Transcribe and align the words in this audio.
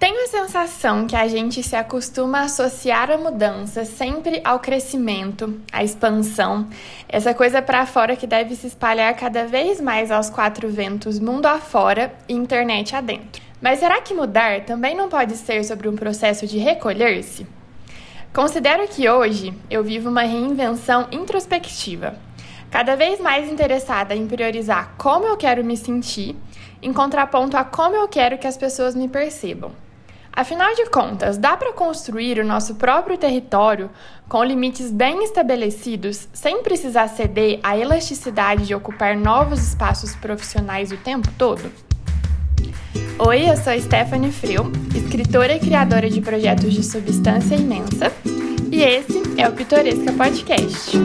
Tenho 0.00 0.24
a 0.24 0.28
sensação 0.28 1.06
que 1.06 1.14
a 1.14 1.28
gente 1.28 1.62
se 1.62 1.76
acostuma 1.76 2.38
a 2.38 2.44
associar 2.44 3.10
a 3.10 3.18
mudança 3.18 3.84
sempre 3.84 4.40
ao 4.42 4.58
crescimento, 4.58 5.60
à 5.70 5.84
expansão, 5.84 6.66
essa 7.06 7.34
coisa 7.34 7.60
para 7.60 7.84
fora 7.84 8.16
que 8.16 8.26
deve 8.26 8.56
se 8.56 8.68
espalhar 8.68 9.14
cada 9.14 9.44
vez 9.44 9.78
mais 9.78 10.10
aos 10.10 10.30
quatro 10.30 10.70
ventos, 10.70 11.20
mundo 11.20 11.44
afora 11.44 12.14
e 12.26 12.32
internet 12.32 12.96
adentro. 12.96 13.42
Mas 13.60 13.80
será 13.80 14.00
que 14.00 14.14
mudar 14.14 14.64
também 14.64 14.96
não 14.96 15.10
pode 15.10 15.36
ser 15.36 15.62
sobre 15.64 15.86
um 15.86 15.96
processo 15.96 16.46
de 16.46 16.56
recolher-se? 16.56 17.46
Considero 18.32 18.88
que 18.88 19.06
hoje 19.06 19.52
eu 19.68 19.84
vivo 19.84 20.08
uma 20.08 20.22
reinvenção 20.22 21.08
introspectiva, 21.12 22.14
cada 22.70 22.96
vez 22.96 23.20
mais 23.20 23.52
interessada 23.52 24.14
em 24.14 24.26
priorizar 24.26 24.94
como 24.96 25.26
eu 25.26 25.36
quero 25.36 25.62
me 25.62 25.76
sentir, 25.76 26.34
em 26.80 26.90
contraponto 26.90 27.54
a 27.54 27.64
como 27.64 27.94
eu 27.94 28.08
quero 28.08 28.38
que 28.38 28.46
as 28.46 28.56
pessoas 28.56 28.94
me 28.94 29.06
percebam. 29.06 29.89
Afinal 30.32 30.74
de 30.74 30.88
contas, 30.88 31.36
dá 31.36 31.56
para 31.56 31.72
construir 31.72 32.38
o 32.38 32.44
nosso 32.44 32.76
próprio 32.76 33.18
território 33.18 33.90
com 34.28 34.44
limites 34.44 34.90
bem 34.90 35.24
estabelecidos, 35.24 36.28
sem 36.32 36.62
precisar 36.62 37.08
ceder 37.08 37.58
à 37.62 37.76
elasticidade 37.76 38.66
de 38.66 38.74
ocupar 38.74 39.16
novos 39.16 39.60
espaços 39.60 40.14
profissionais 40.14 40.92
o 40.92 40.96
tempo 40.96 41.28
todo? 41.36 41.70
Oi, 43.18 43.50
eu 43.50 43.56
sou 43.56 43.78
Stephanie 43.78 44.32
Frio, 44.32 44.72
escritora 44.94 45.56
e 45.56 45.60
criadora 45.60 46.08
de 46.08 46.20
projetos 46.20 46.72
de 46.72 46.82
substância 46.82 47.56
imensa, 47.56 48.10
e 48.70 48.82
esse 48.82 49.20
é 49.36 49.48
o 49.48 49.52
Pitoresca 49.52 50.12
Podcast. 50.12 50.96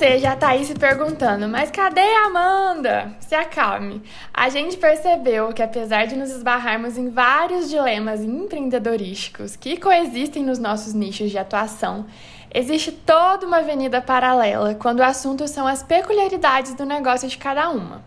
Você 0.00 0.18
já 0.18 0.34
tá 0.34 0.48
aí 0.48 0.64
se 0.64 0.72
perguntando, 0.74 1.46
mas 1.46 1.70
cadê 1.70 2.00
a 2.00 2.24
Amanda? 2.24 3.14
Se 3.20 3.34
acalme. 3.34 4.02
A 4.32 4.48
gente 4.48 4.78
percebeu 4.78 5.52
que 5.52 5.62
apesar 5.62 6.06
de 6.06 6.16
nos 6.16 6.30
esbarrarmos 6.30 6.96
em 6.96 7.10
vários 7.10 7.68
dilemas 7.68 8.22
empreendedorísticos 8.22 9.56
que 9.56 9.76
coexistem 9.76 10.42
nos 10.42 10.58
nossos 10.58 10.94
nichos 10.94 11.30
de 11.30 11.36
atuação, 11.36 12.06
existe 12.50 12.90
toda 12.90 13.46
uma 13.46 13.58
avenida 13.58 14.00
paralela 14.00 14.74
quando 14.74 15.00
o 15.00 15.04
assunto 15.04 15.46
são 15.46 15.66
as 15.66 15.82
peculiaridades 15.82 16.72
do 16.72 16.86
negócio 16.86 17.28
de 17.28 17.36
cada 17.36 17.68
uma. 17.68 18.02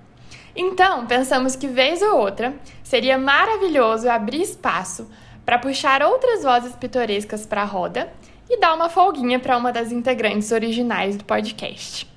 Então, 0.55 1.05
pensamos 1.05 1.55
que 1.55 1.67
vez 1.67 2.02
ou 2.02 2.17
outra 2.17 2.55
seria 2.81 3.19
maravilhoso 3.19 4.09
abrir 4.09 4.41
espaço 4.41 5.08
para 5.45 5.59
puxar 5.59 6.02
outras 6.02 6.41
vozes 6.41 6.75
pitorescas 6.75 7.45
para 7.45 7.61
a 7.61 7.66
roda 7.66 8.11
e 8.54 8.59
dar 8.59 8.76
uma 8.76 8.88
folguinha 8.88 9.40
para 9.40 9.58
uma 9.58 9.72
das 9.72 9.92
integrantes 9.92 10.52
originais 10.52 11.18
do 11.18 11.26
podcast. 11.26 12.08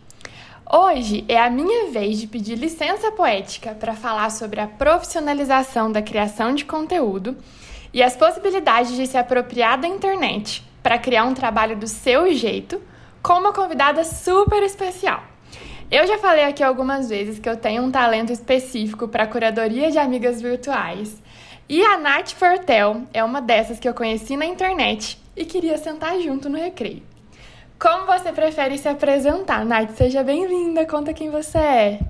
Hoje 0.71 1.25
é 1.29 1.41
a 1.41 1.49
minha 1.49 1.91
vez 1.91 2.21
de 2.21 2.27
pedir 2.27 2.57
licença 2.57 3.11
poética 3.11 3.75
para 3.75 3.95
falar 3.95 4.31
sobre 4.31 4.61
a 4.61 4.67
profissionalização 4.67 5.91
da 5.91 6.03
criação 6.03 6.55
de 6.55 6.67
conteúdo 6.67 7.37
e 7.91 8.03
as 8.03 8.15
possibilidades 8.15 8.95
de 8.95 9.07
se 9.07 9.17
apropriar 9.17 9.81
da 9.81 9.89
internet 9.89 10.63
para 10.83 10.99
criar 10.99 11.25
um 11.25 11.33
trabalho 11.33 11.75
do 11.75 11.87
seu 11.87 12.31
jeito 12.35 12.83
com 13.23 13.33
uma 13.33 13.55
convidada 13.55 14.05
super 14.05 14.63
especial. 14.63 15.23
Eu 15.91 16.07
já 16.07 16.19
falei 16.19 16.45
aqui 16.45 16.63
algumas 16.63 17.09
vezes 17.09 17.39
que 17.39 17.49
eu 17.49 17.57
tenho 17.57 17.83
um 17.83 17.91
talento 17.91 18.31
específico 18.31 19.09
para 19.09 19.27
curadoria 19.27 19.91
de 19.91 19.99
amigas 19.99 20.43
virtuais. 20.43 21.17
E 21.67 21.83
a 21.83 21.97
Nath 21.97 22.33
Fortel 22.33 23.05
é 23.15 23.25
uma 23.25 23.41
dessas 23.41 23.79
que 23.79 23.89
eu 23.89 23.95
conheci 23.95 24.37
na 24.37 24.45
internet 24.45 25.25
e 25.37 25.45
queria 25.45 25.77
sentar 25.77 26.19
junto 26.21 26.49
no 26.49 26.57
recreio. 26.57 27.03
Como 27.79 28.07
você 28.07 28.33
prefere 28.33 28.79
se 28.79 28.89
apresentar, 28.89 29.65
Nath? 29.67 29.91
Seja 29.91 30.25
bem-vinda, 30.25 30.87
conta 30.87 31.13
quem 31.13 31.31
você 31.31 31.59
é. 31.59 32.01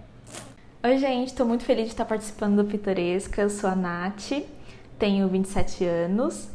Oi, 0.85 0.97
gente, 0.99 1.29
estou 1.29 1.45
muito 1.45 1.65
feliz 1.65 1.87
de 1.87 1.91
estar 1.91 2.05
participando 2.05 2.63
do 2.63 2.71
Pitoresca. 2.71 3.43
Eu 3.43 3.51
sou 3.51 3.69
a 3.69 3.75
Nath, 3.75 4.31
tenho 4.97 5.27
27 5.27 5.85
anos 5.85 6.49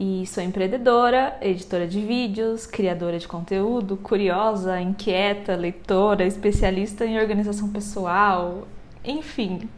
e 0.00 0.26
sou 0.26 0.42
empreendedora, 0.42 1.36
editora 1.42 1.86
de 1.86 2.00
vídeos, 2.00 2.66
criadora 2.66 3.18
de 3.18 3.28
conteúdo, 3.28 3.96
curiosa, 3.98 4.80
inquieta, 4.80 5.54
leitora, 5.56 6.24
especialista 6.24 7.04
em 7.04 7.18
organização 7.18 7.68
pessoal, 7.68 8.66
enfim, 9.04 9.68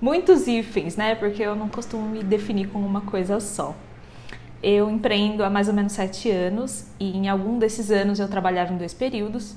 muitos 0.00 0.46
hífens, 0.46 0.96
né? 0.96 1.14
Porque 1.14 1.42
eu 1.42 1.54
não 1.54 1.68
costumo 1.68 2.06
me 2.08 2.22
definir 2.22 2.68
como 2.68 2.84
uma 2.84 3.02
coisa 3.02 3.40
só. 3.40 3.74
Eu 4.62 4.88
empreendo 4.88 5.42
há 5.42 5.50
mais 5.50 5.66
ou 5.66 5.74
menos 5.74 5.92
sete 5.92 6.30
anos 6.30 6.86
e 7.00 7.16
em 7.16 7.28
algum 7.28 7.58
desses 7.58 7.90
anos 7.90 8.20
eu 8.20 8.28
trabalhava 8.28 8.72
em 8.72 8.76
dois 8.76 8.94
períodos. 8.94 9.56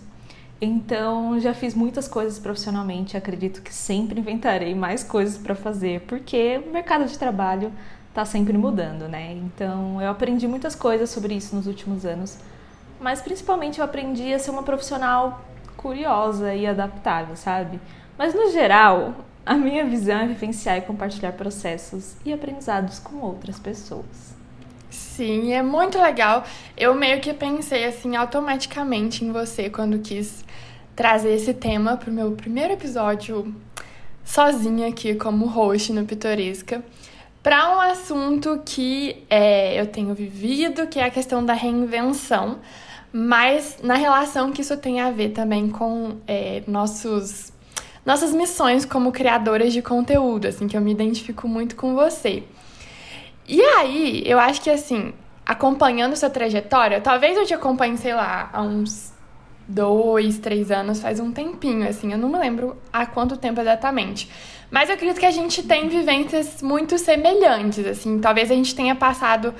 Então 0.59 1.39
já 1.39 1.53
fiz 1.53 1.75
muitas 1.75 2.07
coisas 2.07 2.39
profissionalmente. 2.39 3.15
Acredito 3.15 3.61
que 3.61 3.73
sempre 3.73 4.19
inventarei 4.19 4.73
mais 4.73 5.03
coisas 5.03 5.37
para 5.37 5.53
fazer, 5.53 6.01
porque 6.01 6.61
o 6.65 6.71
mercado 6.71 7.05
de 7.05 7.19
trabalho 7.19 7.71
está 8.09 8.25
sempre 8.25 8.57
mudando, 8.57 9.07
né? 9.07 9.33
Então 9.33 10.01
eu 10.01 10.09
aprendi 10.09 10.47
muitas 10.47 10.73
coisas 10.73 11.09
sobre 11.09 11.35
isso 11.35 11.55
nos 11.55 11.67
últimos 11.67 12.05
anos, 12.05 12.37
mas 12.99 13.21
principalmente 13.21 13.79
eu 13.79 13.85
aprendi 13.85 14.33
a 14.33 14.39
ser 14.39 14.51
uma 14.51 14.63
profissional 14.63 15.45
curiosa 15.75 16.55
e 16.55 16.65
adaptável, 16.65 17.35
sabe? 17.35 17.79
Mas 18.17 18.33
no 18.33 18.49
geral, 18.51 19.13
a 19.45 19.53
minha 19.55 19.85
visão 19.85 20.17
é 20.17 20.25
vivenciar 20.25 20.77
e 20.77 20.81
compartilhar 20.81 21.33
processos 21.33 22.15
e 22.25 22.33
aprendizados 22.33 22.97
com 22.97 23.17
outras 23.17 23.59
pessoas. 23.59 24.24
Sim, 25.15 25.53
é 25.53 25.63
muito 25.63 25.97
legal. 25.97 26.43
Eu 26.75 26.93
meio 26.93 27.21
que 27.21 27.33
pensei 27.33 27.85
assim 27.85 28.17
automaticamente 28.17 29.23
em 29.23 29.31
você 29.31 29.69
quando 29.69 29.97
quis 29.99 30.43
trazer 30.93 31.33
esse 31.33 31.53
tema 31.53 31.95
para 31.95 32.09
o 32.09 32.13
meu 32.13 32.33
primeiro 32.33 32.73
episódio 32.73 33.55
sozinha 34.25 34.89
aqui 34.89 35.15
como 35.15 35.45
host 35.45 35.93
no 35.93 36.03
Pitoresca 36.03 36.83
para 37.41 37.73
um 37.73 37.79
assunto 37.79 38.61
que 38.65 39.23
é, 39.29 39.79
eu 39.79 39.87
tenho 39.87 40.13
vivido, 40.13 40.85
que 40.87 40.99
é 40.99 41.05
a 41.05 41.09
questão 41.09 41.45
da 41.45 41.53
reinvenção, 41.53 42.59
mas 43.13 43.77
na 43.81 43.95
relação 43.95 44.51
que 44.51 44.59
isso 44.59 44.75
tem 44.75 44.99
a 44.99 45.11
ver 45.11 45.29
também 45.29 45.69
com 45.69 46.17
é, 46.27 46.61
nossos 46.67 47.53
nossas 48.05 48.33
missões 48.33 48.83
como 48.83 49.13
criadoras 49.13 49.71
de 49.71 49.81
conteúdo, 49.81 50.47
assim, 50.47 50.67
que 50.67 50.75
eu 50.75 50.81
me 50.81 50.91
identifico 50.91 51.47
muito 51.47 51.77
com 51.77 51.95
você. 51.95 52.43
E 53.47 53.61
aí, 53.61 54.23
eu 54.25 54.39
acho 54.39 54.61
que 54.61 54.69
assim, 54.69 55.13
acompanhando 55.45 56.15
sua 56.15 56.29
trajetória, 56.29 56.99
talvez 56.99 57.37
eu 57.37 57.45
te 57.45 57.53
acompanhe, 57.53 57.97
sei 57.97 58.13
lá, 58.13 58.49
há 58.51 58.61
uns 58.61 59.13
dois, 59.67 60.37
três 60.39 60.71
anos, 60.71 61.01
faz 61.01 61.19
um 61.19 61.31
tempinho, 61.31 61.87
assim, 61.87 62.11
eu 62.11 62.17
não 62.17 62.29
me 62.29 62.37
lembro 62.37 62.77
há 62.91 63.05
quanto 63.05 63.37
tempo 63.37 63.61
exatamente. 63.61 64.29
Mas 64.69 64.89
eu 64.89 64.95
acredito 64.95 65.19
que 65.19 65.25
a 65.25 65.31
gente 65.31 65.63
tem 65.63 65.87
vivências 65.87 66.61
muito 66.61 66.97
semelhantes, 66.97 67.85
assim, 67.85 68.19
talvez 68.19 68.51
a 68.51 68.55
gente 68.55 68.75
tenha 68.75 68.95
passado 68.95 69.53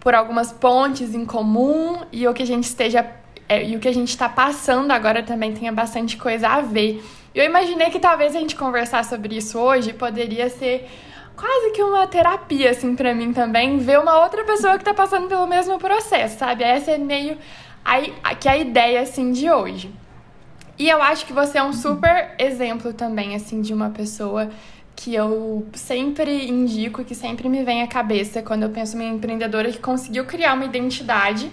por 0.00 0.14
algumas 0.14 0.52
pontes 0.52 1.14
em 1.14 1.24
comum 1.24 2.00
e 2.12 2.26
o 2.26 2.32
que 2.32 2.42
a 2.42 2.46
gente 2.46 2.64
esteja 2.64 3.06
é, 3.48 3.64
e 3.64 3.76
o 3.76 3.80
que 3.80 3.88
a 3.88 3.94
gente 3.94 4.08
está 4.08 4.28
passando 4.28 4.90
agora 4.90 5.22
também 5.22 5.52
tenha 5.52 5.72
bastante 5.72 6.16
coisa 6.16 6.48
a 6.48 6.60
ver. 6.60 7.04
Eu 7.34 7.44
imaginei 7.44 7.90
que 7.90 8.00
talvez 8.00 8.34
a 8.34 8.40
gente 8.40 8.56
conversar 8.56 9.04
sobre 9.04 9.36
isso 9.36 9.58
hoje 9.58 9.92
poderia 9.92 10.48
ser 10.48 10.88
quase 11.36 11.70
que 11.72 11.82
uma 11.82 12.06
terapia, 12.06 12.70
assim, 12.70 12.96
para 12.96 13.14
mim 13.14 13.32
também, 13.32 13.78
ver 13.78 13.98
uma 13.98 14.22
outra 14.22 14.44
pessoa 14.44 14.78
que 14.78 14.84
tá 14.84 14.94
passando 14.94 15.28
pelo 15.28 15.46
mesmo 15.46 15.78
processo, 15.78 16.38
sabe? 16.38 16.64
Essa 16.64 16.92
é 16.92 16.98
meio 16.98 17.36
a, 17.84 18.34
que 18.34 18.48
é 18.48 18.52
a 18.52 18.56
ideia, 18.56 19.02
assim, 19.02 19.30
de 19.32 19.50
hoje. 19.50 19.92
E 20.78 20.88
eu 20.88 21.00
acho 21.02 21.24
que 21.26 21.32
você 21.32 21.58
é 21.58 21.62
um 21.62 21.72
super 21.72 22.34
exemplo 22.38 22.92
também, 22.92 23.34
assim, 23.34 23.60
de 23.60 23.72
uma 23.72 23.90
pessoa 23.90 24.50
que 24.94 25.14
eu 25.14 25.66
sempre 25.74 26.48
indico, 26.48 27.04
que 27.04 27.14
sempre 27.14 27.48
me 27.48 27.62
vem 27.62 27.82
à 27.82 27.86
cabeça 27.86 28.42
quando 28.42 28.62
eu 28.62 28.70
penso 28.70 28.98
em 29.00 29.14
empreendedora 29.14 29.70
que 29.70 29.78
conseguiu 29.78 30.24
criar 30.24 30.54
uma 30.54 30.64
identidade 30.64 31.50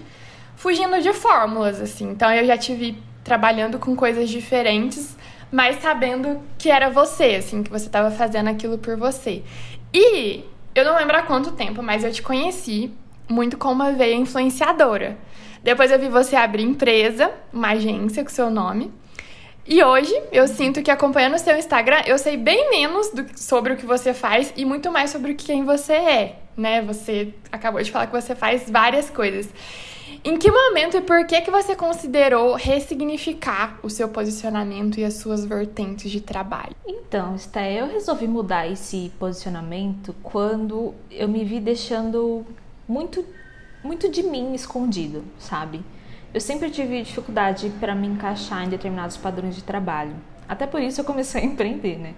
fugindo 0.56 1.00
de 1.00 1.12
fórmulas, 1.12 1.80
assim. 1.80 2.10
Então 2.10 2.32
eu 2.32 2.46
já 2.46 2.56
tive 2.56 2.96
trabalhando 3.22 3.78
com 3.78 3.94
coisas 3.94 4.30
diferentes, 4.30 5.16
mas 5.52 5.80
sabendo 5.80 6.40
que 6.58 6.70
era 6.70 6.90
você, 6.90 7.36
assim, 7.36 7.62
que 7.62 7.70
você 7.70 7.86
estava 7.86 8.10
fazendo 8.10 8.48
aquilo 8.48 8.78
por 8.78 8.96
você. 8.96 9.42
E 9.94 10.44
eu 10.74 10.84
não 10.84 10.96
lembro 10.96 11.16
há 11.16 11.22
quanto 11.22 11.52
tempo, 11.52 11.80
mas 11.80 12.02
eu 12.02 12.10
te 12.10 12.20
conheci 12.20 12.90
muito 13.28 13.56
como 13.56 13.74
uma 13.74 13.92
veia 13.92 14.16
influenciadora. 14.16 15.16
Depois 15.62 15.90
eu 15.92 15.98
vi 16.00 16.08
você 16.08 16.34
abrir 16.34 16.64
empresa, 16.64 17.30
uma 17.52 17.68
agência 17.68 18.24
com 18.24 18.28
seu 18.28 18.50
nome. 18.50 18.92
E 19.66 19.82
hoje 19.82 20.12
eu 20.32 20.48
sinto 20.48 20.82
que 20.82 20.90
acompanhando 20.90 21.36
o 21.36 21.38
seu 21.38 21.56
Instagram, 21.56 22.02
eu 22.06 22.18
sei 22.18 22.36
bem 22.36 22.70
menos 22.70 23.08
do, 23.10 23.24
sobre 23.36 23.72
o 23.72 23.76
que 23.76 23.86
você 23.86 24.12
faz 24.12 24.52
e 24.56 24.64
muito 24.64 24.90
mais 24.90 25.10
sobre 25.10 25.32
quem 25.32 25.64
você 25.64 25.92
é, 25.92 26.38
né? 26.56 26.82
Você 26.82 27.32
acabou 27.50 27.80
de 27.80 27.90
falar 27.90 28.06
que 28.08 28.12
você 28.12 28.34
faz 28.34 28.68
várias 28.68 29.08
coisas. 29.08 29.48
Em 30.26 30.38
que 30.38 30.50
momento 30.50 30.96
e 30.96 31.02
por 31.02 31.26
que 31.26 31.38
que 31.42 31.50
você 31.50 31.76
considerou 31.76 32.54
ressignificar 32.54 33.78
o 33.82 33.90
seu 33.90 34.08
posicionamento 34.08 34.98
e 34.98 35.04
as 35.04 35.14
suas 35.14 35.44
vertentes 35.44 36.10
de 36.10 36.18
trabalho? 36.18 36.74
Então, 36.86 37.36
Sté, 37.36 37.78
eu 37.78 37.86
resolvi 37.86 38.26
mudar 38.26 38.66
esse 38.66 39.12
posicionamento 39.18 40.14
quando 40.22 40.94
eu 41.10 41.28
me 41.28 41.44
vi 41.44 41.60
deixando 41.60 42.42
muito 42.88 43.22
muito 43.84 44.08
de 44.08 44.22
mim 44.22 44.54
escondido, 44.54 45.22
sabe? 45.38 45.84
Eu 46.32 46.40
sempre 46.40 46.70
tive 46.70 47.02
dificuldade 47.02 47.70
para 47.78 47.94
me 47.94 48.06
encaixar 48.06 48.64
em 48.64 48.70
determinados 48.70 49.18
padrões 49.18 49.54
de 49.54 49.62
trabalho. 49.62 50.16
Até 50.48 50.66
por 50.66 50.80
isso 50.80 51.02
eu 51.02 51.04
comecei 51.04 51.42
a 51.42 51.44
empreender, 51.44 51.98
né? 51.98 52.14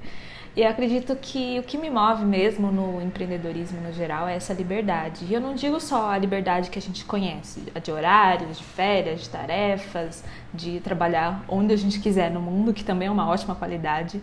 E 0.56 0.62
eu 0.62 0.68
acredito 0.70 1.14
que 1.16 1.58
o 1.58 1.62
que 1.62 1.76
me 1.76 1.90
move 1.90 2.24
mesmo 2.24 2.72
no 2.72 3.02
empreendedorismo 3.02 3.78
no 3.78 3.92
geral 3.92 4.26
é 4.26 4.36
essa 4.36 4.54
liberdade. 4.54 5.26
E 5.28 5.34
eu 5.34 5.38
não 5.38 5.54
digo 5.54 5.78
só 5.78 6.08
a 6.08 6.16
liberdade 6.16 6.70
que 6.70 6.78
a 6.78 6.82
gente 6.82 7.04
conhece, 7.04 7.62
a 7.74 7.78
de 7.78 7.92
horários, 7.92 8.56
de 8.56 8.64
férias, 8.64 9.20
de 9.20 9.28
tarefas, 9.28 10.24
de 10.54 10.80
trabalhar 10.80 11.44
onde 11.46 11.74
a 11.74 11.76
gente 11.76 12.00
quiser 12.00 12.30
no 12.30 12.40
mundo, 12.40 12.72
que 12.72 12.82
também 12.82 13.08
é 13.08 13.10
uma 13.10 13.28
ótima 13.28 13.54
qualidade, 13.54 14.18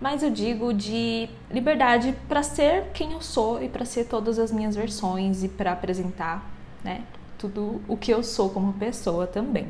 mas 0.00 0.24
eu 0.24 0.30
digo 0.30 0.74
de 0.74 1.28
liberdade 1.48 2.12
para 2.26 2.42
ser 2.42 2.90
quem 2.92 3.12
eu 3.12 3.22
sou 3.22 3.62
e 3.62 3.68
para 3.68 3.84
ser 3.84 4.06
todas 4.06 4.40
as 4.40 4.50
minhas 4.50 4.74
versões 4.74 5.44
e 5.44 5.48
para 5.48 5.70
apresentar, 5.70 6.50
né, 6.82 7.02
tudo 7.38 7.80
o 7.86 7.96
que 7.96 8.12
eu 8.12 8.24
sou 8.24 8.50
como 8.50 8.72
pessoa 8.72 9.24
também. 9.24 9.68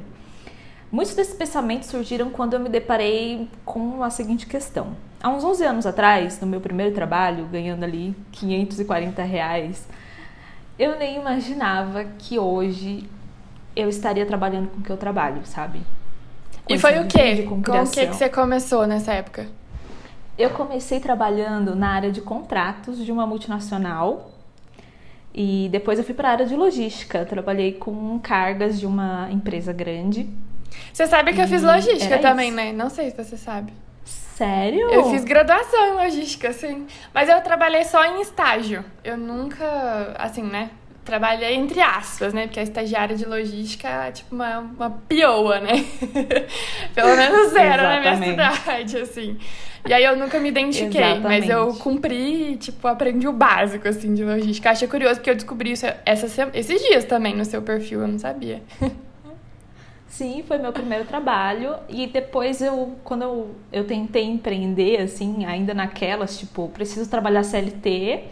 Muitos 0.91 1.15
desses 1.15 1.35
pensamentos 1.35 1.91
surgiram 1.91 2.31
quando 2.31 2.55
eu 2.55 2.61
me 2.61 2.71
deparei 2.71 3.51
com 3.67 4.03
a 4.03 4.09
seguinte 4.09 4.47
questão. 4.47 4.97
Há 5.27 5.29
uns 5.29 5.43
11 5.43 5.65
anos 5.65 5.87
atrás, 5.87 6.41
no 6.41 6.47
meu 6.47 6.61
primeiro 6.61 6.95
trabalho, 6.95 7.47
ganhando 7.47 7.83
ali 7.83 8.15
540 8.31 9.25
reais, 9.25 9.89
eu 10.79 10.97
nem 10.97 11.17
imaginava 11.17 12.05
que 12.17 12.39
hoje 12.39 13.11
eu 13.75 13.89
estaria 13.89 14.25
trabalhando 14.25 14.69
com 14.69 14.79
o 14.79 14.83
que 14.85 14.91
eu 14.91 14.97
trabalho, 14.97 15.45
sabe? 15.45 15.81
Com 16.65 16.73
e 16.73 16.79
foi 16.79 17.01
o 17.01 17.09
quê? 17.09 17.43
Com, 17.43 17.61
com 17.61 17.73
o 17.73 17.91
que, 17.91 18.07
que 18.07 18.15
você 18.15 18.29
começou 18.29 18.87
nessa 18.87 19.15
época? 19.15 19.49
Eu 20.39 20.51
comecei 20.51 21.01
trabalhando 21.01 21.75
na 21.75 21.89
área 21.89 22.13
de 22.13 22.21
contratos 22.21 23.05
de 23.05 23.11
uma 23.11 23.27
multinacional 23.27 24.31
e 25.35 25.69
depois 25.73 25.99
eu 25.99 26.05
fui 26.05 26.15
para 26.15 26.29
a 26.29 26.33
área 26.35 26.47
de 26.47 26.55
logística. 26.55 27.25
Trabalhei 27.25 27.73
com 27.73 28.17
cargas 28.21 28.79
de 28.79 28.87
uma 28.87 29.29
empresa 29.33 29.73
grande 29.73 30.31
você 30.93 31.07
sabe 31.07 31.33
que 31.33 31.41
eu 31.41 31.49
fiz 31.49 31.63
logística 31.63 32.19
também, 32.19 32.49
isso. 32.49 32.57
né? 32.57 32.73
Não 32.73 32.91
sei 32.91 33.11
se 33.11 33.17
você 33.17 33.37
sabe. 33.37 33.73
Sério? 34.37 34.91
Eu 34.91 35.11
fiz 35.11 35.25
graduação 35.25 35.87
em 35.87 35.93
logística, 35.93 36.53
sim. 36.53 36.87
Mas 37.15 37.27
eu 37.27 37.41
trabalhei 37.41 37.85
só 37.85 38.05
em 38.05 38.21
estágio. 38.21 38.85
Eu 39.03 39.17
nunca, 39.17 40.15
assim, 40.19 40.43
né? 40.43 40.69
Trabalhei 41.07 41.55
entre 41.55 41.81
aspas, 41.81 42.35
né? 42.35 42.43
Porque 42.43 42.61
a 42.61 42.63
estagiária 42.63 43.17
de 43.17 43.25
logística 43.25 43.89
é 43.89 44.13
tipo 44.13 44.35
uma, 44.35 44.59
uma 44.59 44.91
pioa, 45.09 45.59
né? 45.61 45.87
Pelo 46.95 47.17
menos 47.17 47.55
era 47.55 47.83
na 47.83 48.01
minha 48.01 48.17
cidade, 48.19 48.99
assim. 48.99 49.39
E 49.89 49.95
aí 49.95 50.05
eu 50.05 50.17
nunca 50.17 50.39
me 50.39 50.51
identifiquei, 50.51 51.01
Exatamente. 51.01 51.23
mas 51.23 51.49
eu 51.49 51.73
cumpri, 51.75 52.57
tipo, 52.57 52.87
aprendi 52.89 53.27
o 53.27 53.33
básico, 53.33 53.89
assim, 53.89 54.13
de 54.13 54.23
logística. 54.23 54.69
Achei 54.71 54.87
curioso 54.87 55.15
porque 55.15 55.31
eu 55.31 55.35
descobri 55.35 55.73
isso 55.73 55.87
essa, 56.05 56.51
esses 56.53 56.83
dias 56.83 57.07
também 57.07 57.35
no 57.35 57.45
seu 57.45 57.63
perfil, 57.63 58.03
eu 58.03 58.09
não 58.09 58.19
sabia. 58.19 58.63
Sim, 60.17 60.43
foi 60.49 60.57
meu 60.57 60.73
primeiro 60.73 61.05
trabalho. 61.05 61.77
E 61.91 62.07
depois 62.07 62.63
eu, 62.63 62.97
quando 63.05 63.21
eu, 63.23 63.55
eu 63.71 63.87
tentei 63.87 64.25
empreender, 64.25 65.03
assim, 65.03 65.45
ainda 65.45 65.75
naquelas, 65.75 66.39
tipo, 66.39 66.71
preciso 66.71 67.11
trabalhar 67.11 67.43
CLT, 67.43 68.25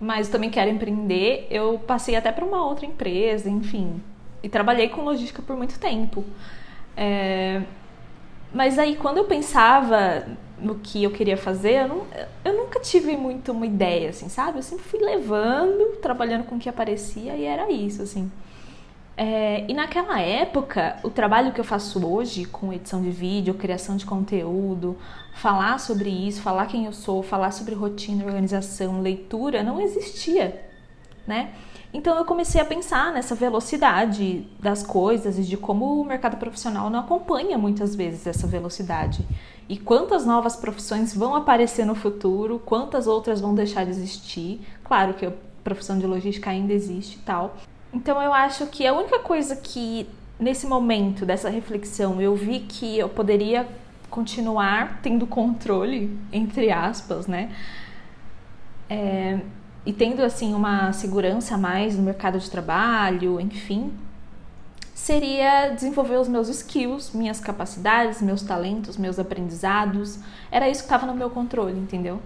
mas 0.00 0.28
também 0.28 0.50
quero 0.50 0.70
empreender, 0.70 1.48
eu 1.50 1.80
passei 1.80 2.14
até 2.14 2.30
para 2.30 2.44
uma 2.44 2.64
outra 2.64 2.86
empresa, 2.86 3.50
enfim. 3.50 4.00
E 4.40 4.48
trabalhei 4.48 4.88
com 4.88 5.02
logística 5.02 5.42
por 5.42 5.56
muito 5.56 5.80
tempo. 5.80 6.24
É... 6.96 7.60
Mas 8.54 8.78
aí, 8.78 8.94
quando 8.94 9.18
eu 9.18 9.24
pensava 9.24 10.24
no 10.60 10.76
que 10.76 11.02
eu 11.02 11.10
queria 11.10 11.36
fazer, 11.36 11.82
eu, 11.82 11.88
não, 11.88 12.06
eu 12.44 12.52
nunca 12.56 12.78
tive 12.78 13.16
muito 13.16 13.50
uma 13.50 13.66
ideia, 13.66 14.10
assim, 14.10 14.28
sabe? 14.28 14.58
Eu 14.58 14.62
sempre 14.62 14.84
fui 14.84 15.00
levando, 15.00 15.96
trabalhando 16.00 16.44
com 16.44 16.54
o 16.54 16.58
que 16.60 16.68
aparecia 16.68 17.34
e 17.36 17.44
era 17.44 17.68
isso, 17.68 18.02
assim. 18.02 18.30
É, 19.16 19.64
e 19.66 19.72
naquela 19.72 20.20
época, 20.20 20.98
o 21.02 21.08
trabalho 21.08 21.52
que 21.52 21.60
eu 21.60 21.64
faço 21.64 22.06
hoje 22.06 22.44
com 22.44 22.70
edição 22.70 23.00
de 23.00 23.10
vídeo, 23.10 23.54
criação 23.54 23.96
de 23.96 24.04
conteúdo, 24.04 24.96
falar 25.34 25.80
sobre 25.80 26.10
isso, 26.10 26.42
falar 26.42 26.66
quem 26.66 26.84
eu 26.84 26.92
sou, 26.92 27.22
falar 27.22 27.50
sobre 27.50 27.74
rotina, 27.74 28.26
organização, 28.26 29.00
leitura, 29.00 29.62
não 29.62 29.80
existia, 29.80 30.62
né? 31.26 31.54
Então 31.94 32.14
eu 32.18 32.26
comecei 32.26 32.60
a 32.60 32.64
pensar 32.64 33.10
nessa 33.10 33.34
velocidade 33.34 34.46
das 34.60 34.82
coisas 34.82 35.38
e 35.38 35.42
de 35.42 35.56
como 35.56 35.98
o 35.98 36.04
mercado 36.04 36.36
profissional 36.36 36.90
não 36.90 37.00
acompanha 37.00 37.56
muitas 37.56 37.94
vezes 37.94 38.26
essa 38.26 38.46
velocidade. 38.46 39.26
E 39.66 39.78
quantas 39.78 40.26
novas 40.26 40.56
profissões 40.56 41.14
vão 41.14 41.34
aparecer 41.34 41.86
no 41.86 41.94
futuro, 41.94 42.60
quantas 42.66 43.06
outras 43.06 43.40
vão 43.40 43.54
deixar 43.54 43.84
de 43.84 43.92
existir. 43.92 44.60
Claro 44.84 45.14
que 45.14 45.24
a 45.24 45.32
profissão 45.64 45.98
de 45.98 46.06
logística 46.06 46.50
ainda 46.50 46.74
existe 46.74 47.16
e 47.16 47.20
tal. 47.20 47.56
Então 47.96 48.20
eu 48.20 48.30
acho 48.30 48.66
que 48.66 48.86
a 48.86 48.92
única 48.92 49.20
coisa 49.20 49.56
que 49.56 50.06
nesse 50.38 50.66
momento 50.66 51.24
dessa 51.24 51.48
reflexão 51.48 52.20
eu 52.20 52.36
vi 52.36 52.60
que 52.60 52.98
eu 52.98 53.08
poderia 53.08 53.66
continuar 54.10 55.00
tendo 55.02 55.26
controle, 55.26 56.14
entre 56.30 56.70
aspas, 56.70 57.26
né? 57.26 57.50
É, 58.90 59.40
e 59.86 59.94
tendo 59.94 60.22
assim 60.22 60.52
uma 60.52 60.92
segurança 60.92 61.54
a 61.54 61.58
mais 61.58 61.96
no 61.96 62.02
mercado 62.02 62.38
de 62.38 62.50
trabalho, 62.50 63.40
enfim, 63.40 63.90
seria 64.94 65.70
desenvolver 65.70 66.16
os 66.16 66.28
meus 66.28 66.50
skills, 66.50 67.12
minhas 67.14 67.40
capacidades, 67.40 68.20
meus 68.20 68.42
talentos, 68.42 68.98
meus 68.98 69.18
aprendizados. 69.18 70.18
Era 70.50 70.68
isso 70.68 70.80
que 70.80 70.86
estava 70.86 71.06
no 71.06 71.14
meu 71.14 71.30
controle, 71.30 71.78
entendeu? 71.78 72.20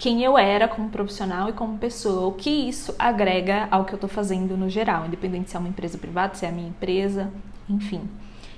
Quem 0.00 0.24
eu 0.24 0.38
era 0.38 0.66
como 0.66 0.88
profissional 0.88 1.50
e 1.50 1.52
como 1.52 1.76
pessoa, 1.76 2.26
o 2.26 2.32
que 2.32 2.48
isso 2.48 2.94
agrega 2.98 3.68
ao 3.70 3.84
que 3.84 3.92
eu 3.92 3.98
estou 3.98 4.08
fazendo 4.08 4.56
no 4.56 4.66
geral, 4.66 5.04
independente 5.04 5.50
se 5.50 5.56
é 5.56 5.58
uma 5.58 5.68
empresa 5.68 5.98
privada, 5.98 6.34
se 6.34 6.46
é 6.46 6.48
a 6.48 6.52
minha 6.52 6.70
empresa, 6.70 7.30
enfim. 7.68 8.08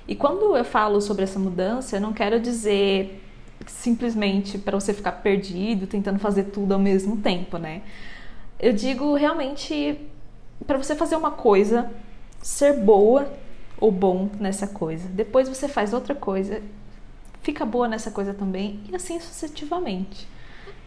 E 0.07 0.15
quando 0.15 0.55
eu 0.55 0.63
falo 0.63 1.01
sobre 1.01 1.25
essa 1.25 1.37
mudança, 1.37 1.97
eu 1.97 1.99
não 1.99 2.13
quero 2.13 2.39
dizer 2.39 3.21
simplesmente 3.67 4.57
para 4.57 4.79
você 4.79 4.93
ficar 4.93 5.11
perdido, 5.11 5.85
tentando 5.85 6.17
fazer 6.17 6.43
tudo 6.43 6.75
ao 6.75 6.79
mesmo 6.79 7.17
tempo, 7.17 7.57
né? 7.57 7.81
Eu 8.57 8.71
digo 8.71 9.13
realmente 9.13 9.99
para 10.65 10.77
você 10.77 10.95
fazer 10.95 11.17
uma 11.17 11.31
coisa, 11.31 11.91
ser 12.41 12.71
boa 12.71 13.29
ou 13.77 13.91
bom 13.91 14.29
nessa 14.39 14.65
coisa. 14.65 15.09
Depois 15.09 15.49
você 15.49 15.67
faz 15.67 15.91
outra 15.91 16.15
coisa, 16.15 16.61
fica 17.41 17.65
boa 17.65 17.85
nessa 17.85 18.09
coisa 18.09 18.33
também 18.33 18.79
e 18.89 18.95
assim 18.95 19.19
sucessivamente. 19.19 20.31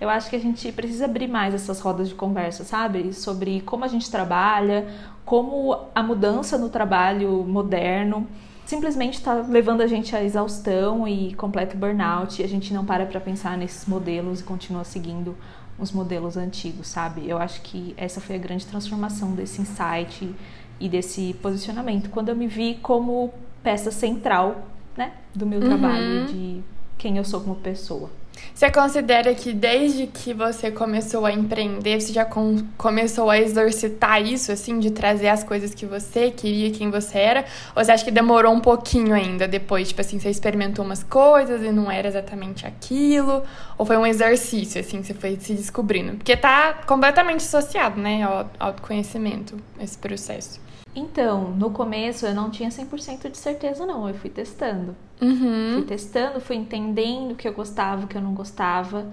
Eu 0.01 0.11
acho 0.11 0.29
que 0.29 0.37
a 0.37 0.41
gente 0.41 0.71
precisa 0.73 1.07
abrir 1.07 1.27
mais 1.27 1.55
essas 1.55 1.81
rodas 1.81 2.09
de 2.09 2.15
conversa, 2.15 2.65
sabe? 2.65 3.13
Sobre 3.15 3.61
como 3.63 3.85
a 3.85 3.89
gente 3.89 4.11
trabalha, 4.11 4.87
como 5.25 5.87
a 5.95 6.03
mudança 6.03 6.59
no 6.59 6.69
trabalho 6.69 7.45
moderno 7.45 8.27
simplesmente 8.67 9.15
está 9.15 9.35
levando 9.35 9.81
a 9.81 9.87
gente 9.87 10.15
à 10.15 10.23
exaustão 10.23 11.07
e 11.07 11.33
completo 11.35 11.77
burnout 11.77 12.43
e 12.43 12.45
a 12.45 12.49
gente 12.49 12.75
não 12.75 12.85
para 12.85 13.07
para 13.07 13.21
pensar 13.21 13.57
nesses 13.57 13.87
modelos 13.87 14.41
e 14.41 14.43
continua 14.45 14.83
seguindo 14.85 15.37
os 15.79 15.93
modelos 15.93 16.37
antigos, 16.37 16.89
sabe? 16.89 17.29
Eu 17.29 17.39
acho 17.39 17.63
que 17.63 17.95
essa 17.97 18.21
foi 18.21 18.37
a 18.37 18.39
grande 18.39 18.67
transformação 18.67 19.33
desse 19.33 19.61
insight 19.61 20.35
e 20.81 20.89
desse 20.89 21.35
posicionamento 21.41 22.11
quando 22.11 22.29
eu 22.29 22.37
me 22.37 22.47
vi 22.47 22.75
como 22.83 23.33
peça 23.63 23.91
central, 23.91 24.67
né, 24.97 25.13
do 25.35 25.47
meu 25.47 25.61
uhum. 25.61 25.67
trabalho 25.67 26.27
de 26.27 26.63
quem 26.99 27.19
eu 27.19 27.25
sou 27.25 27.41
como 27.41 27.57
pessoa. 27.57 28.11
Você 28.55 28.71
considera 28.71 29.35
que 29.35 29.53
desde 29.53 30.07
que 30.07 30.33
você 30.33 30.71
começou 30.71 31.27
a 31.27 31.33
empreender, 31.33 32.01
você 32.01 32.13
já 32.13 32.25
com, 32.25 32.59
começou 32.77 33.31
a 33.31 33.39
exercitar 33.39 34.23
isso, 34.23 34.51
assim, 34.51 34.79
de 34.79 34.91
trazer 34.91 35.29
as 35.29 35.45
coisas 35.45 35.75
que 35.75 35.85
você 35.85 36.31
queria, 36.31 36.71
quem 36.71 36.91
você 36.91 37.19
era? 37.19 37.45
Ou 37.75 37.85
você 37.85 37.93
acha 37.93 38.05
que 38.05 38.11
demorou 38.11 38.53
um 38.53 38.61
pouquinho 38.61 39.15
ainda 39.15 39.47
depois? 39.47 39.89
Tipo 39.89 40.01
assim, 40.01 40.19
você 40.19 40.31
experimentou 40.31 40.85
umas 40.85 41.03
coisas 41.03 41.63
e 41.63 41.71
não 41.71 41.91
era 41.91 42.09
exatamente 42.09 42.67
aquilo? 42.67 43.43
Ou 43.77 43.85
foi 43.85 43.97
um 43.97 44.07
exercício, 44.07 44.81
assim, 44.81 45.01
que 45.01 45.09
você 45.09 45.15
foi 45.15 45.37
se 45.39 45.55
descobrindo? 45.55 46.17
Porque 46.17 46.37
tá 46.37 46.75
completamente 46.87 47.41
associado, 47.41 48.01
né, 48.01 48.23
ao 48.23 48.51
autoconhecimento, 48.59 49.57
esse 49.81 49.99
processo. 49.99 50.66
Então, 50.97 51.51
no 51.51 51.71
começo 51.71 52.25
eu 52.25 52.35
não 52.35 52.51
tinha 52.51 52.71
100% 52.71 53.31
de 53.31 53.37
certeza, 53.37 53.85
não. 53.85 54.09
Eu 54.09 54.15
fui 54.15 54.31
testando. 54.31 54.97
Uhum. 55.21 55.75
Fui 55.75 55.83
testando, 55.83 56.41
fui 56.41 56.57
entendendo 56.57 57.33
o 57.33 57.35
que 57.37 57.47
eu 57.47 57.53
gostava, 57.53 58.07
o 58.07 58.09
que 58.09 58.17
eu 58.17 58.23
não 58.23 58.33
gostava. 58.33 59.07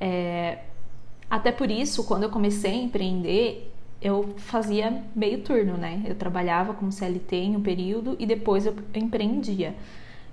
É... 0.00 0.60
Até 1.28 1.52
por 1.52 1.70
isso, 1.70 2.04
quando 2.04 2.22
eu 2.22 2.30
comecei 2.30 2.72
a 2.72 2.82
empreender, 2.82 3.70
eu 4.00 4.34
fazia 4.38 5.04
meio 5.14 5.42
turno, 5.42 5.76
né? 5.76 6.02
Eu 6.06 6.14
trabalhava 6.14 6.72
como 6.72 6.90
CLT 6.90 7.36
em 7.36 7.56
um 7.56 7.62
período 7.62 8.16
e 8.18 8.24
depois 8.24 8.64
eu 8.64 8.74
empreendia. 8.94 9.76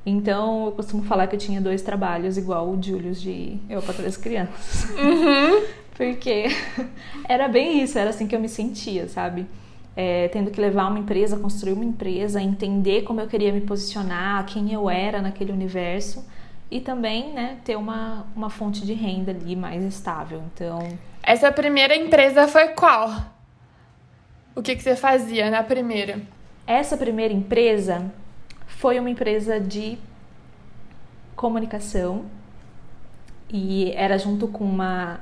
Então, 0.05 0.67
eu 0.67 0.71
costumo 0.71 1.03
falar 1.03 1.27
que 1.27 1.35
eu 1.35 1.39
tinha 1.39 1.59
dois 1.59 1.81
trabalhos, 1.81 2.37
igual 2.37 2.69
o 2.69 2.81
Julius 2.81 3.21
de 3.21 3.59
Eu 3.69 3.81
para 3.81 3.93
Três 3.93 4.15
Crianças. 4.15 4.89
Uhum. 4.91 5.65
Porque 5.97 6.45
era 7.27 7.49
bem 7.49 7.83
isso, 7.83 7.99
era 7.99 8.11
assim 8.11 8.25
que 8.25 8.33
eu 8.33 8.39
me 8.39 8.47
sentia, 8.47 9.09
sabe? 9.09 9.45
É, 9.97 10.29
tendo 10.29 10.49
que 10.51 10.61
levar 10.61 10.87
uma 10.87 10.99
empresa, 10.99 11.37
construir 11.37 11.73
uma 11.73 11.83
empresa, 11.83 12.39
entender 12.39 13.01
como 13.01 13.19
eu 13.19 13.27
queria 13.27 13.51
me 13.51 13.61
posicionar, 13.61 14.45
quem 14.45 14.71
eu 14.71 14.89
era 14.89 15.21
naquele 15.21 15.51
universo 15.51 16.23
e 16.71 16.79
também 16.79 17.33
né, 17.33 17.57
ter 17.65 17.75
uma, 17.75 18.27
uma 18.35 18.49
fonte 18.49 18.85
de 18.85 18.93
renda 18.93 19.31
ali 19.31 19.55
mais 19.55 19.83
estável. 19.83 20.43
Então. 20.53 20.79
Essa 21.23 21.51
primeira 21.51 21.95
empresa 21.95 22.47
foi 22.47 22.69
qual? 22.69 23.09
o 24.57 24.61
que, 24.63 24.75
que 24.75 24.81
você 24.81 24.95
fazia 24.95 25.51
na 25.51 25.61
primeira? 25.61 26.19
Essa 26.65 26.97
primeira 26.97 27.31
empresa 27.31 28.11
foi 28.65 28.99
uma 28.99 29.07
empresa 29.07 29.59
de 29.59 29.99
comunicação 31.35 32.25
e 33.47 33.91
era 33.91 34.17
junto 34.17 34.47
com 34.47 34.63
uma, 34.63 35.19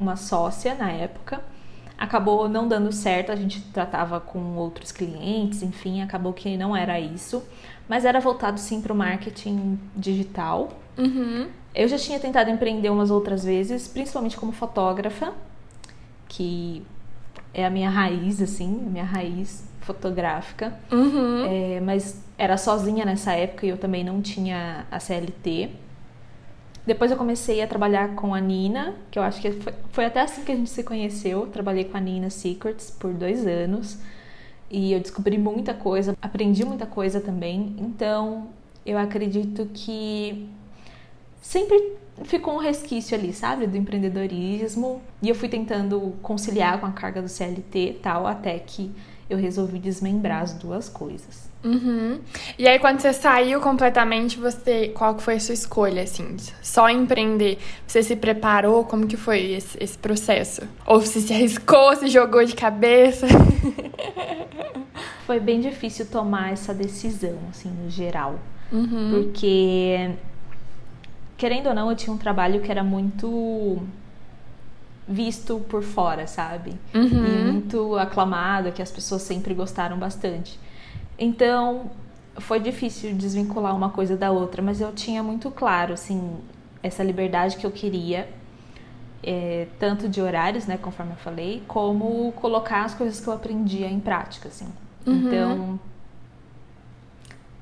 uma 0.00 0.16
sócia 0.16 0.74
na 0.74 0.90
época. 0.90 1.42
Acabou 2.02 2.48
não 2.48 2.66
dando 2.66 2.90
certo, 2.90 3.30
a 3.30 3.36
gente 3.36 3.60
tratava 3.60 4.18
com 4.18 4.56
outros 4.56 4.90
clientes, 4.90 5.62
enfim, 5.62 6.02
acabou 6.02 6.32
que 6.32 6.56
não 6.56 6.74
era 6.76 6.98
isso, 6.98 7.44
mas 7.88 8.04
era 8.04 8.18
voltado 8.18 8.58
sim 8.58 8.80
para 8.80 8.92
o 8.92 8.96
marketing 8.96 9.78
digital. 9.94 10.72
Uhum. 10.98 11.46
Eu 11.72 11.86
já 11.86 11.96
tinha 11.96 12.18
tentado 12.18 12.50
empreender 12.50 12.90
umas 12.90 13.08
outras 13.08 13.44
vezes, 13.44 13.86
principalmente 13.86 14.36
como 14.36 14.50
fotógrafa, 14.50 15.32
que 16.26 16.82
é 17.54 17.64
a 17.64 17.70
minha 17.70 17.88
raiz, 17.88 18.42
assim, 18.42 18.82
a 18.84 18.90
minha 18.90 19.04
raiz 19.04 19.64
fotográfica. 19.82 20.76
Uhum. 20.90 21.46
É, 21.46 21.80
mas 21.80 22.20
era 22.36 22.56
sozinha 22.56 23.04
nessa 23.04 23.32
época 23.34 23.64
e 23.64 23.68
eu 23.68 23.78
também 23.78 24.02
não 24.02 24.20
tinha 24.20 24.86
a 24.90 24.98
CLT. 24.98 25.70
Depois 26.86 27.10
eu 27.10 27.16
comecei 27.16 27.62
a 27.62 27.66
trabalhar 27.66 28.16
com 28.16 28.34
a 28.34 28.40
Nina, 28.40 28.94
que 29.10 29.18
eu 29.18 29.22
acho 29.22 29.40
que 29.40 29.52
foi, 29.52 29.72
foi 29.92 30.04
até 30.04 30.20
assim 30.20 30.42
que 30.42 30.50
a 30.50 30.56
gente 30.56 30.70
se 30.70 30.82
conheceu. 30.82 31.46
Trabalhei 31.46 31.84
com 31.84 31.96
a 31.96 32.00
Nina 32.00 32.28
Secrets 32.28 32.90
por 32.90 33.12
dois 33.12 33.46
anos 33.46 33.98
e 34.70 34.92
eu 34.92 35.00
descobri 35.00 35.38
muita 35.38 35.74
coisa, 35.74 36.16
aprendi 36.20 36.64
muita 36.64 36.86
coisa 36.86 37.20
também. 37.20 37.76
Então 37.78 38.48
eu 38.84 38.98
acredito 38.98 39.68
que 39.72 40.48
sempre 41.40 41.96
ficou 42.24 42.54
um 42.54 42.58
resquício 42.58 43.16
ali, 43.16 43.32
sabe, 43.32 43.66
do 43.66 43.76
empreendedorismo. 43.76 45.00
E 45.22 45.28
eu 45.28 45.34
fui 45.34 45.48
tentando 45.48 46.14
conciliar 46.22 46.80
com 46.80 46.86
a 46.86 46.92
carga 46.92 47.22
do 47.22 47.28
CLT 47.28 47.78
e 47.78 47.94
tal, 47.94 48.26
até 48.26 48.58
que 48.58 48.90
eu 49.28 49.38
resolvi 49.38 49.78
desmembrar 49.78 50.42
as 50.42 50.54
duas 50.54 50.88
coisas. 50.88 51.50
Uhum. 51.64 52.20
E 52.58 52.66
aí, 52.66 52.78
quando 52.78 53.00
você 53.00 53.12
saiu 53.12 53.60
completamente, 53.60 54.38
você 54.38 54.88
qual 54.88 55.18
foi 55.18 55.36
a 55.36 55.40
sua 55.40 55.54
escolha, 55.54 56.02
assim? 56.02 56.36
Só 56.60 56.88
empreender? 56.88 57.58
Você 57.86 58.02
se 58.02 58.16
preparou? 58.16 58.84
Como 58.84 59.06
que 59.06 59.16
foi 59.16 59.52
esse, 59.52 59.78
esse 59.80 59.96
processo? 59.96 60.62
Ou 60.84 61.00
você 61.00 61.20
se 61.20 61.32
arriscou, 61.32 61.94
se 61.96 62.08
jogou 62.08 62.44
de 62.44 62.54
cabeça? 62.54 63.26
foi 65.24 65.38
bem 65.38 65.60
difícil 65.60 66.06
tomar 66.06 66.52
essa 66.52 66.74
decisão, 66.74 67.38
assim, 67.50 67.70
no 67.70 67.88
geral. 67.88 68.38
Uhum. 68.72 69.10
Porque, 69.12 70.10
querendo 71.36 71.68
ou 71.68 71.74
não, 71.74 71.90
eu 71.90 71.96
tinha 71.96 72.12
um 72.12 72.18
trabalho 72.18 72.60
que 72.60 72.70
era 72.70 72.82
muito 72.82 73.80
visto 75.06 75.58
por 75.68 75.82
fora, 75.82 76.26
sabe? 76.26 76.74
Uhum. 76.94 77.26
E 77.26 77.52
muito 77.52 77.96
aclamado, 77.96 78.72
que 78.72 78.82
as 78.82 78.90
pessoas 78.90 79.22
sempre 79.22 79.54
gostaram 79.54 79.98
bastante. 79.98 80.58
Então, 81.18 81.90
foi 82.38 82.60
difícil 82.60 83.14
desvincular 83.14 83.76
uma 83.76 83.90
coisa 83.90 84.16
da 84.16 84.30
outra, 84.30 84.62
mas 84.62 84.80
eu 84.80 84.92
tinha 84.92 85.22
muito 85.22 85.50
claro, 85.50 85.92
assim, 85.92 86.36
essa 86.82 87.02
liberdade 87.02 87.56
que 87.56 87.66
eu 87.66 87.70
queria, 87.70 88.28
é, 89.22 89.66
tanto 89.78 90.08
de 90.08 90.20
horários, 90.20 90.66
né, 90.66 90.76
conforme 90.76 91.12
eu 91.12 91.16
falei, 91.16 91.62
como 91.68 92.32
colocar 92.32 92.84
as 92.84 92.94
coisas 92.94 93.20
que 93.20 93.28
eu 93.28 93.32
aprendia 93.32 93.88
em 93.88 94.00
prática, 94.00 94.48
assim. 94.48 94.68
Uhum. 95.06 95.26
Então, 95.26 95.80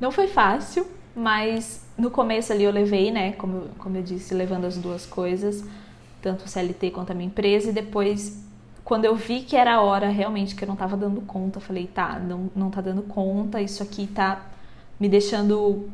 não 0.00 0.10
foi 0.10 0.28
fácil, 0.28 0.86
mas 1.14 1.84
no 1.98 2.10
começo 2.10 2.52
ali 2.52 2.64
eu 2.64 2.70
levei, 2.70 3.10
né, 3.10 3.32
como, 3.32 3.68
como 3.78 3.96
eu 3.96 4.02
disse, 4.02 4.32
levando 4.34 4.64
as 4.64 4.76
duas 4.76 5.04
coisas, 5.04 5.64
tanto 6.20 6.44
o 6.44 6.48
CLT 6.48 6.90
quanto 6.90 7.12
a 7.12 7.14
minha 7.14 7.26
empresa, 7.26 7.70
e 7.70 7.72
depois 7.72 8.48
quando 8.84 9.04
eu 9.04 9.14
vi 9.14 9.42
que 9.42 9.56
era 9.56 9.74
a 9.74 9.80
hora 9.80 10.08
realmente 10.08 10.54
que 10.54 10.64
eu 10.64 10.66
não 10.66 10.74
estava 10.74 10.96
dando 10.96 11.20
conta, 11.20 11.58
eu 11.58 11.62
falei, 11.62 11.86
tá, 11.86 12.18
não, 12.18 12.50
não 12.56 12.70
tá 12.70 12.80
dando 12.80 13.02
conta, 13.02 13.60
isso 13.60 13.82
aqui 13.82 14.06
tá 14.06 14.46
me 14.98 15.08
deixando 15.08 15.88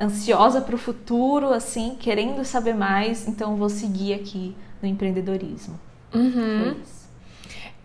ansiosa 0.00 0.60
para 0.60 0.74
o 0.74 0.78
futuro, 0.78 1.52
assim, 1.52 1.96
querendo 2.00 2.44
saber 2.44 2.74
mais, 2.74 3.28
então 3.28 3.54
vou 3.54 3.68
seguir 3.68 4.14
aqui 4.14 4.56
no 4.82 4.88
empreendedorismo. 4.88 5.78
Uhum. 6.12 6.74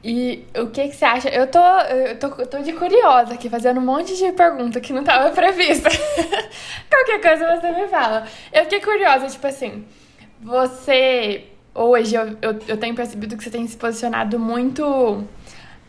E 0.03 0.45
o 0.57 0.67
que, 0.67 0.87
que 0.87 0.95
você 0.95 1.05
acha? 1.05 1.29
Eu 1.29 1.47
tô, 1.47 1.59
eu 1.59 2.19
tô, 2.19 2.27
eu 2.41 2.47
tô 2.47 2.59
de 2.59 2.73
curiosa 2.73 3.33
aqui, 3.33 3.49
fazendo 3.49 3.79
um 3.79 3.85
monte 3.85 4.15
de 4.15 4.31
pergunta 4.31 4.79
que 4.79 4.93
não 4.93 5.01
estava 5.01 5.29
prevista. 5.35 5.89
Qualquer 6.89 7.21
coisa 7.21 7.59
você 7.59 7.71
me 7.71 7.87
fala. 7.87 8.25
Eu 8.53 8.63
fiquei 8.63 8.81
curiosa, 8.81 9.27
tipo 9.27 9.45
assim, 9.47 9.83
você 10.41 11.45
hoje 11.75 12.15
eu, 12.15 12.37
eu, 12.41 12.59
eu 12.69 12.77
tenho 12.77 12.95
percebido 12.95 13.35
que 13.35 13.43
você 13.43 13.49
tem 13.49 13.67
se 13.67 13.75
posicionado 13.75 14.39
muito. 14.39 15.23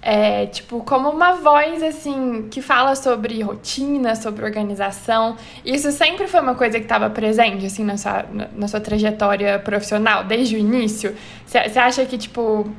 É, 0.03 0.47
tipo, 0.47 0.85
como 0.85 1.11
uma 1.11 1.33
voz, 1.33 1.83
assim, 1.83 2.47
que 2.49 2.63
fala 2.63 2.95
sobre 2.95 3.43
rotina, 3.43 4.15
sobre 4.15 4.45
organização. 4.45 5.37
Isso 5.65 5.91
sempre 5.91 6.29
foi 6.29 6.41
uma 6.41 6.55
coisa 6.55 6.79
que 6.79 6.85
estava 6.85 7.11
presente, 7.11 7.67
assim, 7.67 7.83
na 7.83 7.97
sua, 7.97 8.25
na 8.55 8.69
sua 8.69 8.79
trajetória 8.79 9.59
profissional, 9.59 10.23
desde 10.23 10.55
o 10.55 10.59
início? 10.59 11.17
Você 11.45 11.59
acha 11.59 12.07
que, 12.07 12.17
tipo, 12.17 12.71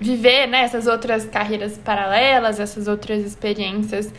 viver 0.00 0.48
né, 0.48 0.62
essas 0.62 0.88
outras 0.88 1.24
carreiras 1.24 1.78
paralelas, 1.78 2.58
essas 2.58 2.88
outras 2.88 3.24
experiências, 3.24 4.12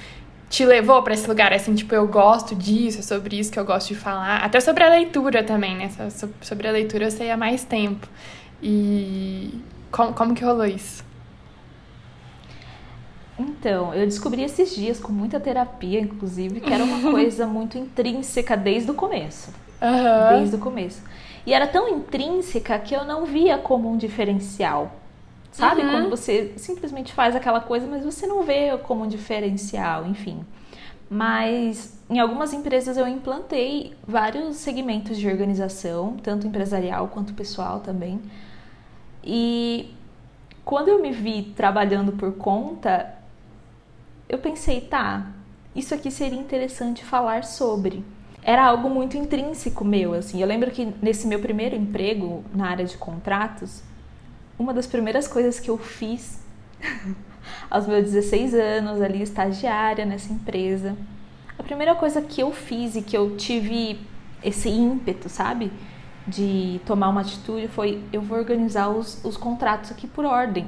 te 0.53 0.63
levou 0.63 1.01
para 1.01 1.15
esse 1.15 1.27
lugar, 1.27 1.51
assim, 1.51 1.73
tipo, 1.73 1.95
eu 1.95 2.07
gosto 2.07 2.53
disso, 2.53 2.99
é 2.99 3.01
sobre 3.01 3.39
isso 3.39 3.51
que 3.51 3.57
eu 3.57 3.65
gosto 3.65 3.87
de 3.87 3.95
falar. 3.95 4.37
Até 4.37 4.59
sobre 4.59 4.83
a 4.83 4.89
leitura 4.89 5.43
também, 5.43 5.75
né? 5.75 5.89
Sobre 6.43 6.67
a 6.67 6.71
leitura 6.71 7.05
eu 7.05 7.11
sei 7.11 7.31
há 7.31 7.35
mais 7.35 7.63
tempo. 7.63 8.07
E 8.61 9.59
como, 9.91 10.13
como 10.13 10.35
que 10.35 10.45
rolou 10.45 10.67
isso? 10.67 11.03
Então, 13.39 13.95
eu 13.95 14.05
descobri 14.05 14.43
esses 14.43 14.75
dias, 14.75 14.99
com 14.99 15.11
muita 15.11 15.39
terapia, 15.39 15.99
inclusive, 15.99 16.59
que 16.59 16.71
era 16.71 16.83
uma 16.83 17.01
coisa 17.09 17.47
muito 17.47 17.75
intrínseca 17.79 18.55
desde 18.55 18.91
o 18.91 18.93
começo. 18.93 19.51
Uhum. 19.81 20.37
Desde 20.37 20.55
o 20.55 20.59
começo. 20.59 21.01
E 21.47 21.53
era 21.55 21.65
tão 21.65 21.89
intrínseca 21.89 22.77
que 22.77 22.93
eu 22.95 23.03
não 23.03 23.25
via 23.25 23.57
como 23.57 23.91
um 23.91 23.97
diferencial. 23.97 24.99
Sabe? 25.53 25.83
Uhum. 25.83 25.91
Quando 25.91 26.09
você 26.09 26.53
simplesmente 26.57 27.13
faz 27.13 27.35
aquela 27.35 27.61
coisa, 27.61 27.85
mas 27.87 28.03
você 28.03 28.25
não 28.25 28.41
vê 28.41 28.75
como 28.79 29.03
um 29.03 29.07
diferencial, 29.07 30.05
enfim. 30.05 30.43
Mas 31.09 31.95
em 32.09 32.19
algumas 32.19 32.53
empresas 32.53 32.97
eu 32.97 33.07
implantei 33.07 33.93
vários 34.05 34.57
segmentos 34.57 35.17
de 35.17 35.27
organização, 35.27 36.17
tanto 36.23 36.47
empresarial 36.47 37.07
quanto 37.07 37.35
pessoal 37.35 37.81
também. 37.81 38.19
E 39.23 39.93
quando 40.65 40.87
eu 40.87 40.99
me 40.99 41.11
vi 41.11 41.53
trabalhando 41.55 42.13
por 42.13 42.33
conta, 42.33 43.13
eu 44.27 44.39
pensei, 44.39 44.81
tá, 44.81 45.27
isso 45.75 45.93
aqui 45.93 46.09
seria 46.09 46.39
interessante 46.39 47.05
falar 47.05 47.43
sobre. 47.43 48.03
Era 48.41 48.65
algo 48.65 48.89
muito 48.89 49.15
intrínseco 49.15 49.85
meu, 49.85 50.15
assim. 50.15 50.41
Eu 50.41 50.47
lembro 50.47 50.71
que 50.71 50.91
nesse 50.99 51.27
meu 51.27 51.39
primeiro 51.39 51.75
emprego 51.75 52.43
na 52.55 52.69
área 52.69 52.85
de 52.85 52.97
contratos, 52.97 53.83
uma 54.57 54.73
das 54.73 54.87
primeiras 54.87 55.27
coisas 55.27 55.59
que 55.59 55.69
eu 55.69 55.77
fiz 55.77 56.39
aos 57.69 57.87
meus 57.87 58.03
16 58.11 58.53
anos, 58.53 59.01
ali 59.01 59.21
estagiária 59.21 60.05
nessa 60.05 60.31
empresa, 60.31 60.95
a 61.57 61.63
primeira 61.63 61.95
coisa 61.95 62.21
que 62.21 62.41
eu 62.41 62.51
fiz 62.51 62.95
e 62.95 63.01
que 63.01 63.15
eu 63.15 63.35
tive 63.37 63.99
esse 64.43 64.69
ímpeto, 64.69 65.29
sabe? 65.29 65.71
de 66.27 66.79
tomar 66.85 67.09
uma 67.09 67.21
atitude 67.21 67.67
foi 67.67 68.01
eu 68.11 68.21
vou 68.21 68.37
organizar 68.37 68.89
os, 68.89 69.23
os 69.23 69.37
contratos 69.37 69.91
aqui 69.91 70.07
por 70.07 70.25
ordem, 70.25 70.67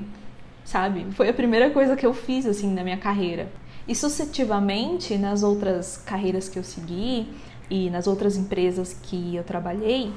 sabe? 0.63 1.05
Foi 1.11 1.29
a 1.29 1.33
primeira 1.33 1.69
coisa 1.69 1.95
que 1.95 2.05
eu 2.05 2.13
fiz 2.13 2.45
assim 2.45 2.73
na 2.73 2.83
minha 2.83 2.97
carreira. 2.97 3.49
E 3.87 3.95
sucessivamente 3.95 5.17
nas 5.17 5.43
outras 5.43 5.97
carreiras 5.97 6.49
que 6.49 6.57
eu 6.57 6.63
segui 6.63 7.27
e 7.69 7.89
nas 7.89 8.07
outras 8.07 8.35
empresas 8.35 8.93
que 9.01 9.35
eu 9.35 9.43
trabalhei, 9.43 10.11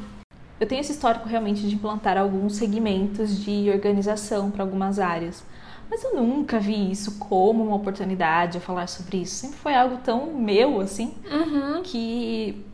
eu 0.60 0.66
tenho 0.66 0.80
esse 0.80 0.92
histórico 0.92 1.28
realmente 1.28 1.66
de 1.66 1.74
implantar 1.74 2.18
alguns 2.18 2.56
segmentos 2.56 3.44
de 3.44 3.70
organização 3.70 4.50
para 4.50 4.62
algumas 4.62 4.98
áreas. 4.98 5.44
Mas 5.90 6.04
eu 6.04 6.14
nunca 6.14 6.58
vi 6.58 6.90
isso 6.90 7.18
como 7.18 7.64
uma 7.64 7.76
oportunidade 7.76 8.58
a 8.58 8.60
falar 8.60 8.88
sobre 8.88 9.18
isso. 9.18 9.36
Sempre 9.36 9.56
foi 9.56 9.74
algo 9.74 9.98
tão 9.98 10.34
meu 10.34 10.80
assim 10.80 11.14
uhum. 11.30 11.82
que 11.82 12.64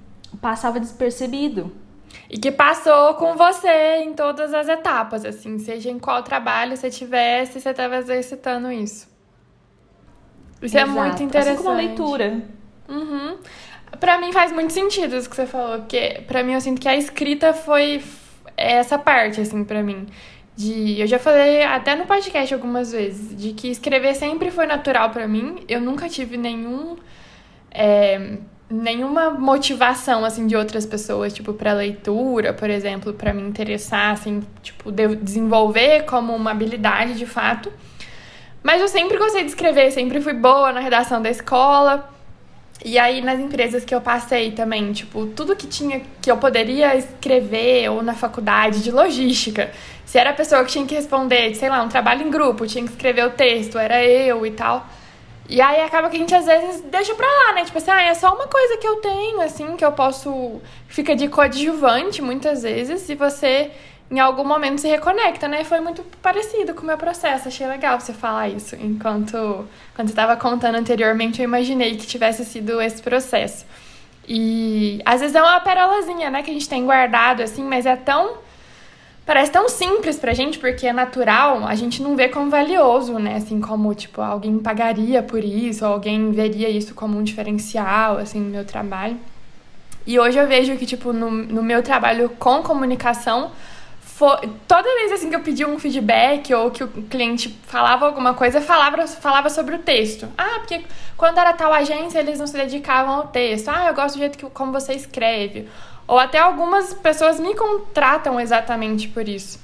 passava 0.41 0.81
despercebido. 0.81 1.71
E 2.29 2.38
que 2.38 2.50
passou 2.50 3.14
com 3.14 3.37
você 3.37 4.03
em 4.03 4.14
todas 4.14 4.55
as 4.55 4.69
etapas, 4.69 5.25
assim, 5.25 5.59
seja 5.59 5.91
em 5.91 5.99
qual 5.99 6.23
trabalho 6.23 6.76
você 6.76 6.91
tivesse, 6.91 7.61
você 7.61 7.71
estava 7.71 7.97
exercitando 7.97 8.71
isso. 8.71 9.09
Isso 10.62 10.76
Exato. 10.76 10.91
é 10.91 11.03
muito 11.03 11.23
interessante. 11.23 11.55
Assim 11.55 11.62
como 11.62 11.75
a 11.75 11.79
leitura. 11.79 12.43
Uhum. 12.88 13.37
Pra 14.01 14.19
mim 14.19 14.33
faz 14.33 14.53
muito 14.53 14.73
sentido 14.73 15.17
isso 15.17 15.29
que 15.29 15.37
você 15.37 15.47
falou, 15.47 15.79
porque 15.79 16.23
pra 16.27 16.43
mim 16.43 16.55
eu 16.55 16.61
sinto 16.61 16.81
que 16.81 16.89
a 16.89 16.97
escrita 16.97 17.53
foi 17.53 18.03
essa 18.57 18.99
parte, 18.99 19.41
assim, 19.41 19.65
pra 19.65 19.83
mim. 19.83 20.07
De, 20.57 21.01
eu 21.01 21.07
já 21.07 21.19
falei 21.19 21.63
até 21.65 21.97
no 21.97 22.07
podcast 22.07 22.55
algumas 22.55 22.93
vezes, 22.93 23.37
de 23.37 23.53
que 23.53 23.69
escrever 23.69 24.15
sempre 24.15 24.51
foi 24.51 24.67
natural 24.67 25.11
para 25.11 25.27
mim. 25.27 25.65
Eu 25.69 25.81
nunca 25.81 26.09
tive 26.09 26.37
nenhum. 26.37 26.97
É, 27.71 28.39
nenhuma 28.71 29.31
motivação 29.31 30.25
assim 30.25 30.47
de 30.47 30.57
outras 30.57 30.87
pessoas, 30.87 31.33
tipo 31.33 31.53
para 31.53 31.73
leitura, 31.73 32.53
por 32.53 32.71
exemplo, 32.71 33.13
para 33.13 33.33
me 33.33 33.43
interessar 33.43 34.13
assim, 34.13 34.43
tipo 34.63 34.91
de 34.91 35.17
desenvolver 35.17 36.05
como 36.05 36.35
uma 36.35 36.51
habilidade 36.51 37.15
de 37.15 37.27
fato. 37.27 37.73
Mas 38.63 38.81
eu 38.81 38.89
sempre 38.89 39.19
gostei 39.19 39.43
de 39.43 39.51
escrever, 39.51 39.91
sempre 39.91 40.21
fui 40.21 40.33
boa 40.33 40.73
na 40.73 40.81
redação 40.81 41.21
da 41.21 41.31
escola. 41.31 42.13
E 42.83 42.99
aí, 42.99 43.21
nas 43.21 43.38
empresas 43.38 43.85
que 43.85 43.95
eu 43.95 44.00
passei 44.00 44.52
também, 44.52 44.93
tipo, 44.93 45.26
tudo 45.26 45.54
que 45.54 45.66
tinha 45.66 46.02
que 46.21 46.31
eu 46.31 46.37
poderia 46.37 46.97
escrever, 46.97 47.90
ou 47.90 48.02
na 48.02 48.14
faculdade 48.14 48.83
de 48.83 48.90
logística, 48.90 49.71
se 50.04 50.19
era 50.19 50.31
a 50.31 50.35
pessoa 50.35 50.64
que 50.64 50.73
tinha 50.73 50.87
que 50.87 50.95
responder, 50.95 51.54
sei 51.54 51.69
lá, 51.69 51.83
um 51.83 51.88
trabalho 51.88 52.26
em 52.26 52.31
grupo, 52.31 52.66
tinha 52.66 52.85
que 52.85 52.90
escrever 52.90 53.25
o 53.26 53.31
texto, 53.31 53.78
era 53.78 54.04
eu 54.04 54.45
e 54.45 54.50
tal. 54.50 54.87
E 55.49 55.61
aí 55.61 55.83
acaba 55.83 56.09
que 56.09 56.16
a 56.16 56.19
gente 56.19 56.35
às 56.35 56.47
vezes 56.47 56.83
deixa 56.83 57.14
pra 57.14 57.26
lá, 57.26 57.52
né? 57.54 57.64
Tipo 57.64 57.78
assim, 57.78 57.90
ah, 57.90 58.02
é 58.02 58.14
só 58.14 58.35
uma 58.35 58.47
coisa 58.47 58.78
que 58.78 58.87
eu 58.87 58.97
tenho, 58.97 59.40
assim, 59.40 59.76
que 59.76 59.85
eu 59.85 59.93
posso. 59.93 60.61
Fica 60.88 61.14
de 61.14 61.28
coadjuvante 61.28 62.23
muitas 62.23 62.62
vezes, 62.62 63.09
e 63.09 63.14
você 63.14 63.71
em 64.11 64.20
algum 64.20 64.44
momento 64.44 64.80
se 64.80 64.88
reconecta, 64.88 65.49
né? 65.49 65.64
Foi 65.64 65.80
muito 65.80 66.02
parecido 66.20 66.75
com 66.75 66.82
o 66.82 66.87
meu 66.87 66.99
processo. 66.99 67.49
Achei 67.49 67.66
legal 67.66 67.99
você 67.99 68.12
falar 68.12 68.49
isso. 68.49 68.76
Enquanto 68.76 69.66
quando 69.94 70.08
você 70.08 70.12
estava 70.12 70.37
contando 70.37 70.76
anteriormente, 70.76 71.40
eu 71.40 71.44
imaginei 71.44 71.96
que 71.96 72.06
tivesse 72.06 72.44
sido 72.44 72.80
esse 72.80 73.02
processo. 73.02 73.64
E 74.28 75.00
às 75.04 75.20
vezes 75.20 75.34
é 75.37 75.42
uma 75.42 75.61
perolazinha, 75.61 76.30
né, 76.30 76.42
que 76.42 76.50
a 76.50 76.54
gente 76.54 76.68
tem 76.68 76.84
guardado 76.84 77.42
assim, 77.42 77.62
mas 77.62 77.87
é 77.87 77.96
tão 77.96 78.38
parece 79.26 79.50
tão 79.50 79.68
simples 79.70 80.18
pra 80.18 80.34
gente 80.34 80.58
porque 80.58 80.87
é 80.87 80.92
natural, 80.92 81.66
a 81.66 81.75
gente 81.75 82.02
não 82.02 82.14
vê 82.14 82.28
como 82.28 82.50
valioso, 82.50 83.18
né? 83.18 83.37
Assim 83.37 83.61
como 83.61 83.94
tipo 83.94 84.20
alguém 84.20 84.58
pagaria 84.58 85.23
por 85.23 85.42
isso, 85.42 85.84
ou 85.84 85.92
alguém 85.92 86.30
veria 86.30 86.68
isso 86.68 86.94
como 86.94 87.18
um 87.18 87.23
diferencial 87.23 88.18
assim 88.18 88.40
no 88.40 88.50
meu 88.50 88.64
trabalho. 88.64 89.16
E 90.06 90.18
hoje 90.18 90.38
eu 90.38 90.46
vejo 90.46 90.76
que 90.76 90.84
tipo 90.84 91.12
no, 91.12 91.30
no 91.30 91.62
meu 91.62 91.82
trabalho 91.82 92.28
com 92.38 92.62
comunicação, 92.62 93.50
foi, 94.16 94.49
toda 94.68 94.94
vez 94.94 95.11
assim 95.11 95.28
que 95.28 95.35
eu 95.35 95.40
pedia 95.40 95.66
um 95.66 95.76
feedback 95.76 96.54
ou 96.54 96.71
que 96.71 96.85
o 96.85 96.88
cliente 96.88 97.49
falava 97.66 98.06
alguma 98.06 98.33
coisa, 98.33 98.61
falava, 98.61 99.09
falava 99.09 99.50
sobre 99.50 99.75
o 99.75 99.78
texto. 99.80 100.28
Ah, 100.38 100.61
porque 100.61 100.85
quando 101.16 101.38
era 101.38 101.52
tal 101.52 101.73
agência, 101.73 102.21
eles 102.21 102.38
não 102.38 102.47
se 102.47 102.56
dedicavam 102.56 103.12
ao 103.12 103.26
texto. 103.26 103.71
Ah, 103.71 103.88
eu 103.88 103.94
gosto 103.94 104.14
do 104.14 104.21
jeito 104.21 104.38
que 104.38 104.49
como 104.50 104.71
você 104.71 104.92
escreve. 104.92 105.68
Ou 106.06 106.16
até 106.16 106.38
algumas 106.38 106.94
pessoas 106.94 107.40
me 107.40 107.56
contratam 107.56 108.38
exatamente 108.38 109.09
por 109.09 109.28
isso. 109.28 109.59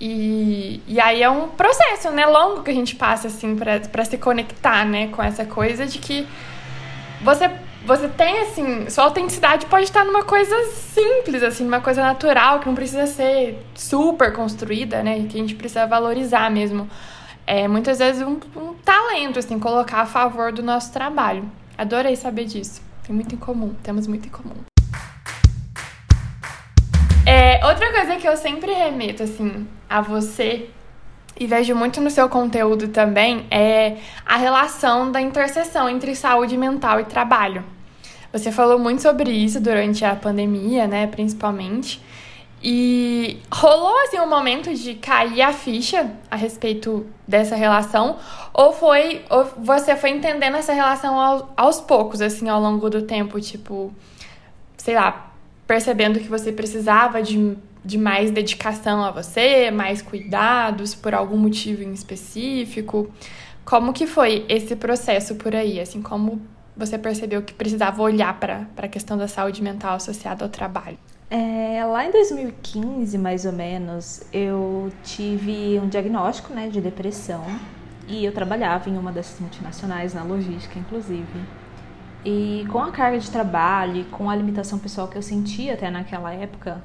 E, 0.00 0.80
e 0.86 0.98
aí 0.98 1.22
é 1.22 1.28
um 1.28 1.48
processo, 1.48 2.10
né, 2.10 2.24
longo 2.24 2.62
que 2.62 2.70
a 2.70 2.74
gente 2.74 2.96
passa, 2.96 3.28
assim, 3.28 3.54
para 3.54 4.04
se 4.06 4.16
conectar, 4.16 4.86
né, 4.86 5.08
com 5.08 5.22
essa 5.22 5.44
coisa 5.44 5.84
de 5.84 5.98
que 5.98 6.26
você 7.20 7.50
você 7.84 8.08
tem, 8.08 8.40
assim, 8.40 8.90
sua 8.90 9.04
autenticidade 9.04 9.66
pode 9.66 9.84
estar 9.84 10.04
numa 10.04 10.22
coisa 10.22 10.54
simples, 10.72 11.42
assim, 11.42 11.64
numa 11.64 11.80
coisa 11.80 12.02
natural, 12.02 12.60
que 12.60 12.66
não 12.66 12.74
precisa 12.74 13.06
ser 13.06 13.64
super 13.74 14.32
construída, 14.32 15.02
né? 15.02 15.26
Que 15.28 15.38
a 15.38 15.40
gente 15.40 15.54
precisa 15.54 15.86
valorizar 15.86 16.50
mesmo. 16.50 16.88
É 17.46 17.66
muitas 17.66 17.98
vezes 17.98 18.22
um, 18.22 18.38
um 18.56 18.74
talento, 18.84 19.38
assim, 19.38 19.58
colocar 19.58 20.02
a 20.02 20.06
favor 20.06 20.52
do 20.52 20.62
nosso 20.62 20.92
trabalho. 20.92 21.50
Adorei 21.76 22.14
saber 22.16 22.44
disso. 22.44 22.82
Tem 23.02 23.14
muito 23.14 23.34
em 23.34 23.38
comum, 23.38 23.74
temos 23.82 24.06
muito 24.06 24.26
em 24.26 24.30
comum. 24.30 24.54
É, 27.26 27.64
outra 27.66 27.92
coisa 27.92 28.16
que 28.16 28.28
eu 28.28 28.36
sempre 28.36 28.72
remeto, 28.72 29.22
assim, 29.22 29.66
a 29.88 30.00
você 30.00 30.68
e 31.38 31.46
vejo 31.46 31.74
muito 31.74 32.00
no 32.00 32.10
seu 32.10 32.28
conteúdo 32.28 32.88
também 32.88 33.46
é 33.50 33.96
a 34.26 34.36
relação 34.36 35.10
da 35.10 35.20
interseção 35.20 35.88
entre 35.88 36.14
saúde 36.14 36.56
mental 36.56 37.00
e 37.00 37.04
trabalho. 37.04 37.64
Você 38.32 38.52
falou 38.52 38.78
muito 38.78 39.02
sobre 39.02 39.30
isso 39.30 39.60
durante 39.60 40.04
a 40.04 40.14
pandemia, 40.14 40.86
né, 40.86 41.06
principalmente. 41.06 42.00
E 42.62 43.38
rolou 43.50 43.98
assim 44.02 44.20
um 44.20 44.28
momento 44.28 44.74
de 44.74 44.94
cair 44.94 45.40
a 45.40 45.52
ficha 45.52 46.10
a 46.30 46.36
respeito 46.36 47.06
dessa 47.26 47.56
relação 47.56 48.18
ou 48.52 48.72
foi 48.72 49.24
ou 49.30 49.46
você 49.56 49.96
foi 49.96 50.10
entendendo 50.10 50.56
essa 50.56 50.74
relação 50.74 51.18
aos, 51.18 51.44
aos 51.56 51.80
poucos 51.80 52.20
assim 52.20 52.50
ao 52.50 52.60
longo 52.60 52.90
do 52.90 53.02
tempo, 53.02 53.40
tipo, 53.40 53.90
sei 54.76 54.94
lá, 54.94 55.32
percebendo 55.66 56.20
que 56.20 56.28
você 56.28 56.52
precisava 56.52 57.22
de 57.22 57.56
de 57.84 57.98
mais 57.98 58.30
dedicação 58.30 59.02
a 59.02 59.10
você, 59.10 59.70
mais 59.70 60.02
cuidados 60.02 60.94
por 60.94 61.14
algum 61.14 61.36
motivo 61.36 61.82
em 61.82 61.92
específico? 61.92 63.10
Como 63.64 63.92
que 63.92 64.06
foi 64.06 64.44
esse 64.48 64.76
processo 64.76 65.34
por 65.36 65.54
aí? 65.54 65.80
Assim, 65.80 66.02
como 66.02 66.40
você 66.76 66.98
percebeu 66.98 67.42
que 67.42 67.52
precisava 67.52 68.02
olhar 68.02 68.38
para 68.38 68.66
a 68.76 68.88
questão 68.88 69.16
da 69.16 69.28
saúde 69.28 69.62
mental 69.62 69.94
associada 69.94 70.44
ao 70.44 70.50
trabalho? 70.50 70.98
É, 71.30 71.84
lá 71.84 72.04
em 72.04 72.10
2015, 72.10 73.16
mais 73.16 73.44
ou 73.44 73.52
menos, 73.52 74.22
eu 74.32 74.90
tive 75.04 75.78
um 75.78 75.88
diagnóstico 75.88 76.52
né, 76.52 76.68
de 76.68 76.80
depressão 76.80 77.44
e 78.08 78.24
eu 78.24 78.32
trabalhava 78.32 78.90
em 78.90 78.98
uma 78.98 79.12
dessas 79.12 79.38
multinacionais, 79.38 80.12
na 80.12 80.24
logística, 80.24 80.76
inclusive. 80.76 81.24
E 82.24 82.66
com 82.70 82.80
a 82.80 82.90
carga 82.90 83.18
de 83.18 83.30
trabalho 83.30 84.00
e 84.00 84.04
com 84.04 84.28
a 84.28 84.34
limitação 84.34 84.78
pessoal 84.78 85.06
que 85.06 85.16
eu 85.16 85.22
sentia 85.22 85.74
até 85.74 85.88
naquela 85.88 86.32
época, 86.32 86.82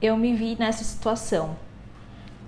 eu 0.00 0.16
me 0.16 0.34
vi 0.34 0.56
nessa 0.58 0.84
situação 0.84 1.56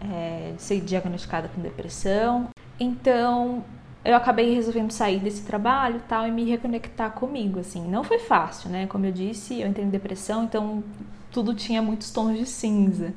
é, 0.01 0.53
de 0.57 0.63
ser 0.63 0.81
diagnosticada 0.81 1.49
com 1.49 1.61
depressão. 1.61 2.49
Então, 2.79 3.65
eu 4.05 4.17
acabei 4.17 4.55
resolvendo 4.55 4.91
sair 4.91 5.19
desse 5.19 5.43
trabalho 5.43 6.01
tal 6.09 6.27
e 6.27 6.31
me 6.31 6.45
reconectar 6.45 7.13
comigo, 7.13 7.61
assim. 7.61 7.87
Não 7.87 8.03
foi 8.03 8.19
fácil, 8.19 8.71
né? 8.71 8.87
Como 8.87 9.05
eu 9.05 9.13
disse, 9.13 9.61
eu 9.61 9.69
entrei 9.69 9.85
em 9.85 9.91
depressão, 9.91 10.45
então 10.45 10.83
tudo 11.31 11.55
tinha 11.55 11.83
muitos 11.83 12.11
tons 12.11 12.39
de 12.39 12.47
cinza. 12.47 13.13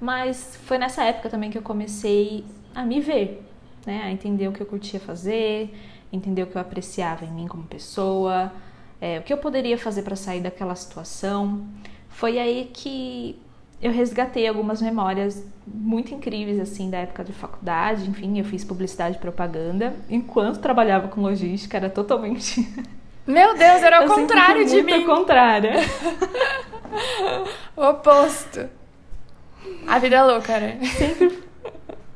Mas 0.00 0.58
foi 0.64 0.78
nessa 0.78 1.04
época 1.04 1.28
também 1.28 1.50
que 1.50 1.58
eu 1.58 1.62
comecei 1.62 2.44
a 2.74 2.82
me 2.84 3.00
ver, 3.00 3.46
né? 3.86 4.02
A 4.02 4.10
entender 4.10 4.48
o 4.48 4.52
que 4.52 4.60
eu 4.60 4.66
curtia 4.66 4.98
fazer, 4.98 5.72
entender 6.12 6.42
o 6.42 6.46
que 6.46 6.56
eu 6.56 6.60
apreciava 6.60 7.24
em 7.24 7.30
mim 7.30 7.46
como 7.46 7.64
pessoa, 7.64 8.52
é, 9.00 9.18
o 9.18 9.22
que 9.22 9.32
eu 9.32 9.38
poderia 9.38 9.78
fazer 9.78 10.02
para 10.02 10.16
sair 10.16 10.40
daquela 10.40 10.74
situação. 10.74 11.66
Foi 12.08 12.38
aí 12.38 12.70
que 12.72 13.38
eu 13.82 13.90
resgatei 13.92 14.46
algumas 14.46 14.82
memórias 14.82 15.44
muito 15.66 16.12
incríveis 16.14 16.60
assim 16.60 16.90
da 16.90 16.98
época 16.98 17.24
de 17.24 17.32
faculdade, 17.32 18.08
enfim, 18.08 18.38
eu 18.38 18.44
fiz 18.44 18.64
publicidade 18.64 19.16
e 19.16 19.18
propaganda 19.18 19.94
enquanto 20.08 20.58
trabalhava 20.58 21.08
com 21.08 21.20
logística, 21.20 21.76
era 21.76 21.88
totalmente 21.88 22.66
Meu 23.26 23.56
Deus, 23.56 23.82
era 23.82 24.04
o 24.04 24.08
contrário 24.08 24.64
de 24.66 24.82
mim. 24.82 24.92
Muito 24.92 25.06
contrário. 25.06 25.70
o 27.76 27.84
oposto. 27.84 28.68
A 29.86 29.98
vida 30.00 30.16
é 30.16 30.22
louca, 30.22 30.58
né? 30.58 30.80
Sempre 30.96 31.38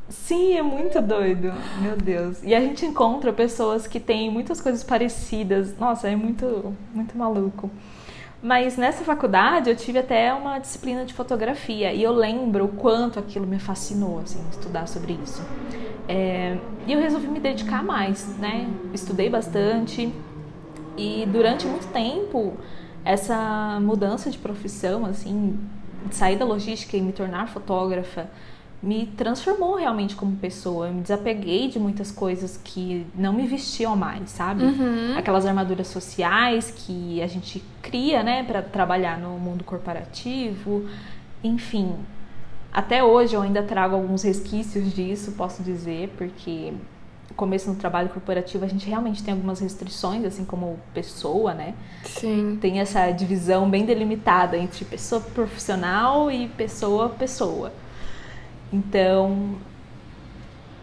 Sim, 0.09 0.57
é 0.57 0.63
muito 0.63 1.03
doido. 1.03 1.53
Meu 1.81 1.97
Deus. 1.97 2.43
E 2.43 2.55
a 2.55 2.61
gente 2.61 2.87
encontra 2.87 3.33
pessoas 3.33 3.87
que 3.87 4.01
têm 4.01 4.31
muitas 4.31 4.61
coisas 4.61 4.83
parecidas. 4.83 5.77
Nossa, 5.79 6.09
é 6.09 6.17
muito 6.17 6.75
muito 6.95 7.17
maluco. 7.17 7.71
Mas 8.45 8.77
nessa 8.77 9.03
faculdade 9.05 9.71
eu 9.71 9.75
tive 9.75 10.01
até 10.01 10.31
uma 10.35 10.59
disciplina 10.59 11.07
de 11.07 11.15
fotografia 11.15 11.95
e 11.95 12.03
eu 12.03 12.13
lembro 12.13 12.67
o 12.67 12.69
quanto 12.69 13.19
aquilo 13.19 13.47
me 13.47 13.59
fascinou, 13.59 14.21
assim, 14.21 14.39
estudar 14.51 14.87
sobre 14.87 15.19
isso. 15.25 15.43
É, 16.07 16.59
e 16.87 16.93
eu 16.93 17.01
resolvi 17.01 17.27
me 17.27 17.41
dedicar 17.41 17.83
mais, 17.83 18.37
né? 18.37 18.69
Estudei 18.93 19.31
bastante 19.31 20.13
e 20.95 21.27
durante 21.33 21.67
muito 21.67 21.87
tempo 21.87 22.53
essa 23.03 23.81
mudança 23.81 24.31
de 24.31 24.37
profissão, 24.37 25.07
assim, 25.07 25.59
de 26.05 26.15
sair 26.15 26.37
da 26.37 26.45
logística 26.45 26.99
e 26.99 27.01
me 27.01 27.15
tornar 27.15 27.49
fotógrafa, 27.49 28.29
me 28.85 29.07
transformou 29.07 29.77
realmente 29.77 30.15
como 30.15 30.37
pessoa. 30.37 30.89
Eu 30.89 30.95
me 30.95 31.01
desapeguei 31.01 31.69
de 31.69 31.79
muitas 31.79 32.11
coisas 32.11 32.61
que 32.63 33.07
não 33.15 33.33
me 33.33 33.47
vestiam 33.47 33.97
mais, 33.97 34.29
sabe? 34.31 34.63
Uhum. 34.63 35.17
Aquelas 35.17 35.47
armaduras 35.47 35.87
sociais 35.87 36.71
que 36.71 37.23
a 37.23 37.27
gente 37.27 37.65
cria, 37.81 38.23
né, 38.23 38.43
para 38.43 38.61
trabalhar 38.61 39.19
no 39.19 39.39
mundo 39.39 39.65
corporativo. 39.65 40.87
Enfim, 41.43 41.95
até 42.71 43.03
hoje 43.03 43.35
eu 43.35 43.41
ainda 43.41 43.63
trago 43.63 43.95
alguns 43.95 44.23
resquícios 44.23 44.93
disso, 44.93 45.33
posso 45.33 45.63
dizer, 45.63 46.13
porque 46.19 46.75
começo 47.35 47.71
no 47.71 47.77
trabalho 47.77 48.11
corporativo 48.11 48.65
a 48.65 48.69
gente 48.69 48.87
realmente 48.87 49.23
tem 49.23 49.33
algumas 49.33 49.61
restrições, 49.61 50.25
assim 50.25 50.45
como 50.45 50.79
pessoa, 50.93 51.55
né? 51.55 51.75
Sim. 52.05 52.59
Tem 52.61 52.81
essa 52.81 53.11
divisão 53.13 53.69
bem 53.71 53.87
delimitada 53.87 54.59
entre 54.59 54.85
pessoa 54.85 55.23
profissional 55.23 56.31
e 56.31 56.49
pessoa 56.49 57.09
pessoa. 57.09 57.73
Então, 58.75 59.55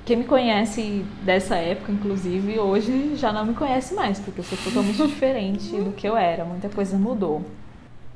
quem 0.05 0.15
me 0.15 0.23
conhece 0.23 1.05
dessa 1.23 1.57
época, 1.57 1.91
inclusive, 1.91 2.57
hoje 2.57 3.17
já 3.17 3.33
não 3.33 3.45
me 3.45 3.53
conhece 3.53 3.93
mais, 3.93 4.17
porque 4.17 4.39
eu 4.39 4.45
sou 4.45 4.57
totalmente 4.57 4.95
diferente 5.05 5.75
do 5.75 5.91
que 5.91 6.07
eu 6.07 6.15
era, 6.15 6.45
muita 6.45 6.69
coisa 6.69 6.97
mudou. 6.97 7.43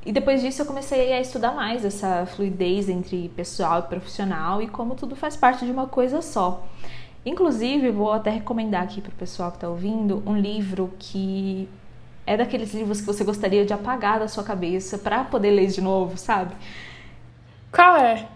E 0.06 0.14
depois 0.14 0.42
disso 0.42 0.62
eu 0.62 0.66
comecei 0.66 1.12
a 1.12 1.20
estudar 1.20 1.54
mais 1.54 1.84
essa 1.84 2.26
fluidez 2.26 2.88
entre 2.88 3.28
pessoal 3.36 3.80
e 3.80 3.82
profissional 3.84 4.62
e 4.62 4.68
como 4.68 4.96
tudo 4.96 5.14
faz 5.14 5.36
parte 5.36 5.66
de 5.66 5.72
uma 5.72 5.88
coisa 5.88 6.22
só. 6.22 6.66
Inclusive, 7.26 7.92
vou 7.92 8.14
até 8.14 8.30
recomendar 8.30 8.84
aqui 8.84 9.02
para 9.02 9.10
o 9.10 9.16
pessoal 9.16 9.52
que 9.52 9.58
está 9.58 9.68
ouvindo 9.68 10.24
um 10.26 10.38
livro 10.38 10.94
que 10.98 11.68
é 12.26 12.38
daqueles 12.38 12.74
livros 12.74 13.02
que 13.02 13.08
você 13.08 13.26
gostaria 13.26 13.66
de 13.66 13.74
apagar 13.74 14.20
da 14.20 14.28
sua 14.30 14.44
cabeça 14.44 14.98
para 14.98 15.26
poder 15.26 15.52
ler 15.52 15.68
de 15.68 15.82
novo, 15.82 16.18
sabe? 16.18 16.56
Qual 17.72 17.98
é? 17.98 18.28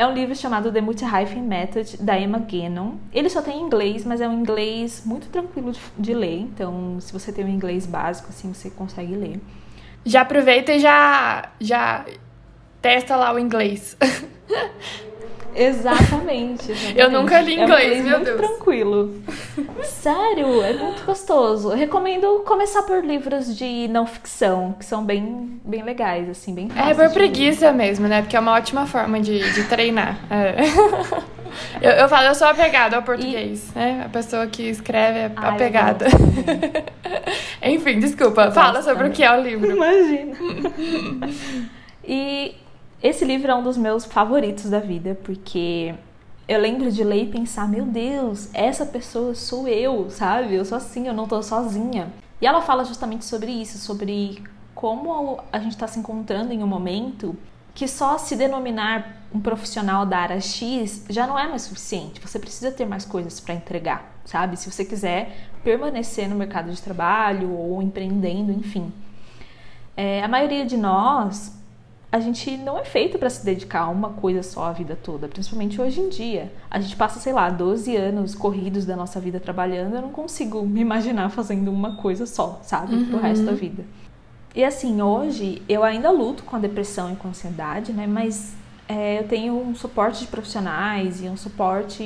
É 0.00 0.06
um 0.06 0.14
livro 0.14 0.34
chamado 0.34 0.72
The 0.72 0.80
Multi-Hyphen 0.80 1.42
Method, 1.42 1.98
da 1.98 2.18
Emma 2.18 2.38
Gannon. 2.38 2.94
Ele 3.12 3.28
só 3.28 3.42
tem 3.42 3.58
em 3.58 3.60
inglês, 3.60 4.02
mas 4.02 4.22
é 4.22 4.26
um 4.26 4.32
inglês 4.32 5.02
muito 5.04 5.28
tranquilo 5.28 5.72
de, 5.72 5.80
de 5.98 6.14
ler. 6.14 6.40
Então, 6.40 6.98
se 7.00 7.12
você 7.12 7.30
tem 7.30 7.44
um 7.44 7.48
inglês 7.50 7.84
básico, 7.84 8.30
assim, 8.30 8.50
você 8.50 8.70
consegue 8.70 9.14
ler. 9.14 9.38
Já 10.02 10.22
aproveita 10.22 10.72
e 10.72 10.78
já, 10.78 11.50
já 11.60 12.06
testa 12.80 13.14
lá 13.14 13.30
o 13.34 13.38
inglês. 13.38 13.94
Exatamente, 15.54 16.70
exatamente. 16.70 16.98
Eu 16.98 17.10
nunca 17.10 17.40
li 17.40 17.54
inglês, 17.60 17.98
é 17.98 18.00
um 18.00 18.04
meu 18.04 18.18
muito 18.18 18.24
Deus. 18.36 18.40
tranquilo. 18.40 19.14
Sério, 19.82 20.62
é 20.62 20.72
muito 20.74 21.04
gostoso. 21.04 21.70
Eu 21.70 21.76
recomendo 21.76 22.42
começar 22.46 22.82
por 22.82 23.04
livros 23.04 23.56
de 23.56 23.88
não 23.88 24.06
ficção, 24.06 24.74
que 24.78 24.84
são 24.84 25.04
bem, 25.04 25.60
bem 25.64 25.82
legais, 25.82 26.28
assim, 26.28 26.54
bem 26.54 26.68
É 26.74 26.80
fáceis 26.94 26.96
por 26.96 27.10
preguiça 27.12 27.72
mesmo, 27.72 28.08
né? 28.08 28.22
Porque 28.22 28.36
é 28.36 28.40
uma 28.40 28.52
ótima 28.52 28.86
forma 28.86 29.20
de, 29.20 29.38
de 29.52 29.64
treinar. 29.64 30.18
É. 30.30 30.56
Eu, 31.82 31.90
eu 31.90 32.08
falo, 32.08 32.28
eu 32.28 32.34
sou 32.36 32.46
apegada 32.46 32.94
ao 32.94 33.02
português, 33.02 33.72
né? 33.74 34.04
A 34.06 34.08
pessoa 34.08 34.46
que 34.46 34.62
escreve 34.68 35.18
é 35.18 35.32
Ah, 35.34 35.48
eu 35.48 35.54
apegada. 35.54 36.06
Enfim, 37.60 37.98
desculpa. 37.98 38.52
Fala 38.52 38.82
sobre 38.82 39.08
o 39.08 39.10
também. 39.10 39.12
que 39.12 39.24
é 39.24 39.32
o 39.32 39.40
livro. 39.42 39.68
Imagina. 39.72 40.36
e 42.04 42.54
esse 43.02 43.24
livro 43.24 43.50
é 43.50 43.54
um 43.54 43.62
dos 43.62 43.76
meus 43.76 44.04
favoritos 44.04 44.68
da 44.68 44.78
vida, 44.78 45.18
porque 45.22 45.94
eu 46.46 46.60
lembro 46.60 46.90
de 46.90 47.02
ler 47.02 47.24
e 47.24 47.26
pensar, 47.28 47.68
meu 47.68 47.86
Deus, 47.86 48.50
essa 48.52 48.84
pessoa 48.84 49.34
sou 49.34 49.66
eu, 49.68 50.10
sabe? 50.10 50.54
Eu 50.54 50.64
sou 50.64 50.76
assim, 50.76 51.06
eu 51.06 51.14
não 51.14 51.26
tô 51.26 51.42
sozinha. 51.42 52.12
E 52.40 52.46
ela 52.46 52.60
fala 52.60 52.84
justamente 52.84 53.24
sobre 53.24 53.50
isso, 53.50 53.78
sobre 53.78 54.42
como 54.74 55.38
a 55.52 55.58
gente 55.58 55.72
está 55.72 55.86
se 55.86 55.98
encontrando 55.98 56.52
em 56.52 56.62
um 56.62 56.66
momento 56.66 57.36
que 57.74 57.86
só 57.86 58.18
se 58.18 58.34
denominar 58.34 59.22
um 59.32 59.40
profissional 59.40 60.04
da 60.04 60.18
área 60.18 60.40
X 60.40 61.06
já 61.08 61.26
não 61.26 61.38
é 61.38 61.46
mais 61.46 61.62
suficiente. 61.62 62.20
Você 62.20 62.38
precisa 62.38 62.72
ter 62.72 62.84
mais 62.84 63.04
coisas 63.04 63.38
para 63.40 63.54
entregar, 63.54 64.20
sabe? 64.24 64.56
Se 64.56 64.70
você 64.70 64.84
quiser 64.84 65.50
permanecer 65.62 66.28
no 66.28 66.34
mercado 66.34 66.70
de 66.72 66.82
trabalho 66.82 67.52
ou 67.52 67.80
empreendendo, 67.80 68.50
enfim. 68.52 68.92
É, 69.96 70.22
a 70.22 70.28
maioria 70.28 70.64
de 70.64 70.76
nós, 70.76 71.59
a 72.12 72.18
gente 72.18 72.56
não 72.56 72.76
é 72.76 72.84
feito 72.84 73.18
para 73.18 73.30
se 73.30 73.44
dedicar 73.44 73.82
a 73.82 73.88
uma 73.88 74.10
coisa 74.10 74.42
só 74.42 74.64
a 74.64 74.72
vida 74.72 74.98
toda, 75.00 75.28
principalmente 75.28 75.80
hoje 75.80 76.00
em 76.00 76.08
dia. 76.08 76.52
A 76.68 76.80
gente 76.80 76.96
passa, 76.96 77.20
sei 77.20 77.32
lá, 77.32 77.48
12 77.48 77.94
anos 77.96 78.34
corridos 78.34 78.84
da 78.84 78.96
nossa 78.96 79.20
vida 79.20 79.38
trabalhando, 79.38 79.94
eu 79.94 80.02
não 80.02 80.10
consigo 80.10 80.62
me 80.66 80.80
imaginar 80.80 81.30
fazendo 81.30 81.70
uma 81.70 81.96
coisa 81.96 82.26
só, 82.26 82.58
sabe, 82.62 83.04
pro 83.06 83.18
resto 83.18 83.44
da 83.44 83.52
vida. 83.52 83.84
E 84.54 84.64
assim, 84.64 85.00
hoje 85.00 85.62
eu 85.68 85.84
ainda 85.84 86.10
luto 86.10 86.42
com 86.42 86.56
a 86.56 86.58
depressão 86.58 87.12
e 87.12 87.16
com 87.16 87.28
a 87.28 87.30
ansiedade, 87.30 87.92
né? 87.92 88.08
Mas 88.08 88.54
é, 88.88 89.20
eu 89.20 89.28
tenho 89.28 89.54
um 89.54 89.72
suporte 89.76 90.22
de 90.22 90.26
profissionais 90.26 91.22
e 91.22 91.28
um 91.28 91.36
suporte 91.36 92.02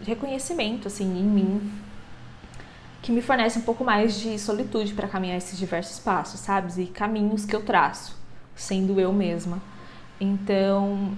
de 0.00 0.06
reconhecimento, 0.06 0.88
assim, 0.88 1.04
em 1.04 1.24
mim, 1.24 1.72
que 3.02 3.12
me 3.12 3.20
fornece 3.20 3.58
um 3.58 3.62
pouco 3.62 3.84
mais 3.84 4.18
de 4.18 4.38
solitude 4.38 4.94
para 4.94 5.06
caminhar 5.06 5.36
esses 5.36 5.58
diversos 5.58 5.98
passos, 5.98 6.40
sabe? 6.40 6.72
E 6.80 6.86
caminhos 6.86 7.44
que 7.44 7.54
eu 7.54 7.62
traço, 7.62 8.21
sendo 8.54 9.00
eu 9.00 9.12
mesma. 9.12 9.60
Então, 10.20 11.16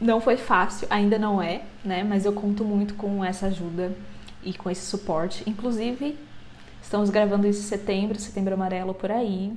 não 0.00 0.20
foi 0.20 0.36
fácil, 0.36 0.86
ainda 0.90 1.18
não 1.18 1.42
é, 1.42 1.62
né? 1.84 2.02
Mas 2.02 2.24
eu 2.24 2.32
conto 2.32 2.64
muito 2.64 2.94
com 2.94 3.24
essa 3.24 3.46
ajuda 3.46 3.92
e 4.42 4.54
com 4.54 4.70
esse 4.70 4.86
suporte. 4.86 5.42
Inclusive, 5.46 6.18
estamos 6.82 7.10
gravando 7.10 7.46
isso 7.46 7.60
em 7.60 7.64
setembro, 7.64 8.18
setembro 8.18 8.54
amarelo 8.54 8.94
por 8.94 9.10
aí. 9.10 9.52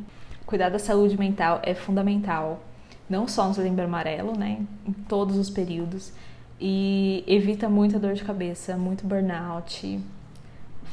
Cuidar 0.46 0.70
da 0.70 0.80
saúde 0.80 1.18
mental 1.18 1.62
é 1.64 1.74
fundamental, 1.74 2.62
não 3.10 3.28
só 3.28 3.48
no 3.48 3.54
setembro 3.54 3.86
amarelo, 3.86 4.38
né? 4.38 4.66
Em 4.86 4.92
todos 4.92 5.38
os 5.38 5.50
períodos. 5.50 6.12
E 6.60 7.24
evita 7.26 7.70
muita 7.70 7.98
dor 7.98 8.14
de 8.14 8.24
cabeça, 8.24 8.76
muito 8.76 9.06
burnout. 9.06 10.00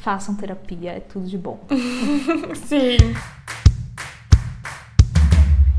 Façam 0.01 0.35
terapia, 0.35 0.93
é 0.93 1.01
tudo 1.01 1.27
de 1.27 1.37
bom. 1.37 1.59
Sim. 2.55 2.97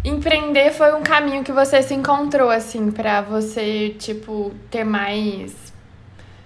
Empreender 0.04 0.72
foi 0.72 0.96
um 0.96 1.04
caminho 1.04 1.44
que 1.44 1.52
você 1.52 1.84
se 1.84 1.94
encontrou, 1.94 2.50
assim, 2.50 2.90
pra 2.90 3.22
você, 3.22 3.96
tipo, 4.00 4.52
ter 4.72 4.84
mais. 4.84 5.72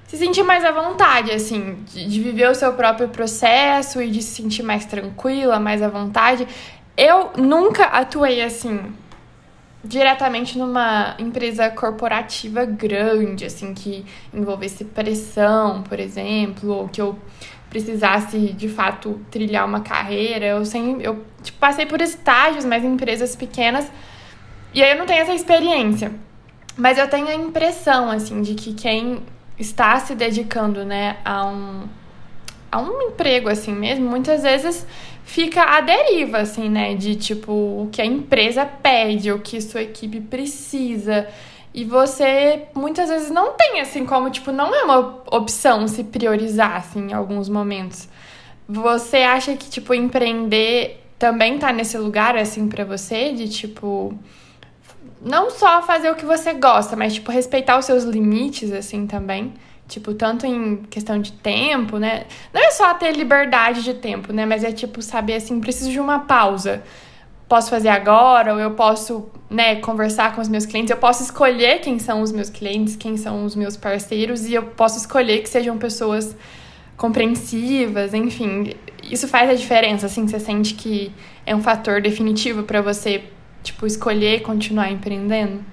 Se 0.08 0.18
sentir 0.18 0.44
mais 0.44 0.66
à 0.66 0.72
vontade, 0.72 1.32
assim, 1.32 1.78
de 1.86 2.22
viver 2.22 2.50
o 2.50 2.56
seu 2.56 2.74
próprio 2.74 3.08
processo 3.08 4.02
e 4.02 4.12
de 4.12 4.22
se 4.22 4.42
sentir 4.42 4.62
mais 4.62 4.86
tranquila, 4.86 5.58
mais 5.58 5.82
à 5.82 5.88
vontade. 5.88 6.46
Eu 6.98 7.32
nunca 7.38 7.86
atuei 7.86 8.42
assim, 8.42 8.94
diretamente 9.84 10.58
numa 10.58 11.16
empresa 11.18 11.70
corporativa 11.70 12.66
grande, 12.66 13.46
assim, 13.46 13.74
que 13.74 14.06
envolvesse 14.34 14.84
pressão, 14.84 15.82
por 15.82 16.00
exemplo, 16.00 16.72
ou 16.72 16.90
que 16.90 17.02
eu 17.02 17.18
precisasse 17.76 18.54
de 18.54 18.70
fato 18.70 19.20
trilhar 19.30 19.66
uma 19.66 19.82
carreira. 19.82 20.46
Eu 20.46 20.64
sem, 20.64 21.02
eu 21.02 21.26
tipo, 21.44 21.58
passei 21.60 21.86
por 21.86 22.00
estágios, 22.00 22.64
mas 22.64 22.86
em 22.86 22.94
empresas 22.94 23.36
pequenas. 23.36 23.92
E 24.74 24.82
aí 24.82 24.92
eu 24.92 24.98
não 24.98 25.06
tenho 25.06 25.22
essa 25.22 25.34
experiência. 25.34 26.14
Mas 26.78 26.98
eu 26.98 27.10
tenho 27.10 27.28
a 27.28 27.36
impressão, 27.36 28.10
assim, 28.10 28.42
de 28.42 28.56
que 28.56 28.74
quem 28.74 29.24
está 29.60 30.00
se 30.00 30.16
dedicando, 30.16 30.86
né, 30.86 31.18
a 31.26 31.46
um, 31.48 31.84
a 32.72 32.80
um 32.80 33.02
emprego, 33.10 33.50
assim 33.50 33.74
mesmo, 33.74 34.10
muitas 34.10 34.44
vezes 34.44 34.88
fica 35.26 35.62
à 35.62 35.82
deriva, 35.82 36.38
assim, 36.38 36.70
né, 36.70 36.96
de 36.96 37.16
tipo, 37.16 37.52
o 37.52 37.90
que 37.92 38.02
a 38.02 38.06
empresa 38.06 38.66
pede, 38.66 39.34
o 39.34 39.40
que 39.40 39.60
sua 39.60 39.82
equipe 39.82 40.22
precisa. 40.22 41.28
E 41.78 41.84
você 41.84 42.70
muitas 42.74 43.10
vezes 43.10 43.30
não 43.30 43.52
tem, 43.52 43.82
assim, 43.82 44.06
como, 44.06 44.30
tipo, 44.30 44.50
não 44.50 44.74
é 44.74 44.84
uma 44.86 45.22
opção 45.30 45.86
se 45.90 46.06
priorizar, 46.06 46.78
assim, 46.78 47.10
em 47.10 47.14
alguns 47.14 47.50
momentos. 47.50 48.08
Você 48.66 49.18
acha 49.18 49.58
que, 49.58 49.70
tipo, 49.70 49.94
empreender 49.94 51.04
também 51.20 51.60
tá 51.60 51.74
nesse 51.74 51.98
lugar, 51.98 52.38
assim, 52.38 52.70
pra 52.70 52.86
você, 52.86 53.34
de 53.34 53.50
tipo. 53.50 54.18
Não 55.22 55.52
só 55.52 55.82
fazer 55.82 56.10
o 56.10 56.16
que 56.16 56.26
você 56.26 56.54
gosta, 56.54 56.96
mas, 56.96 57.16
tipo, 57.16 57.30
respeitar 57.30 57.78
os 57.78 57.84
seus 57.84 58.06
limites, 58.06 58.72
assim, 58.72 59.06
também. 59.06 59.54
Tipo, 59.86 60.14
tanto 60.14 60.46
em 60.46 60.78
questão 60.90 61.20
de 61.20 61.34
tempo, 61.34 61.98
né? 61.98 62.26
Não 62.54 62.62
é 62.62 62.72
só 62.72 62.94
ter 62.94 63.12
liberdade 63.12 63.84
de 63.84 63.96
tempo, 63.96 64.32
né? 64.32 64.46
Mas 64.46 64.64
é, 64.64 64.72
tipo, 64.72 65.02
saber, 65.02 65.36
assim, 65.36 65.60
preciso 65.60 65.92
de 65.92 66.00
uma 66.00 66.20
pausa 66.20 66.84
posso 67.48 67.70
fazer 67.70 67.90
agora, 67.90 68.54
ou 68.54 68.60
eu 68.60 68.72
posso, 68.72 69.30
né, 69.50 69.76
conversar 69.78 70.36
com 70.36 70.42
os 70.42 70.48
meus 70.48 70.66
clientes, 70.66 70.90
eu 70.90 70.98
posso 70.98 71.24
escolher 71.24 71.80
quem 71.80 72.00
são 72.00 72.22
os 72.22 72.32
meus 72.32 72.50
clientes, 72.50 72.96
quem 72.96 73.18
são 73.18 73.46
os 73.46 73.56
meus 73.56 73.78
parceiros, 73.78 74.46
e 74.46 74.54
eu 74.54 74.64
posso 74.64 74.98
escolher 74.98 75.42
que 75.42 75.50
sejam 75.50 75.78
pessoas 75.78 76.36
compreensivas, 76.98 78.14
enfim. 78.14 78.74
Isso 79.04 79.28
faz 79.28 79.50
a 79.50 79.54
diferença, 79.54 80.08
assim, 80.08 80.28
você 80.28 80.40
sente 80.40 80.74
que 80.74 81.12
é 81.46 81.56
um 81.56 81.62
fator 81.62 82.02
definitivo 82.02 82.64
para 82.64 82.82
você, 82.82 83.24
tipo, 83.62 83.86
escolher 83.86 84.42
continuar 84.42 84.92
empreendendo? 84.92 85.64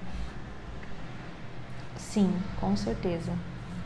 Sim, 1.97 2.31
com 2.59 2.75
certeza. 2.75 3.31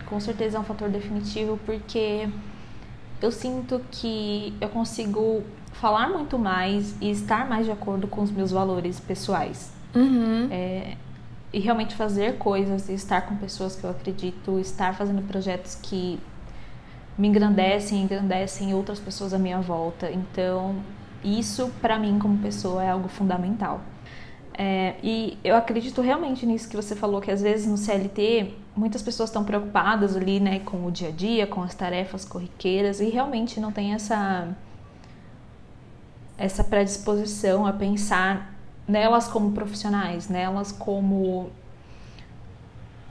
Com 0.06 0.19
certeza 0.19 0.58
é 0.58 0.60
um 0.60 0.63
fator 0.63 0.89
definitivo 0.89 1.58
porque 1.65 2.28
eu 3.21 3.32
sinto 3.32 3.82
que 3.89 4.54
eu 4.60 4.67
consigo 4.69 5.43
falar 5.80 6.10
muito 6.10 6.38
mais 6.40 6.96
e 7.00 7.10
estar 7.10 7.48
mais 7.48 7.66
de 7.66 7.72
acordo 7.72 8.08
com 8.08 8.22
os 8.22 8.32
meus 8.32 8.52
valores 8.52 9.00
pessoais. 9.00 9.72
Uhum. 9.96 10.48
É, 10.52 10.96
e 11.54 11.60
realmente 11.60 11.96
fazer 11.96 12.38
coisas, 12.38 12.90
e 12.90 12.94
estar 12.94 13.22
com 13.22 13.36
pessoas 13.38 13.76
que 13.76 13.84
eu 13.84 13.90
acredito, 13.90 14.60
estar 14.60 14.94
fazendo 14.96 15.22
projetos 15.28 15.76
que 15.76 16.20
me 17.18 17.28
engrandecem, 17.28 18.02
engrandecem 18.02 18.74
outras 18.74 19.00
pessoas 19.00 19.34
à 19.34 19.40
minha 19.40 19.60
volta. 19.60 20.12
Então, 20.12 20.76
isso 21.24 21.72
para 21.82 21.98
mim 21.98 22.20
como 22.20 22.38
pessoa 22.40 22.84
é 22.84 22.90
algo 22.90 23.08
fundamental. 23.08 23.82
É, 24.60 24.96
e 25.04 25.38
eu 25.44 25.56
acredito 25.56 26.02
realmente 26.02 26.44
nisso 26.46 26.68
que 26.68 26.76
você 26.76 26.96
falou, 26.96 27.22
que 27.22 27.30
às 27.30 27.42
vezes 27.42 27.68
no 27.68 27.78
CLT 27.78 28.56
muitas 28.76 29.04
pessoas 29.04 29.30
estão 29.30 29.44
preocupadas 29.44 30.16
ali, 30.16 30.40
né, 30.40 30.60
com 30.60 30.86
o 30.86 30.92
dia 30.92 31.10
a 31.10 31.12
dia, 31.12 31.46
com 31.46 31.62
as 31.62 31.76
tarefas 31.76 32.26
corriqueiras 32.26 33.00
e 33.00 33.10
realmente 33.10 33.60
não 33.60 33.72
tem 33.72 33.94
essa 33.94 34.48
essa 36.38 36.63
predisposição 36.63 37.65
a 37.65 37.73
pensar 37.73 38.54
nelas 38.88 39.28
como 39.28 39.52
profissionais, 39.52 40.30
nelas 40.30 40.71
como 40.71 41.50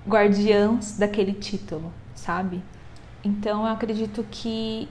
guardiãs 0.06 0.96
daquele 0.96 1.32
título, 1.32 1.92
sabe? 2.14 2.62
Então 3.24 3.66
eu 3.66 3.72
acredito 3.72 4.24
que 4.30 4.88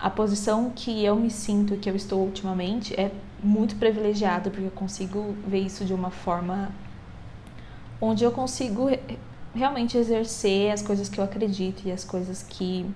a 0.00 0.08
posição 0.08 0.70
que 0.74 1.04
eu 1.04 1.16
me 1.16 1.30
sinto, 1.30 1.76
que 1.76 1.90
eu 1.90 1.96
estou 1.96 2.20
ultimamente, 2.20 2.98
é 2.98 3.10
muito 3.42 3.76
privilegiada, 3.76 4.50
porque 4.50 4.66
eu 4.66 4.70
consigo 4.70 5.34
ver 5.46 5.60
isso 5.60 5.84
de 5.84 5.92
uma 5.92 6.10
forma 6.10 6.70
onde 8.00 8.22
eu 8.22 8.30
consigo 8.30 8.88
realmente 9.54 9.96
exercer 9.96 10.70
as 10.70 10.82
coisas 10.82 11.08
que 11.08 11.18
eu 11.18 11.24
acredito 11.24 11.86
e 11.86 11.90
as 11.90 12.04
coisas 12.04 12.42
que 12.42 12.88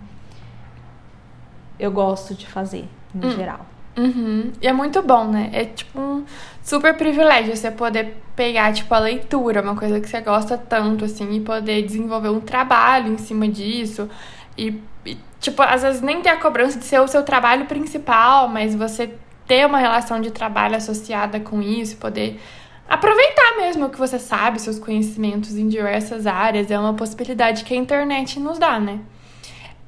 eu 1.78 1.90
gosto 1.90 2.34
de 2.34 2.46
fazer, 2.46 2.86
no 3.14 3.26
Hum. 3.26 3.30
geral. 3.30 3.66
Uhum. 3.96 4.52
E 4.62 4.66
é 4.66 4.72
muito 4.72 5.02
bom, 5.02 5.26
né? 5.26 5.50
É 5.52 5.64
tipo 5.64 5.98
um 5.98 6.24
super 6.62 6.96
privilégio 6.96 7.56
você 7.56 7.70
poder 7.70 8.16
pegar, 8.36 8.72
tipo, 8.72 8.94
a 8.94 8.98
leitura, 8.98 9.60
uma 9.60 9.76
coisa 9.76 10.00
que 10.00 10.08
você 10.08 10.20
gosta 10.20 10.56
tanto, 10.56 11.04
assim, 11.04 11.30
e 11.36 11.40
poder 11.40 11.82
desenvolver 11.82 12.30
um 12.30 12.40
trabalho 12.40 13.12
em 13.12 13.18
cima 13.18 13.48
disso. 13.48 14.08
E, 14.56 14.80
e 15.04 15.18
tipo, 15.40 15.62
às 15.62 15.82
vezes 15.82 16.00
nem 16.00 16.22
ter 16.22 16.30
a 16.30 16.36
cobrança 16.36 16.78
de 16.78 16.84
ser 16.84 17.00
o 17.00 17.08
seu 17.08 17.22
trabalho 17.22 17.66
principal, 17.66 18.48
mas 18.48 18.74
você 18.74 19.14
ter 19.46 19.66
uma 19.66 19.78
relação 19.78 20.20
de 20.20 20.30
trabalho 20.30 20.76
associada 20.76 21.40
com 21.40 21.60
isso, 21.60 21.96
poder 21.96 22.40
aproveitar 22.88 23.56
mesmo 23.58 23.86
o 23.86 23.90
que 23.90 23.98
você 23.98 24.18
sabe, 24.18 24.60
seus 24.60 24.78
conhecimentos 24.78 25.56
em 25.56 25.68
diversas 25.68 26.26
áreas, 26.26 26.70
é 26.70 26.78
uma 26.78 26.94
possibilidade 26.94 27.64
que 27.64 27.74
a 27.74 27.76
internet 27.76 28.38
nos 28.38 28.58
dá, 28.58 28.78
né? 28.80 29.00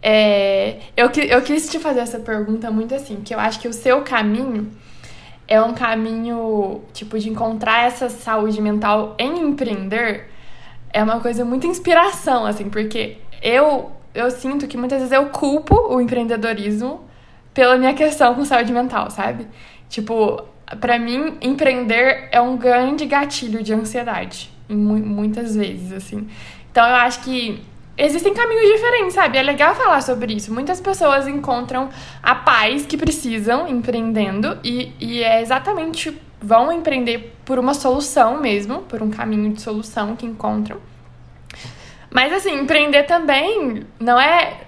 É, 0.03 0.79
eu, 0.97 1.11
eu 1.29 1.43
quis 1.43 1.71
te 1.71 1.79
fazer 1.79 2.01
essa 2.01 2.19
pergunta 2.19 2.71
muito 2.71 2.95
assim, 2.95 3.21
que 3.21 3.33
eu 3.33 3.39
acho 3.39 3.61
que 3.61 3.69
o 3.69 3.73
seu 3.73 4.03
caminho 4.03 4.69
é 5.47 5.61
um 5.63 5.75
caminho, 5.75 6.83
tipo, 6.93 7.19
de 7.19 7.29
encontrar 7.29 7.87
essa 7.87 8.09
saúde 8.09 8.61
mental 8.61 9.15
em 9.19 9.41
empreender 9.41 10.29
é 10.93 11.03
uma 11.03 11.21
coisa 11.21 11.45
muito 11.45 11.67
inspiração, 11.67 12.45
assim, 12.45 12.69
porque 12.69 13.17
eu, 13.43 13.91
eu 14.15 14.31
sinto 14.31 14.67
que 14.67 14.77
muitas 14.77 14.99
vezes 14.99 15.13
eu 15.13 15.27
culpo 15.27 15.75
o 15.75 16.01
empreendedorismo 16.01 17.01
pela 17.55 17.77
minha 17.77 17.95
questão 17.95 18.35
com 18.35 18.45
saúde 18.45 18.73
mental, 18.73 19.11
sabe? 19.11 19.47
Tipo, 19.89 20.43
para 20.81 20.99
mim, 20.99 21.39
empreender 21.41 22.29
é 22.31 22.41
um 22.41 22.57
grande 22.57 23.07
gatilho 23.07 23.63
de 23.63 23.73
ansiedade, 23.73 24.51
muitas 24.69 25.55
vezes, 25.57 25.93
assim. 25.93 26.29
Então 26.71 26.87
eu 26.87 26.97
acho 26.97 27.21
que 27.21 27.63
existem 27.97 28.33
caminhos 28.35 28.73
diferentes, 28.73 29.15
sabe? 29.15 29.39
É 29.39 29.43
legal 29.43 29.75
falar 29.75 30.01
sobre 30.01 30.35
isso. 30.35 30.53
Muitas 30.53 30.81
pessoas 30.81 31.27
encontram 31.29 31.91
a 32.23 32.35
paz 32.35 32.87
que 32.87 32.97
precisam 32.97 33.69
empreendendo 33.69 34.59
e, 34.65 34.93
e 35.01 35.23
é 35.23 35.41
exatamente 35.41 36.17
vão 36.41 36.73
empreender 36.73 37.37
por 37.45 37.59
uma 37.59 37.75
solução 37.75 38.41
mesmo, 38.41 38.83
por 38.83 39.03
um 39.03 39.11
caminho 39.11 39.53
de 39.53 39.63
solução 39.63 40.17
que 40.17 40.27
encontram. 40.27 40.79
Mas 42.11 42.33
assim, 42.33 42.61
empreender 42.61 43.05
também 43.05 43.85
não 43.99 44.21
é 44.21 44.67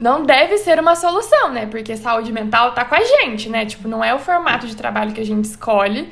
não 0.00 0.24
deve 0.24 0.58
ser 0.58 0.80
uma 0.80 0.96
solução, 0.96 1.52
né? 1.52 1.66
Porque 1.66 1.96
saúde 1.96 2.32
mental 2.32 2.72
tá 2.72 2.84
com 2.84 2.96
a 2.96 3.04
gente, 3.04 3.48
né? 3.48 3.64
Tipo, 3.64 3.86
não 3.86 4.02
é 4.02 4.12
o 4.12 4.18
formato 4.18 4.66
de 4.66 4.74
trabalho 4.74 5.12
que 5.12 5.20
a 5.20 5.24
gente 5.24 5.44
escolhe 5.44 6.10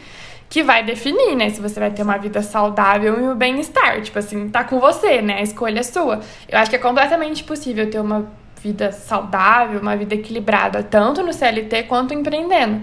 que 0.53 0.63
vai 0.63 0.85
definir, 0.85 1.35
né? 1.35 1.49
Se 1.49 1.63
você 1.63 1.81
vai 1.81 1.91
ter 1.91 2.03
uma 2.03 2.19
vida 2.19 2.43
saudável 2.43 3.19
e 3.19 3.29
o 3.29 3.35
bem-estar. 3.35 4.03
Tipo 4.03 4.19
assim, 4.19 4.51
tá 4.51 4.63
com 4.63 4.79
você, 4.79 5.23
né? 5.23 5.39
A 5.39 5.41
escolha 5.41 5.81
é 5.81 5.83
sua. 5.83 6.21
Eu 6.47 6.59
acho 6.59 6.69
que 6.69 6.77
é 6.77 6.79
completamente 6.79 7.43
possível 7.43 7.91
ter 7.91 7.99
uma 7.99 8.31
vida 8.61 8.93
saudável, 8.93 9.81
uma 9.81 9.97
vida 9.97 10.15
equilibrada, 10.15 10.83
tanto 10.83 11.23
no 11.23 11.33
CLT 11.33 11.85
quanto 11.85 12.13
empreendendo. 12.13 12.83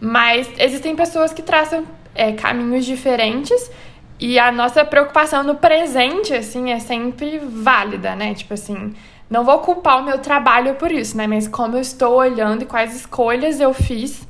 Mas 0.00 0.50
existem 0.58 0.96
pessoas 0.96 1.32
que 1.32 1.40
traçam 1.40 1.86
é, 2.16 2.32
caminhos 2.32 2.84
diferentes 2.84 3.70
e 4.18 4.36
a 4.36 4.50
nossa 4.50 4.84
preocupação 4.84 5.44
no 5.44 5.54
presente, 5.54 6.34
assim, 6.34 6.72
é 6.72 6.80
sempre 6.80 7.38
válida, 7.38 8.16
né? 8.16 8.34
Tipo 8.34 8.54
assim, 8.54 8.92
não 9.30 9.44
vou 9.44 9.60
culpar 9.60 10.00
o 10.00 10.04
meu 10.04 10.18
trabalho 10.18 10.74
por 10.74 10.90
isso, 10.90 11.16
né? 11.16 11.28
Mas 11.28 11.46
como 11.46 11.76
eu 11.76 11.80
estou 11.80 12.16
olhando 12.16 12.62
e 12.62 12.66
quais 12.66 12.96
escolhas 12.96 13.60
eu 13.60 13.72
fiz 13.72 14.26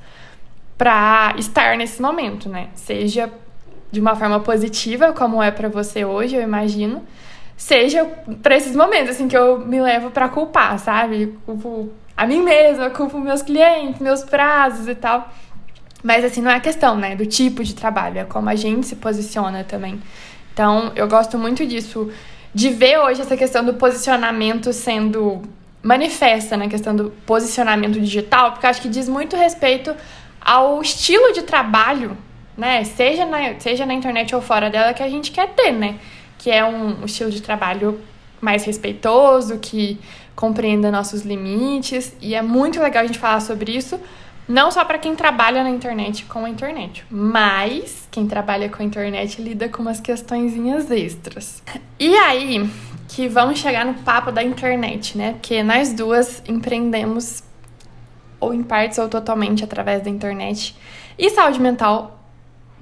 para 0.79 1.35
estar 1.37 1.77
nesse 1.77 2.01
momento, 2.01 2.49
né? 2.49 2.69
Seja 2.75 3.29
de 3.91 4.01
uma 4.01 4.15
forma 4.15 4.39
positiva, 4.41 5.13
como 5.13 5.43
é 5.43 5.51
para 5.51 5.69
você 5.69 6.05
hoje, 6.05 6.37
eu 6.37 6.43
imagino, 6.43 7.03
seja 7.57 8.05
para 8.43 8.57
esses 8.57 8.77
momentos 8.77 9.11
assim 9.11 9.27
que 9.27 9.37
eu 9.37 9.59
me 9.59 9.81
levo 9.81 10.11
para 10.11 10.29
culpar, 10.29 10.79
sabe? 10.79 11.37
Culpo 11.45 11.91
a 12.17 12.27
mim 12.27 12.43
mesma, 12.43 12.91
culpo 12.91 13.19
meus 13.19 13.43
clientes, 13.43 14.01
meus 14.01 14.23
prazos 14.23 14.87
e 14.87 14.95
tal. 14.95 15.29
Mas 16.03 16.25
assim, 16.25 16.41
não 16.41 16.51
é 16.51 16.61
questão, 16.61 16.97
né, 16.97 17.17
do 17.17 17.27
tipo 17.27 17.65
de 17.65 17.75
trabalho, 17.75 18.21
é 18.21 18.25
como 18.25 18.49
a 18.49 18.55
gente 18.55 18.87
se 18.87 18.97
posiciona 18.97 19.65
também. 19.65 20.01
Então, 20.53 20.93
eu 20.95 21.09
gosto 21.09 21.37
muito 21.37 21.67
disso, 21.67 22.11
de 22.55 22.71
ver 22.71 22.99
hoje 22.99 23.21
essa 23.21 23.37
questão 23.37 23.65
do 23.65 23.75
posicionamento 23.75 24.73
sendo 24.73 25.43
manifesta 25.83 26.57
na 26.57 26.69
questão 26.69 26.95
do 26.95 27.11
posicionamento 27.25 28.01
digital, 28.01 28.53
porque 28.53 28.67
acho 28.67 28.83
que 28.83 28.89
diz 28.89 29.09
muito 29.09 29.37
respeito 29.37 29.95
ao 30.49 30.81
estilo 30.81 31.31
de 31.35 31.43
trabalho, 31.43 32.17
né? 32.57 32.83
Seja 32.83 33.27
na, 33.27 33.61
seja 33.61 33.85
na 33.85 33.93
internet 33.93 34.35
ou 34.35 34.41
fora 34.41 34.71
dela, 34.71 34.95
que 34.95 35.03
a 35.03 35.09
gente 35.09 35.31
quer 35.31 35.49
ter, 35.51 35.73
né? 35.73 35.97
Que 36.39 36.51
é 36.51 36.65
um 36.65 37.05
estilo 37.05 37.31
de 37.31 37.43
trabalho 37.43 38.01
mais 38.41 38.65
respeitoso, 38.65 39.59
que 39.59 40.01
compreenda 40.35 40.91
nossos 40.91 41.21
limites. 41.21 42.17
E 42.19 42.35
é 42.35 42.41
muito 42.41 42.81
legal 42.81 43.05
a 43.05 43.07
gente 43.07 43.19
falar 43.19 43.41
sobre 43.41 43.77
isso, 43.77 44.01
não 44.49 44.71
só 44.71 44.87
para 44.87 44.97
quem 44.97 45.15
trabalha 45.15 45.63
na 45.63 45.69
internet 45.69 46.25
com 46.25 46.47
a 46.47 46.49
internet, 46.49 47.05
mas 47.11 48.09
quem 48.11 48.27
trabalha 48.27 48.71
com 48.71 48.83
a 48.83 48.87
internet 48.87 49.43
lida 49.43 49.69
com 49.69 49.83
umas 49.83 50.01
questõezinhas 50.01 50.91
extras. 50.91 51.63
E 51.99 52.17
aí 52.17 52.71
que 53.07 53.29
vamos 53.29 53.59
chegar 53.59 53.85
no 53.85 53.95
papo 53.95 54.33
da 54.33 54.43
internet, 54.43 55.19
né? 55.19 55.33
Porque 55.33 55.63
nós 55.63 55.93
duas 55.93 56.43
empreendemos 56.49 57.43
ou 58.41 58.55
em 58.55 58.63
partes 58.63 58.99
ou 58.99 59.09
totalmente 59.09 59.65
através 59.65 60.03
da 60.03 60.11
internet. 60.11 60.75
E 61.19 61.31
saúde 61.31 61.61
mental, 61.61 62.21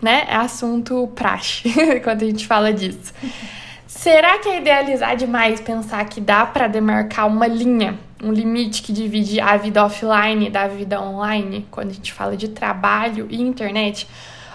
né, 0.00 0.26
é 0.28 0.36
assunto 0.36 1.08
praxe 1.14 1.72
quando 2.04 2.22
a 2.22 2.26
gente 2.26 2.46
fala 2.46 2.72
disso. 2.72 3.12
Será 3.86 4.38
que 4.38 4.48
é 4.48 4.58
idealizar 4.58 5.16
demais 5.16 5.60
pensar 5.60 6.04
que 6.04 6.20
dá 6.20 6.44
para 6.44 6.68
demarcar 6.68 7.26
uma 7.26 7.46
linha, 7.46 7.98
um 8.22 8.30
limite 8.30 8.82
que 8.82 8.92
divide 8.92 9.40
a 9.40 9.56
vida 9.56 9.84
offline 9.84 10.50
da 10.50 10.68
vida 10.68 11.00
online, 11.00 11.66
quando 11.70 11.90
a 11.90 11.94
gente 11.94 12.12
fala 12.12 12.36
de 12.36 12.48
trabalho 12.48 13.26
e 13.30 13.40
internet? 13.40 14.06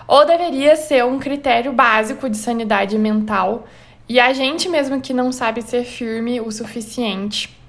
Ou 0.08 0.26
deveria 0.26 0.76
ser 0.76 1.06
um 1.06 1.18
critério 1.18 1.72
básico 1.72 2.30
de 2.30 2.38
sanidade 2.38 2.98
mental 2.98 3.66
e 4.08 4.20
a 4.20 4.34
gente 4.34 4.68
mesmo 4.68 5.00
que 5.00 5.14
não 5.14 5.32
sabe 5.32 5.62
ser 5.62 5.86
firme 5.86 6.42
o 6.42 6.52
suficiente 6.52 7.61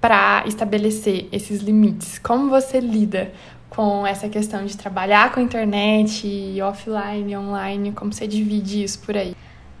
para 0.00 0.44
estabelecer 0.46 1.28
esses 1.30 1.60
limites? 1.60 2.18
Como 2.18 2.48
você 2.48 2.80
lida 2.80 3.32
com 3.68 4.06
essa 4.06 4.28
questão 4.28 4.64
de 4.64 4.76
trabalhar 4.76 5.32
com 5.32 5.40
a 5.40 5.42
internet, 5.42 6.60
offline, 6.62 7.36
online? 7.36 7.92
Como 7.92 8.12
você 8.12 8.26
divide 8.26 8.82
isso 8.82 8.98
por 9.00 9.16
aí? 9.16 9.36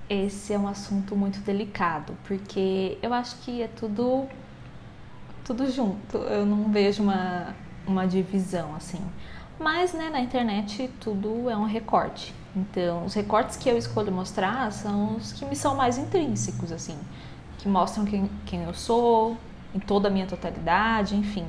Esse 0.08 0.52
é 0.52 0.58
um 0.58 0.68
assunto 0.68 1.14
muito 1.16 1.40
delicado, 1.40 2.16
porque 2.24 2.98
eu 3.02 3.14
acho 3.14 3.36
que 3.38 3.62
é 3.62 3.68
tudo 3.68 4.26
tudo 5.44 5.70
junto. 5.70 6.18
Eu 6.18 6.44
não 6.46 6.70
vejo 6.70 7.02
uma, 7.02 7.54
uma 7.86 8.06
divisão 8.06 8.74
assim. 8.76 9.00
Mas, 9.58 9.92
né, 9.92 10.08
na 10.10 10.20
internet 10.20 10.90
tudo 11.00 11.50
é 11.50 11.56
um 11.56 11.64
recorte. 11.64 12.34
Então, 12.54 13.04
os 13.04 13.14
recortes 13.14 13.56
que 13.56 13.68
eu 13.68 13.76
escolho 13.76 14.10
mostrar 14.10 14.72
são 14.72 15.16
os 15.16 15.32
que 15.32 15.44
me 15.44 15.54
são 15.54 15.76
mais 15.76 15.98
intrínsecos, 15.98 16.72
assim, 16.72 16.98
que 17.58 17.68
mostram 17.68 18.04
quem, 18.04 18.28
quem 18.46 18.64
eu 18.64 18.74
sou, 18.74 19.36
em 19.74 19.78
toda 19.78 20.08
a 20.08 20.10
minha 20.10 20.26
totalidade, 20.26 21.16
enfim. 21.16 21.46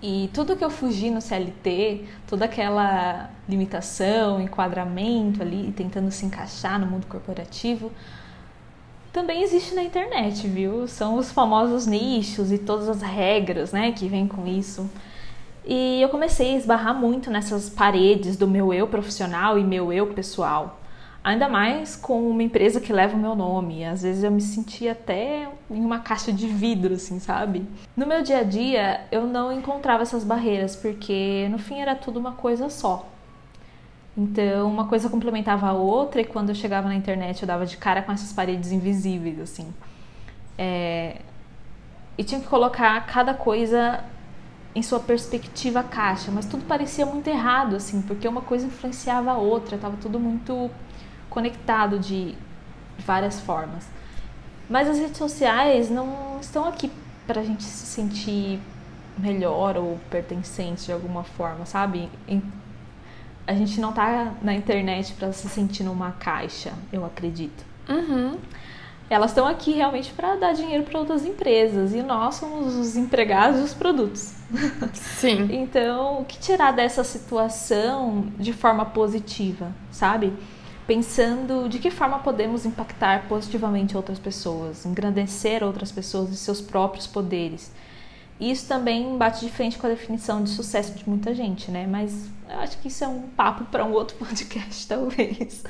E 0.00 0.30
tudo 0.32 0.56
que 0.56 0.64
eu 0.64 0.70
fugi 0.70 1.10
no 1.10 1.20
CLT, 1.20 2.04
toda 2.26 2.44
aquela 2.44 3.30
limitação, 3.48 4.40
enquadramento 4.40 5.42
ali, 5.42 5.72
tentando 5.72 6.10
se 6.10 6.24
encaixar 6.24 6.78
no 6.78 6.86
mundo 6.86 7.06
corporativo, 7.06 7.90
também 9.12 9.42
existe 9.42 9.74
na 9.74 9.82
internet, 9.82 10.46
viu? 10.46 10.86
São 10.86 11.16
os 11.16 11.32
famosos 11.32 11.86
nichos 11.86 12.52
e 12.52 12.58
todas 12.58 12.88
as 12.88 13.02
regras, 13.02 13.72
né, 13.72 13.90
que 13.90 14.06
vêm 14.06 14.28
com 14.28 14.46
isso. 14.46 14.88
E 15.66 16.00
eu 16.00 16.08
comecei 16.08 16.54
a 16.54 16.58
esbarrar 16.58 16.94
muito 16.94 17.30
nessas 17.30 17.68
paredes 17.68 18.36
do 18.36 18.46
meu 18.46 18.72
eu 18.72 18.86
profissional 18.86 19.58
e 19.58 19.64
meu 19.64 19.92
eu 19.92 20.06
pessoal. 20.08 20.77
Ainda 21.28 21.46
mais 21.46 21.94
com 21.94 22.30
uma 22.30 22.42
empresa 22.42 22.80
que 22.80 22.90
leva 22.90 23.14
o 23.14 23.18
meu 23.18 23.34
nome. 23.34 23.84
Às 23.84 24.00
vezes 24.00 24.24
eu 24.24 24.30
me 24.30 24.40
sentia 24.40 24.92
até 24.92 25.46
em 25.70 25.84
uma 25.84 25.98
caixa 25.98 26.32
de 26.32 26.46
vidro, 26.46 26.94
assim, 26.94 27.20
sabe? 27.20 27.66
No 27.94 28.06
meu 28.06 28.22
dia 28.22 28.38
a 28.38 28.42
dia, 28.42 29.02
eu 29.12 29.26
não 29.26 29.52
encontrava 29.52 30.02
essas 30.02 30.24
barreiras, 30.24 30.74
porque 30.74 31.46
no 31.50 31.58
fim 31.58 31.80
era 31.80 31.94
tudo 31.94 32.18
uma 32.18 32.32
coisa 32.32 32.70
só. 32.70 33.06
Então, 34.16 34.70
uma 34.70 34.86
coisa 34.86 35.10
complementava 35.10 35.68
a 35.68 35.74
outra, 35.74 36.22
e 36.22 36.24
quando 36.24 36.48
eu 36.48 36.54
chegava 36.54 36.88
na 36.88 36.94
internet, 36.94 37.42
eu 37.42 37.46
dava 37.46 37.66
de 37.66 37.76
cara 37.76 38.00
com 38.00 38.10
essas 38.10 38.32
paredes 38.32 38.72
invisíveis, 38.72 39.38
assim. 39.38 39.68
É... 40.56 41.18
E 42.16 42.24
tinha 42.24 42.40
que 42.40 42.46
colocar 42.46 43.04
cada 43.04 43.34
coisa 43.34 44.02
em 44.74 44.82
sua 44.82 44.98
perspectiva 44.98 45.82
caixa, 45.82 46.30
mas 46.32 46.46
tudo 46.46 46.64
parecia 46.64 47.04
muito 47.04 47.28
errado, 47.28 47.76
assim, 47.76 48.00
porque 48.00 48.26
uma 48.26 48.40
coisa 48.40 48.66
influenciava 48.66 49.32
a 49.32 49.36
outra, 49.36 49.76
tava 49.76 49.98
tudo 50.00 50.18
muito 50.18 50.70
conectado 51.28 51.98
de 51.98 52.34
várias 52.98 53.40
formas. 53.40 53.86
Mas 54.68 54.88
as 54.88 54.98
redes 54.98 55.16
sociais 55.16 55.90
não 55.90 56.38
estão 56.40 56.66
aqui 56.66 56.90
para 57.26 57.40
a 57.40 57.44
gente 57.44 57.62
se 57.62 57.86
sentir 57.86 58.60
melhor 59.18 59.76
ou 59.76 59.98
pertencente 60.10 60.86
de 60.86 60.92
alguma 60.92 61.24
forma, 61.24 61.66
sabe? 61.66 62.08
A 63.46 63.54
gente 63.54 63.80
não 63.80 63.92
tá 63.92 64.34
na 64.42 64.54
internet 64.54 65.14
para 65.14 65.32
se 65.32 65.48
sentir 65.48 65.82
numa 65.82 66.12
caixa, 66.12 66.72
eu 66.92 67.04
acredito. 67.04 67.66
Uhum. 67.88 68.36
elas 69.08 69.30
estão 69.30 69.46
aqui 69.46 69.72
realmente 69.72 70.12
para 70.12 70.36
dar 70.36 70.52
dinheiro 70.52 70.84
para 70.84 70.98
outras 70.98 71.24
empresas 71.24 71.94
e 71.94 72.02
nós 72.02 72.34
somos 72.34 72.76
os 72.76 72.96
empregados 72.98 73.62
dos 73.62 73.72
produtos. 73.72 74.34
Sim. 74.92 75.48
então, 75.56 76.20
o 76.20 76.24
que 76.26 76.38
tirar 76.38 76.72
dessa 76.72 77.02
situação 77.02 78.26
de 78.38 78.52
forma 78.52 78.84
positiva, 78.84 79.72
sabe? 79.90 80.34
Pensando 80.88 81.68
de 81.68 81.78
que 81.78 81.90
forma 81.90 82.18
podemos 82.20 82.64
impactar 82.64 83.28
positivamente 83.28 83.94
outras 83.94 84.18
pessoas, 84.18 84.86
engrandecer 84.86 85.62
outras 85.62 85.92
pessoas 85.92 86.30
e 86.30 86.36
seus 86.36 86.62
próprios 86.62 87.06
poderes. 87.06 87.70
Isso 88.40 88.66
também 88.66 89.18
bate 89.18 89.44
de 89.44 89.52
frente 89.52 89.76
com 89.76 89.86
a 89.86 89.90
definição 89.90 90.42
de 90.42 90.48
sucesso 90.48 90.94
de 90.94 91.06
muita 91.06 91.34
gente, 91.34 91.70
né? 91.70 91.86
Mas 91.86 92.30
eu 92.48 92.58
acho 92.60 92.78
que 92.78 92.88
isso 92.88 93.04
é 93.04 93.06
um 93.06 93.20
papo 93.20 93.66
para 93.66 93.84
um 93.84 93.92
outro 93.92 94.16
podcast, 94.24 94.88
talvez. 94.88 95.62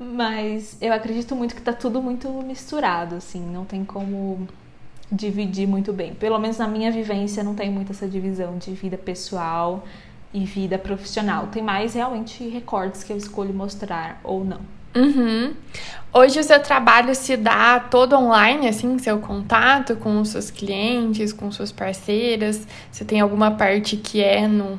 Mas 0.00 0.78
eu 0.80 0.94
acredito 0.94 1.36
muito 1.36 1.54
que 1.54 1.60
tá 1.60 1.74
tudo 1.74 2.00
muito 2.00 2.30
misturado, 2.42 3.16
assim, 3.16 3.42
não 3.42 3.66
tem 3.66 3.84
como 3.84 4.48
dividir 5.12 5.68
muito 5.68 5.92
bem. 5.92 6.14
Pelo 6.14 6.38
menos 6.38 6.56
na 6.56 6.66
minha 6.66 6.90
vivência 6.90 7.42
não 7.42 7.54
tem 7.54 7.70
muito 7.70 7.92
essa 7.92 8.08
divisão 8.08 8.56
de 8.56 8.70
vida 8.72 8.96
pessoal 8.96 9.84
e 10.32 10.44
vida 10.44 10.78
profissional. 10.78 11.48
Tem 11.48 11.62
mais 11.62 11.94
realmente 11.94 12.46
recortes 12.48 13.02
que 13.02 13.12
eu 13.12 13.16
escolho 13.16 13.52
mostrar 13.52 14.20
ou 14.22 14.44
não. 14.44 14.60
Uhum. 14.94 15.54
Hoje 16.12 16.40
o 16.40 16.42
seu 16.44 16.60
trabalho 16.60 17.14
se 17.14 17.36
dá 17.36 17.78
todo 17.78 18.16
online, 18.16 18.68
assim, 18.68 18.98
seu 18.98 19.18
contato 19.18 19.96
com 19.96 20.20
os 20.20 20.30
seus 20.30 20.50
clientes, 20.50 21.32
com 21.32 21.50
suas 21.52 21.70
parceiras? 21.70 22.66
Você 22.90 23.04
tem 23.04 23.20
alguma 23.20 23.52
parte 23.52 23.96
que 23.96 24.22
é 24.22 24.48
no, 24.48 24.78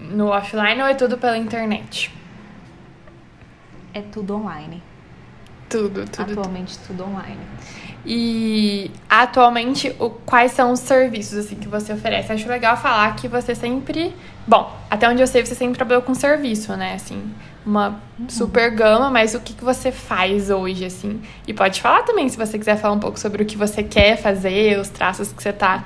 no 0.00 0.28
offline 0.28 0.80
ou 0.80 0.88
é 0.88 0.94
tudo 0.94 1.18
pela 1.18 1.36
internet? 1.36 2.10
é 3.98 4.02
tudo 4.02 4.36
online. 4.36 4.82
Tudo, 5.68 6.04
tudo. 6.06 6.32
Atualmente 6.32 6.78
tudo 6.86 7.04
online. 7.04 7.40
E 8.06 8.90
atualmente, 9.08 9.94
o, 9.98 10.08
quais 10.08 10.52
são 10.52 10.72
os 10.72 10.80
serviços 10.80 11.38
assim 11.38 11.56
que 11.56 11.68
você 11.68 11.92
oferece? 11.92 12.32
Acho 12.32 12.48
legal 12.48 12.76
falar 12.76 13.14
que 13.16 13.28
você 13.28 13.54
sempre, 13.54 14.14
bom, 14.46 14.74
até 14.90 15.08
onde 15.08 15.20
eu 15.20 15.26
sei, 15.26 15.44
você 15.44 15.54
sempre 15.54 15.76
trabalhou 15.76 16.02
com 16.02 16.14
serviço, 16.14 16.74
né? 16.74 16.94
Assim, 16.94 17.30
uma 17.66 18.00
uhum. 18.18 18.28
super 18.28 18.70
gama, 18.70 19.10
mas 19.10 19.34
o 19.34 19.40
que, 19.40 19.52
que 19.52 19.62
você 19.62 19.92
faz 19.92 20.48
hoje, 20.48 20.86
assim? 20.86 21.20
E 21.46 21.52
pode 21.52 21.82
falar 21.82 22.02
também, 22.02 22.28
se 22.28 22.36
você 22.38 22.58
quiser 22.58 22.76
falar 22.78 22.94
um 22.94 23.00
pouco 23.00 23.18
sobre 23.18 23.42
o 23.42 23.46
que 23.46 23.58
você 23.58 23.82
quer 23.82 24.16
fazer, 24.16 24.78
os 24.78 24.88
traços 24.88 25.30
que 25.32 25.42
você 25.42 25.50
está 25.50 25.84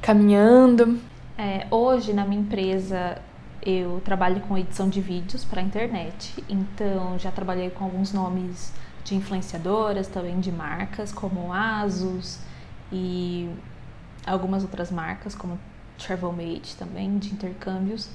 caminhando. 0.00 0.98
É, 1.36 1.66
hoje, 1.72 2.12
na 2.12 2.24
minha 2.24 2.40
empresa, 2.40 3.18
eu 3.64 4.00
trabalho 4.04 4.40
com 4.42 4.56
edição 4.56 4.88
de 4.88 5.00
vídeos 5.00 5.44
para 5.44 5.60
a 5.60 5.64
internet, 5.64 6.32
então 6.48 7.18
já 7.18 7.32
trabalhei 7.32 7.70
com 7.70 7.84
alguns 7.84 8.12
nomes 8.12 8.72
de 9.08 9.14
influenciadoras, 9.14 10.06
também 10.06 10.38
de 10.38 10.52
marcas 10.52 11.10
como 11.12 11.52
Asus 11.52 12.38
e 12.92 13.48
algumas 14.26 14.62
outras 14.62 14.90
marcas 14.90 15.34
como 15.34 15.58
Travelmate 15.98 16.76
também, 16.76 17.18
de 17.18 17.32
intercâmbios. 17.32 18.08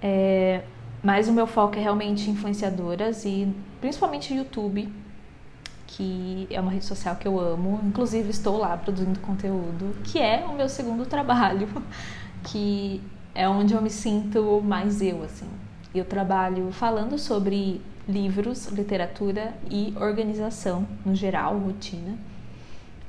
É, 0.00 0.62
mas 1.02 1.28
o 1.28 1.32
meu 1.32 1.46
foco 1.46 1.76
é 1.76 1.80
realmente 1.80 2.30
influenciadoras 2.30 3.24
e 3.24 3.52
principalmente 3.80 4.34
YouTube, 4.34 4.92
que 5.86 6.46
é 6.50 6.60
uma 6.60 6.70
rede 6.70 6.84
social 6.84 7.16
que 7.16 7.26
eu 7.26 7.40
amo. 7.40 7.80
Inclusive 7.82 8.30
estou 8.30 8.58
lá 8.58 8.76
produzindo 8.76 9.18
conteúdo, 9.20 9.96
que 10.04 10.18
é 10.18 10.44
o 10.44 10.54
meu 10.54 10.68
segundo 10.68 11.06
trabalho, 11.06 11.68
que 12.44 13.02
é 13.34 13.48
onde 13.48 13.74
eu 13.74 13.80
me 13.80 13.90
sinto 13.90 14.60
mais 14.62 15.00
eu, 15.00 15.24
assim. 15.24 15.48
Eu 15.94 16.04
trabalho 16.04 16.70
falando 16.70 17.18
sobre 17.18 17.80
livros, 18.08 18.66
literatura 18.68 19.54
e 19.70 19.94
organização 19.96 20.86
no 21.04 21.14
geral, 21.14 21.58
rotina. 21.58 22.16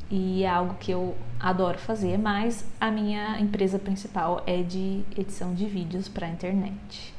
E 0.09 0.43
é 0.43 0.49
algo 0.49 0.75
que 0.79 0.91
eu 0.91 1.15
adoro 1.39 1.77
fazer, 1.79 2.17
mas 2.17 2.65
a 2.79 2.91
minha 2.91 3.39
empresa 3.39 3.79
principal 3.79 4.43
é 4.45 4.61
de 4.61 5.01
edição 5.17 5.53
de 5.53 5.65
vídeos 5.65 6.07
para 6.07 6.27
internet. 6.27 7.13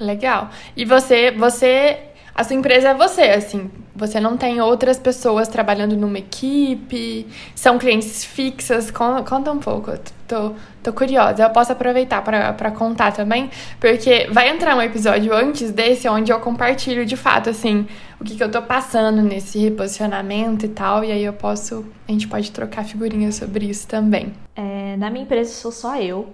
Legal. 0.00 0.50
E 0.76 0.84
você, 0.84 1.30
você 1.30 2.11
a 2.34 2.44
sua 2.44 2.56
empresa 2.56 2.88
é 2.88 2.94
você, 2.94 3.22
assim. 3.22 3.70
Você 3.94 4.18
não 4.18 4.38
tem 4.38 4.60
outras 4.60 4.98
pessoas 4.98 5.48
trabalhando 5.48 5.94
numa 5.96 6.18
equipe, 6.18 7.26
são 7.54 7.78
clientes 7.78 8.24
fixas. 8.24 8.90
Conta 8.90 9.52
um 9.52 9.58
pouco, 9.58 9.92
tô, 10.26 10.52
tô 10.82 10.92
curiosa. 10.94 11.42
Eu 11.42 11.50
posso 11.50 11.72
aproveitar 11.72 12.22
para 12.22 12.70
contar 12.70 13.12
também, 13.12 13.50
porque 13.78 14.28
vai 14.30 14.48
entrar 14.48 14.74
um 14.76 14.80
episódio 14.80 15.34
antes 15.34 15.70
desse 15.70 16.08
onde 16.08 16.32
eu 16.32 16.40
compartilho 16.40 17.04
de 17.04 17.16
fato, 17.16 17.50
assim, 17.50 17.86
o 18.18 18.24
que, 18.24 18.34
que 18.34 18.42
eu 18.42 18.50
tô 18.50 18.62
passando 18.62 19.20
nesse 19.20 19.58
reposicionamento 19.58 20.64
e 20.64 20.70
tal, 20.70 21.04
e 21.04 21.12
aí 21.12 21.24
eu 21.24 21.34
posso. 21.34 21.84
A 22.08 22.12
gente 22.12 22.26
pode 22.28 22.50
trocar 22.50 22.84
figurinhas 22.84 23.34
sobre 23.34 23.66
isso 23.66 23.86
também. 23.86 24.32
É, 24.56 24.96
na 24.96 25.10
minha 25.10 25.24
empresa 25.24 25.52
sou 25.52 25.70
só 25.70 25.96
eu, 26.00 26.32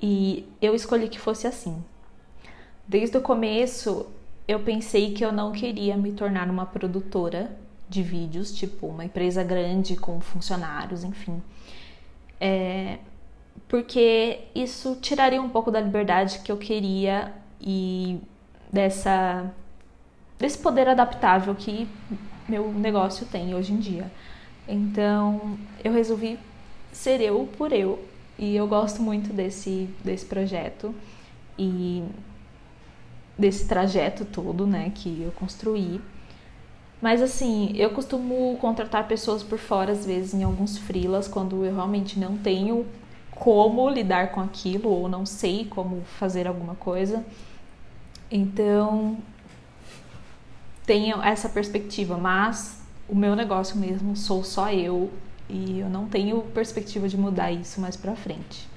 e 0.00 0.46
eu 0.60 0.74
escolhi 0.74 1.08
que 1.08 1.18
fosse 1.18 1.48
assim. 1.48 1.82
Desde 2.86 3.16
o 3.16 3.20
começo, 3.20 4.06
eu 4.46 4.60
pensei 4.60 5.12
que 5.12 5.24
eu 5.24 5.32
não 5.32 5.52
queria 5.52 5.96
me 5.96 6.12
tornar 6.12 6.48
uma 6.50 6.66
produtora 6.66 7.56
de 7.88 8.02
vídeos, 8.02 8.52
tipo 8.52 8.86
uma 8.86 9.04
empresa 9.04 9.44
grande 9.44 9.96
com 9.96 10.20
funcionários, 10.20 11.04
enfim. 11.04 11.42
É, 12.40 12.98
porque 13.68 14.40
isso 14.54 14.96
tiraria 15.00 15.40
um 15.40 15.48
pouco 15.48 15.70
da 15.70 15.80
liberdade 15.80 16.40
que 16.40 16.50
eu 16.50 16.56
queria 16.56 17.32
e 17.60 18.18
dessa 18.72 19.50
desse 20.38 20.58
poder 20.58 20.88
adaptável 20.88 21.54
que 21.54 21.86
meu 22.48 22.72
negócio 22.72 23.26
tem 23.26 23.54
hoje 23.54 23.72
em 23.72 23.78
dia. 23.78 24.10
Então, 24.66 25.56
eu 25.84 25.92
resolvi 25.92 26.38
ser 26.90 27.20
eu 27.20 27.48
por 27.56 27.72
eu 27.72 28.04
e 28.38 28.56
eu 28.56 28.66
gosto 28.66 29.02
muito 29.02 29.32
desse 29.32 29.88
desse 30.02 30.26
projeto 30.26 30.94
e 31.58 32.02
desse 33.38 33.66
trajeto 33.66 34.24
todo, 34.24 34.66
né, 34.66 34.92
que 34.94 35.22
eu 35.22 35.32
construí. 35.32 36.00
Mas 37.00 37.20
assim, 37.20 37.72
eu 37.76 37.90
costumo 37.90 38.56
contratar 38.60 39.08
pessoas 39.08 39.42
por 39.42 39.58
fora, 39.58 39.92
às 39.92 40.06
vezes, 40.06 40.34
em 40.34 40.44
alguns 40.44 40.78
freelas, 40.78 41.26
quando 41.26 41.64
eu 41.64 41.74
realmente 41.74 42.18
não 42.18 42.36
tenho 42.36 42.86
como 43.32 43.88
lidar 43.90 44.30
com 44.30 44.40
aquilo 44.40 44.88
ou 44.88 45.08
não 45.08 45.26
sei 45.26 45.64
como 45.64 46.02
fazer 46.18 46.46
alguma 46.46 46.76
coisa. 46.76 47.24
Então, 48.30 49.18
tenho 50.86 51.20
essa 51.22 51.48
perspectiva, 51.48 52.16
mas 52.16 52.80
o 53.08 53.16
meu 53.16 53.34
negócio 53.34 53.76
mesmo 53.76 54.16
sou 54.16 54.44
só 54.44 54.72
eu 54.72 55.10
e 55.48 55.80
eu 55.80 55.88
não 55.88 56.06
tenho 56.06 56.40
perspectiva 56.54 57.08
de 57.08 57.16
mudar 57.16 57.50
isso 57.50 57.80
mais 57.80 57.96
pra 57.96 58.14
frente. 58.14 58.71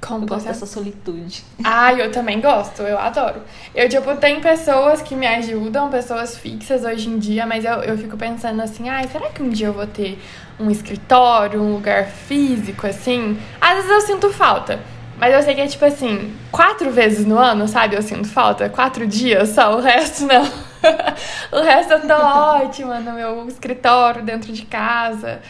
Como 0.00 0.24
eu 0.24 0.28
gosto 0.28 0.46
dessa 0.46 0.64
solitude. 0.64 1.44
Ah, 1.62 1.92
eu 1.92 2.10
também 2.10 2.40
gosto, 2.40 2.82
eu 2.82 2.98
adoro. 2.98 3.42
Eu, 3.74 3.88
tipo, 3.88 4.16
tem 4.16 4.40
pessoas 4.40 5.02
que 5.02 5.14
me 5.14 5.26
ajudam, 5.26 5.90
pessoas 5.90 6.36
fixas 6.36 6.84
hoje 6.84 7.08
em 7.08 7.18
dia, 7.18 7.44
mas 7.44 7.64
eu, 7.64 7.74
eu 7.82 7.98
fico 7.98 8.16
pensando 8.16 8.62
assim, 8.62 8.88
ai, 8.88 9.06
será 9.08 9.28
que 9.28 9.42
um 9.42 9.50
dia 9.50 9.66
eu 9.66 9.72
vou 9.74 9.86
ter 9.86 10.18
um 10.58 10.70
escritório, 10.70 11.60
um 11.60 11.74
lugar 11.74 12.06
físico, 12.06 12.86
assim? 12.86 13.38
Às 13.60 13.74
vezes 13.76 13.90
eu 13.90 14.00
sinto 14.00 14.30
falta. 14.30 14.80
Mas 15.18 15.34
eu 15.34 15.42
sei 15.42 15.54
que 15.54 15.60
é 15.60 15.66
tipo 15.66 15.84
assim, 15.84 16.34
quatro 16.50 16.90
vezes 16.90 17.26
no 17.26 17.38
ano, 17.38 17.68
sabe? 17.68 17.94
Eu 17.94 18.02
sinto 18.02 18.26
falta. 18.26 18.70
Quatro 18.70 19.06
dias 19.06 19.50
só, 19.50 19.76
o 19.76 19.80
resto 19.80 20.24
não. 20.24 20.42
o 21.52 21.62
resto 21.62 21.92
eu 21.92 22.00
tô 22.08 22.14
ótima 22.14 23.00
no 23.00 23.12
meu 23.12 23.46
escritório, 23.46 24.22
dentro 24.22 24.50
de 24.50 24.64
casa, 24.64 25.42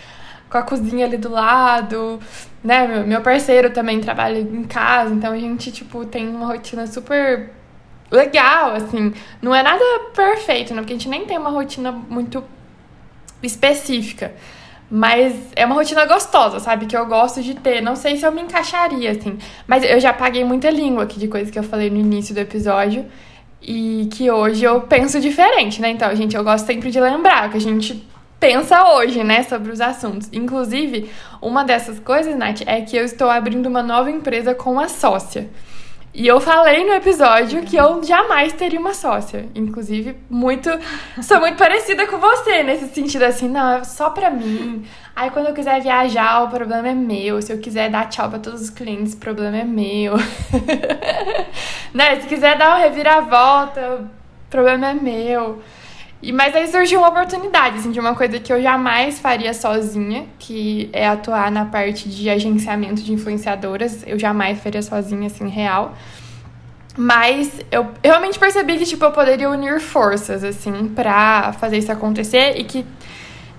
com 0.50 0.58
a 0.58 0.62
cozinha 0.62 1.06
ali 1.06 1.16
do 1.16 1.30
lado 1.30 2.18
né, 2.62 3.04
meu 3.06 3.22
parceiro 3.22 3.70
também 3.70 4.00
trabalha 4.00 4.38
em 4.38 4.64
casa, 4.64 5.14
então 5.14 5.32
a 5.32 5.38
gente, 5.38 5.72
tipo, 5.72 6.04
tem 6.04 6.28
uma 6.28 6.46
rotina 6.46 6.86
super 6.86 7.50
legal, 8.10 8.72
assim. 8.72 9.14
Não 9.40 9.54
é 9.54 9.62
nada 9.62 9.82
perfeito, 10.14 10.74
né? 10.74 10.82
Porque 10.82 10.92
a 10.92 10.96
gente 10.96 11.08
nem 11.08 11.24
tem 11.24 11.38
uma 11.38 11.50
rotina 11.50 11.90
muito 11.90 12.44
específica. 13.42 14.34
Mas 14.90 15.34
é 15.54 15.64
uma 15.64 15.76
rotina 15.76 16.04
gostosa, 16.04 16.58
sabe? 16.58 16.86
Que 16.86 16.96
eu 16.96 17.06
gosto 17.06 17.40
de 17.42 17.54
ter. 17.54 17.80
Não 17.80 17.94
sei 17.94 18.16
se 18.16 18.26
eu 18.26 18.32
me 18.32 18.42
encaixaria, 18.42 19.12
assim. 19.12 19.38
Mas 19.66 19.84
eu 19.84 20.00
já 20.00 20.12
paguei 20.12 20.44
muita 20.44 20.68
língua 20.68 21.04
aqui 21.04 21.18
de 21.18 21.28
coisas 21.28 21.50
que 21.50 21.58
eu 21.58 21.62
falei 21.62 21.88
no 21.88 21.96
início 21.96 22.34
do 22.34 22.38
episódio. 22.38 23.06
E 23.62 24.08
que 24.12 24.30
hoje 24.30 24.64
eu 24.64 24.80
penso 24.82 25.20
diferente, 25.20 25.80
né? 25.80 25.90
Então, 25.90 26.14
gente, 26.16 26.36
eu 26.36 26.42
gosto 26.42 26.66
sempre 26.66 26.90
de 26.90 26.98
lembrar 27.00 27.50
que 27.50 27.56
a 27.56 27.60
gente 27.60 28.04
pensa 28.40 28.94
hoje, 28.94 29.22
né, 29.22 29.42
sobre 29.42 29.70
os 29.70 29.80
assuntos. 29.80 30.28
Inclusive, 30.32 31.10
uma 31.42 31.62
dessas 31.62 32.00
coisas, 32.00 32.34
Nath, 32.34 32.62
é 32.66 32.80
que 32.80 32.96
eu 32.96 33.04
estou 33.04 33.28
abrindo 33.28 33.66
uma 33.66 33.82
nova 33.82 34.10
empresa 34.10 34.54
com 34.54 34.72
uma 34.72 34.88
sócia. 34.88 35.48
E 36.12 36.26
eu 36.26 36.40
falei 36.40 36.84
no 36.84 36.92
episódio 36.92 37.62
que 37.62 37.76
eu 37.76 38.02
jamais 38.02 38.52
teria 38.52 38.80
uma 38.80 38.94
sócia. 38.94 39.46
Inclusive, 39.54 40.16
muito. 40.28 40.68
Sou 41.22 41.38
muito 41.38 41.56
parecida 41.56 42.04
com 42.08 42.18
você 42.18 42.64
nesse 42.64 42.88
sentido 42.88 43.22
assim, 43.22 43.48
não, 43.48 43.76
é 43.76 43.84
só 43.84 44.10
pra 44.10 44.28
mim. 44.28 44.84
Aí 45.14 45.30
quando 45.30 45.46
eu 45.46 45.54
quiser 45.54 45.80
viajar, 45.80 46.42
o 46.42 46.48
problema 46.48 46.88
é 46.88 46.94
meu. 46.94 47.40
Se 47.40 47.52
eu 47.52 47.58
quiser 47.58 47.90
dar 47.90 48.08
tchau 48.08 48.28
pra 48.28 48.40
todos 48.40 48.60
os 48.60 48.70
clientes, 48.70 49.14
o 49.14 49.18
problema 49.18 49.58
é 49.58 49.64
meu. 49.64 50.14
né? 51.94 52.20
Se 52.20 52.26
quiser 52.26 52.58
dar 52.58 52.70
uma 52.70 52.78
reviravolta, 52.78 54.00
o 54.02 54.50
problema 54.50 54.88
é 54.88 54.94
meu. 54.94 55.62
E, 56.22 56.32
mas 56.32 56.54
aí 56.54 56.68
surgiu 56.68 57.00
uma 57.00 57.08
oportunidade, 57.08 57.78
assim, 57.78 57.90
de 57.90 57.98
uma 57.98 58.14
coisa 58.14 58.38
que 58.38 58.52
eu 58.52 58.62
jamais 58.62 59.18
faria 59.18 59.54
sozinha, 59.54 60.26
que 60.38 60.90
é 60.92 61.06
atuar 61.08 61.50
na 61.50 61.64
parte 61.64 62.08
de 62.08 62.28
agenciamento 62.28 63.02
de 63.02 63.12
influenciadoras. 63.12 64.04
Eu 64.06 64.18
jamais 64.18 64.60
faria 64.60 64.82
sozinha, 64.82 65.28
assim, 65.28 65.48
real. 65.48 65.94
Mas 66.96 67.60
eu 67.70 67.88
realmente 68.04 68.38
percebi 68.38 68.76
que, 68.76 68.84
tipo, 68.84 69.02
eu 69.02 69.12
poderia 69.12 69.48
unir 69.48 69.80
forças, 69.80 70.44
assim, 70.44 70.88
pra 70.88 71.54
fazer 71.54 71.78
isso 71.78 71.90
acontecer 71.90 72.58
e 72.58 72.64
que, 72.64 72.84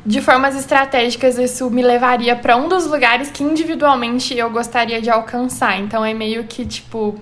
de 0.06 0.22
formas 0.22 0.56
estratégicas, 0.56 1.40
isso 1.40 1.68
me 1.72 1.82
levaria 1.82 2.36
para 2.36 2.56
um 2.58 2.68
dos 2.68 2.86
lugares 2.86 3.32
que 3.32 3.44
individualmente 3.44 4.38
eu 4.38 4.52
gostaria 4.52 5.02
de 5.02 5.10
alcançar. 5.10 5.80
Então 5.80 6.06
é 6.06 6.14
meio 6.14 6.44
que, 6.44 6.64
tipo, 6.64 7.20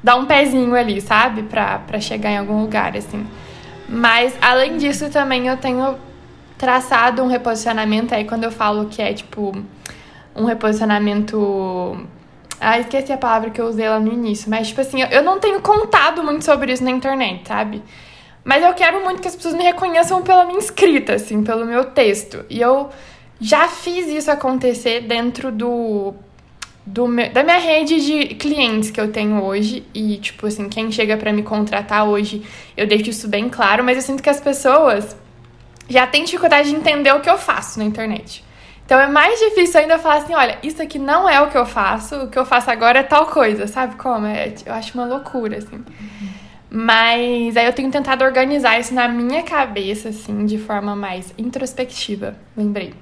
dar 0.00 0.14
um 0.14 0.26
pezinho 0.26 0.76
ali, 0.76 1.00
sabe? 1.00 1.42
Pra, 1.42 1.78
pra 1.78 1.98
chegar 1.98 2.30
em 2.30 2.38
algum 2.38 2.60
lugar, 2.60 2.96
assim. 2.96 3.26
Mas, 3.88 4.36
além 4.40 4.76
disso, 4.76 5.10
também 5.10 5.46
eu 5.46 5.56
tenho 5.56 5.96
traçado 6.58 7.22
um 7.22 7.26
reposicionamento 7.26 8.14
aí 8.14 8.24
quando 8.24 8.44
eu 8.44 8.50
falo 8.50 8.86
que 8.86 9.00
é 9.00 9.12
tipo 9.12 9.52
um 10.34 10.44
reposicionamento. 10.44 12.06
Ah, 12.60 12.78
esqueci 12.78 13.12
a 13.12 13.18
palavra 13.18 13.50
que 13.50 13.60
eu 13.60 13.66
usei 13.66 13.88
lá 13.88 14.00
no 14.00 14.12
início, 14.12 14.48
mas 14.48 14.68
tipo 14.68 14.80
assim, 14.80 15.02
eu 15.02 15.22
não 15.22 15.38
tenho 15.38 15.60
contado 15.60 16.24
muito 16.24 16.44
sobre 16.44 16.72
isso 16.72 16.82
na 16.82 16.90
internet, 16.90 17.46
sabe? 17.46 17.82
Mas 18.42 18.62
eu 18.62 18.72
quero 18.74 19.04
muito 19.04 19.20
que 19.20 19.28
as 19.28 19.36
pessoas 19.36 19.54
me 19.54 19.62
reconheçam 19.64 20.22
pela 20.22 20.44
minha 20.44 20.58
escrita, 20.58 21.14
assim, 21.14 21.42
pelo 21.42 21.66
meu 21.66 21.84
texto. 21.86 22.44
E 22.48 22.60
eu 22.60 22.88
já 23.40 23.68
fiz 23.68 24.06
isso 24.06 24.30
acontecer 24.30 25.00
dentro 25.00 25.52
do 25.52 26.14
do 26.86 27.08
meu, 27.08 27.28
da 27.30 27.42
minha 27.42 27.58
rede 27.58 28.00
de 28.00 28.34
clientes 28.36 28.90
que 28.90 29.00
eu 29.00 29.10
tenho 29.10 29.42
hoje 29.42 29.84
e 29.92 30.18
tipo 30.18 30.46
assim, 30.46 30.68
quem 30.68 30.92
chega 30.92 31.16
para 31.16 31.32
me 31.32 31.42
contratar 31.42 32.06
hoje, 32.06 32.42
eu 32.76 32.86
deixo 32.86 33.10
isso 33.10 33.26
bem 33.26 33.48
claro, 33.48 33.82
mas 33.82 33.96
eu 33.96 34.02
sinto 34.02 34.22
que 34.22 34.30
as 34.30 34.40
pessoas 34.40 35.16
já 35.88 36.06
têm 36.06 36.24
dificuldade 36.24 36.70
de 36.70 36.76
entender 36.76 37.12
o 37.12 37.20
que 37.20 37.28
eu 37.28 37.36
faço 37.36 37.80
na 37.80 37.84
internet. 37.84 38.44
Então 38.84 39.00
é 39.00 39.08
mais 39.08 39.40
difícil 39.40 39.80
ainda 39.80 39.98
falar 39.98 40.18
assim, 40.18 40.34
olha, 40.34 40.58
isso 40.62 40.80
aqui 40.80 40.96
não 40.96 41.28
é 41.28 41.40
o 41.40 41.50
que 41.50 41.58
eu 41.58 41.66
faço, 41.66 42.14
o 42.22 42.28
que 42.28 42.38
eu 42.38 42.46
faço 42.46 42.70
agora 42.70 43.00
é 43.00 43.02
tal 43.02 43.26
coisa, 43.26 43.66
sabe 43.66 43.96
como? 43.96 44.24
É, 44.24 44.54
eu 44.64 44.72
acho 44.72 44.94
uma 44.94 45.06
loucura 45.06 45.58
assim. 45.58 45.84
Mas 46.70 47.56
aí 47.56 47.66
eu 47.66 47.72
tenho 47.72 47.90
tentado 47.90 48.24
organizar 48.24 48.78
isso 48.78 48.94
na 48.94 49.08
minha 49.08 49.42
cabeça 49.42 50.10
assim, 50.10 50.46
de 50.46 50.56
forma 50.56 50.94
mais 50.94 51.34
introspectiva, 51.36 52.36
lembrei 52.56 52.94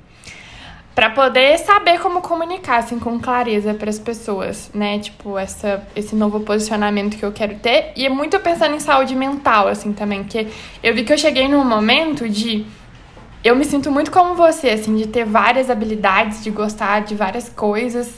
para 0.94 1.10
poder 1.10 1.58
saber 1.58 1.98
como 1.98 2.20
comunicar 2.20 2.78
assim 2.78 2.98
com 2.98 3.18
clareza 3.18 3.74
para 3.74 3.90
as 3.90 3.98
pessoas, 3.98 4.70
né? 4.72 4.98
Tipo, 5.00 5.36
essa 5.36 5.86
esse 5.96 6.14
novo 6.14 6.40
posicionamento 6.40 7.16
que 7.16 7.24
eu 7.24 7.32
quero 7.32 7.56
ter 7.56 7.92
e 7.96 8.06
é 8.06 8.08
muito 8.08 8.38
pensando 8.38 8.74
em 8.76 8.80
saúde 8.80 9.14
mental 9.16 9.66
assim 9.66 9.92
também, 9.92 10.22
que 10.22 10.46
eu 10.82 10.94
vi 10.94 11.04
que 11.04 11.12
eu 11.12 11.18
cheguei 11.18 11.48
num 11.48 11.64
momento 11.64 12.28
de 12.28 12.64
eu 13.42 13.54
me 13.54 13.64
sinto 13.64 13.90
muito 13.90 14.10
como 14.10 14.34
você, 14.34 14.70
assim, 14.70 14.96
de 14.96 15.06
ter 15.06 15.26
várias 15.26 15.68
habilidades, 15.68 16.42
de 16.42 16.50
gostar 16.50 17.00
de 17.00 17.14
várias 17.14 17.50
coisas 17.50 18.10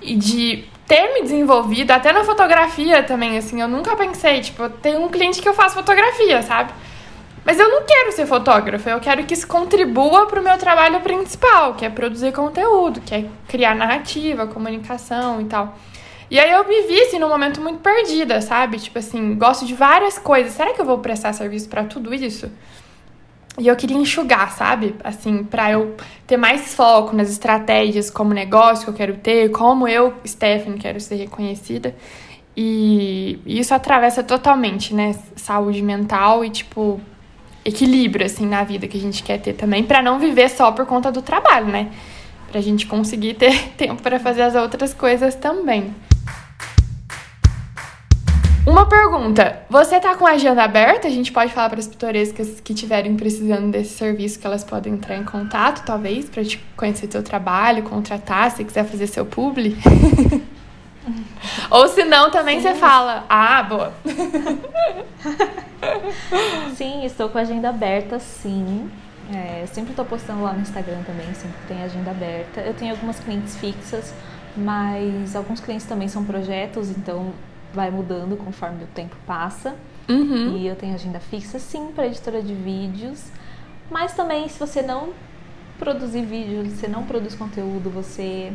e 0.00 0.14
de 0.14 0.64
ter 0.86 1.12
me 1.12 1.22
desenvolvido 1.22 1.90
até 1.90 2.12
na 2.12 2.22
fotografia 2.22 3.02
também, 3.02 3.36
assim, 3.36 3.60
eu 3.60 3.66
nunca 3.66 3.96
pensei, 3.96 4.40
tipo, 4.40 4.68
tem 4.68 4.96
um 4.96 5.08
cliente 5.08 5.42
que 5.42 5.48
eu 5.48 5.54
faço 5.54 5.74
fotografia, 5.74 6.40
sabe? 6.42 6.72
Mas 7.44 7.58
eu 7.58 7.68
não 7.68 7.84
quero 7.84 8.12
ser 8.12 8.26
fotógrafa, 8.26 8.90
eu 8.90 9.00
quero 9.00 9.24
que 9.24 9.34
isso 9.34 9.46
contribua 9.46 10.26
para 10.26 10.40
o 10.40 10.44
meu 10.44 10.58
trabalho 10.58 11.00
principal, 11.00 11.74
que 11.74 11.84
é 11.84 11.88
produzir 11.88 12.32
conteúdo, 12.32 13.00
que 13.00 13.14
é 13.14 13.26
criar 13.48 13.74
narrativa, 13.74 14.46
comunicação 14.46 15.40
e 15.40 15.44
tal. 15.44 15.76
E 16.30 16.38
aí 16.38 16.52
eu 16.52 16.66
me 16.68 16.82
vi 16.82 17.00
assim 17.00 17.18
num 17.18 17.28
momento 17.28 17.60
muito 17.60 17.80
perdida, 17.80 18.40
sabe? 18.40 18.78
Tipo 18.78 18.98
assim, 19.00 19.34
gosto 19.34 19.66
de 19.66 19.74
várias 19.74 20.16
coisas. 20.18 20.52
Será 20.52 20.72
que 20.72 20.80
eu 20.80 20.84
vou 20.84 20.98
prestar 20.98 21.32
serviço 21.32 21.68
para 21.68 21.84
tudo 21.84 22.14
isso? 22.14 22.50
E 23.58 23.66
eu 23.66 23.74
queria 23.74 23.96
enxugar, 23.96 24.52
sabe? 24.52 24.94
Assim, 25.02 25.42
para 25.42 25.72
eu 25.72 25.96
ter 26.26 26.36
mais 26.36 26.72
foco 26.72 27.16
nas 27.16 27.30
estratégias 27.30 28.10
como 28.10 28.32
negócio 28.32 28.84
que 28.84 28.90
eu 28.90 28.94
quero 28.94 29.16
ter, 29.16 29.50
como 29.50 29.88
eu, 29.88 30.14
Stephanie, 30.24 30.78
quero 30.78 31.00
ser 31.00 31.16
reconhecida. 31.16 31.96
E 32.56 33.40
isso 33.44 33.74
atravessa 33.74 34.22
totalmente, 34.22 34.94
né? 34.94 35.18
Saúde 35.34 35.82
mental 35.82 36.44
e, 36.44 36.50
tipo, 36.50 37.00
equilíbrio, 37.64 38.26
assim, 38.26 38.46
na 38.46 38.64
vida 38.64 38.86
que 38.86 38.96
a 38.96 39.00
gente 39.00 39.22
quer 39.22 39.38
ter 39.38 39.54
também, 39.54 39.82
para 39.82 40.02
não 40.02 40.18
viver 40.18 40.48
só 40.48 40.72
por 40.72 40.86
conta 40.86 41.10
do 41.10 41.22
trabalho, 41.22 41.66
né? 41.66 41.90
Pra 42.50 42.60
gente 42.60 42.86
conseguir 42.86 43.34
ter 43.34 43.68
tempo 43.76 44.02
para 44.02 44.18
fazer 44.18 44.42
as 44.42 44.54
outras 44.54 44.94
coisas 44.94 45.34
também. 45.34 45.94
Uma 48.66 48.86
pergunta: 48.86 49.60
você 49.68 49.98
tá 49.98 50.14
com 50.14 50.26
a 50.26 50.32
agenda 50.32 50.62
aberta? 50.62 51.08
A 51.08 51.10
gente 51.10 51.32
pode 51.32 51.52
falar 51.52 51.70
para 51.70 51.80
as 51.80 51.88
pitorescas 51.88 52.60
que 52.60 52.72
estiverem 52.72 53.16
precisando 53.16 53.70
desse 53.70 53.96
serviço 53.96 54.38
que 54.38 54.46
elas 54.46 54.62
podem 54.62 54.92
entrar 54.92 55.16
em 55.16 55.24
contato, 55.24 55.84
talvez, 55.84 56.28
para 56.28 56.44
te 56.44 56.58
conhecer 56.76 57.10
seu 57.10 57.22
trabalho, 57.22 57.82
contratar, 57.82 58.50
se 58.50 58.64
quiser 58.64 58.84
fazer 58.84 59.06
seu 59.06 59.24
publi. 59.24 59.76
Ou 61.70 61.88
se 61.88 62.04
não, 62.04 62.30
também 62.30 62.60
sim. 62.60 62.68
você 62.68 62.74
fala, 62.74 63.24
ah, 63.28 63.62
boa. 63.62 63.92
sim, 66.76 67.04
estou 67.04 67.28
com 67.28 67.38
a 67.38 67.42
agenda 67.42 67.68
aberta, 67.68 68.18
sim. 68.18 68.90
É, 69.32 69.64
sempre 69.66 69.90
estou 69.90 70.04
postando 70.04 70.42
lá 70.42 70.52
no 70.52 70.60
Instagram 70.60 71.02
também, 71.06 71.32
sempre 71.34 71.56
tem 71.68 71.82
agenda 71.82 72.10
aberta. 72.10 72.60
Eu 72.60 72.74
tenho 72.74 72.92
algumas 72.92 73.20
clientes 73.20 73.56
fixas, 73.56 74.12
mas 74.56 75.36
alguns 75.36 75.60
clientes 75.60 75.86
também 75.86 76.08
são 76.08 76.24
projetos, 76.24 76.90
então 76.90 77.32
vai 77.72 77.90
mudando 77.90 78.36
conforme 78.36 78.84
o 78.84 78.88
tempo 78.88 79.16
passa. 79.26 79.76
Uhum. 80.08 80.56
E 80.56 80.66
eu 80.66 80.74
tenho 80.74 80.94
agenda 80.94 81.20
fixa, 81.20 81.58
sim, 81.60 81.92
para 81.94 82.06
editora 82.06 82.42
de 82.42 82.54
vídeos. 82.54 83.26
Mas 83.88 84.12
também, 84.12 84.48
se 84.48 84.58
você 84.58 84.82
não 84.82 85.10
produzir 85.78 86.22
vídeo, 86.22 86.68
você 86.68 86.88
não 86.88 87.04
produz 87.04 87.34
conteúdo, 87.34 87.88
você 87.88 88.52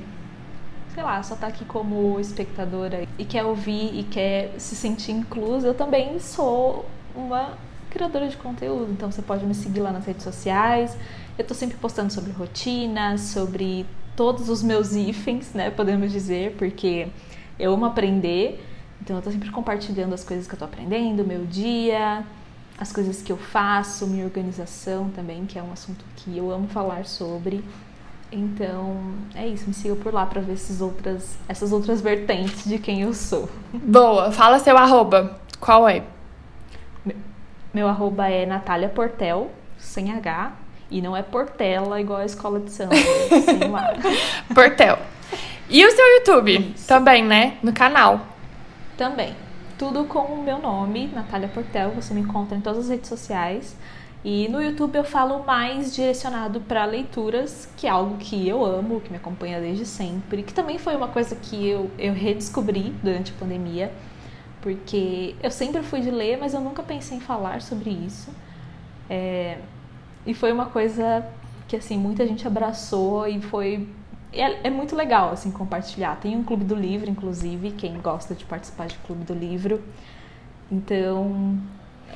sei 0.96 1.04
lá, 1.04 1.22
só 1.22 1.36
tá 1.36 1.48
aqui 1.48 1.66
como 1.66 2.18
espectadora 2.22 3.06
e 3.20 3.26
quer 3.26 3.43
ouvir 3.43 4.00
e 4.00 4.04
quer 4.04 4.54
se 4.58 4.78
sentir 4.78 5.12
inclusa, 5.12 5.68
eu 5.68 5.74
também 5.74 6.18
sou 6.20 6.86
uma 7.14 7.58
criadora 7.89 8.30
de 8.30 8.38
conteúdo. 8.38 8.89
Então 8.93 9.12
você 9.12 9.22
pode 9.22 9.46
me 9.46 9.54
seguir 9.54 9.82
lá 9.82 9.91
nas 9.91 10.06
redes 10.06 10.24
sociais. 10.24 10.98
Eu 11.38 11.46
tô 11.46 11.54
sempre 11.54 11.76
postando 11.78 12.14
sobre 12.14 12.32
rotina, 12.32 13.18
sobre 13.18 13.86
todos 14.16 14.48
os 14.48 14.64
meus 14.64 14.96
ifens, 14.96 15.54
né, 15.54 15.70
podemos 15.70 16.14
dizer, 16.14 16.56
porque 16.58 17.10
eu 17.60 17.74
amo 17.74 17.86
aprender. 17.86 18.66
Então 19.02 19.18
eu 19.18 19.22
tô 19.22 19.30
sempre 19.30 19.52
compartilhando 19.52 20.14
as 20.14 20.24
coisas 20.24 20.48
que 20.48 20.54
eu 20.54 20.60
tô 20.60 20.64
aprendendo, 20.64 21.26
meu 21.26 21.46
dia, 21.46 22.24
as 22.78 22.93
coisas 22.93 23.22
que 23.22 23.34
eu 23.34 23.38
faço, 23.38 24.08
minha 24.08 24.24
organização 24.24 25.10
também, 25.10 25.46
que 25.46 25.60
é 25.60 25.62
um 25.62 25.74
assunto 25.74 26.06
que 26.16 26.38
eu 26.38 26.50
amo 26.52 26.70
falar 26.70 27.06
sobre. 27.06 27.62
Então, 28.32 29.14
é 29.34 29.48
isso, 29.48 29.68
me 29.68 29.74
siga 29.74 29.96
por 29.96 30.14
lá 30.14 30.26
para 30.26 30.42
ver 30.42 30.54
essas 30.54 30.82
outras, 30.82 31.38
essas 31.48 31.72
outras 31.72 32.02
vertentes 32.02 32.66
de 32.66 32.80
quem 32.80 33.02
eu 33.02 33.14
sou. 33.14 33.50
Boa, 33.74 34.32
fala 34.32 34.60
seu 34.60 34.78
arroba. 34.78 35.40
Qual 35.60 35.88
é? 35.88 36.04
Meu 37.74 37.88
arroba 37.88 38.28
é 38.28 38.46
Natália 38.46 38.90
Portel, 38.90 39.52
sem 39.78 40.12
H, 40.12 40.54
e 40.90 41.02
não 41.02 41.16
é 41.16 41.22
Portela 41.22 42.00
igual 42.00 42.20
a 42.20 42.26
escola 42.26 42.60
de 42.60 42.72
samba, 42.72 42.96
sem 43.44 43.60
o 44.50 44.54
Portel. 44.54 44.98
E 45.70 45.86
o 45.86 45.92
seu 45.92 46.06
YouTube? 46.18 46.74
Isso. 46.76 46.88
Também, 46.88 47.24
né? 47.24 47.58
No 47.62 47.74
canal. 47.74 48.22
Também. 48.98 49.36
Tudo 49.78 50.06
com 50.06 50.20
o 50.20 50.44
meu 50.44 50.60
nome, 50.60 51.08
Natália 51.08 51.50
Portel, 51.50 51.92
você 51.92 52.14
me 52.14 52.22
encontra 52.22 52.58
em 52.58 52.62
todas 52.62 52.86
as 52.86 52.90
redes 52.90 53.10
sociais. 53.10 53.76
E 54.26 54.48
no 54.50 54.60
YouTube 54.60 54.96
eu 54.96 55.04
falo 55.04 55.44
mais 55.46 55.94
direcionado 55.94 56.60
para 56.62 56.84
leituras, 56.84 57.70
que 57.78 57.86
é 57.86 57.92
algo 57.92 58.18
que 58.18 58.50
eu 58.50 58.66
amo, 58.66 59.00
que 59.00 59.12
me 59.12 59.18
acompanha 59.18 59.62
desde 59.62 59.86
sempre, 59.86 60.42
que 60.42 60.52
também 60.52 60.80
foi 60.80 60.96
uma 60.96 61.10
coisa 61.10 61.36
que 61.36 61.68
eu, 61.68 61.92
eu 62.00 62.12
redescobri 62.12 62.90
durante 63.04 63.32
a 63.32 63.36
pandemia, 63.36 63.94
porque 64.62 65.36
eu 65.44 65.52
sempre 65.52 65.84
fui 65.84 66.02
de 66.02 66.10
ler, 66.10 66.40
mas 66.40 66.56
eu 66.56 66.60
nunca 66.60 66.82
pensei 66.82 67.18
em 67.18 67.22
falar 67.22 67.62
sobre 67.62 67.92
isso. 67.92 68.32
É, 69.08 69.60
e 70.26 70.34
foi 70.34 70.52
uma 70.52 70.66
coisa 70.66 71.24
que 71.68 71.76
assim 71.76 71.96
muita 71.96 72.26
gente 72.26 72.48
abraçou 72.48 73.28
e 73.28 73.40
foi 73.40 73.88
é, 74.34 74.68
é, 74.68 74.70
muito 74.72 74.96
legal 74.96 75.34
assim 75.34 75.52
compartilhar. 75.52 76.16
Tem 76.16 76.36
um 76.36 76.44
clube 76.44 76.64
do 76.66 76.74
livro, 76.74 77.08
inclusive, 77.08 77.70
quem 77.74 78.02
gosta 78.02 78.34
de 78.34 78.44
participar 78.44 78.88
de 78.88 78.98
clube 78.98 79.24
do 79.24 79.36
livro. 79.36 79.84
Então 80.72 81.60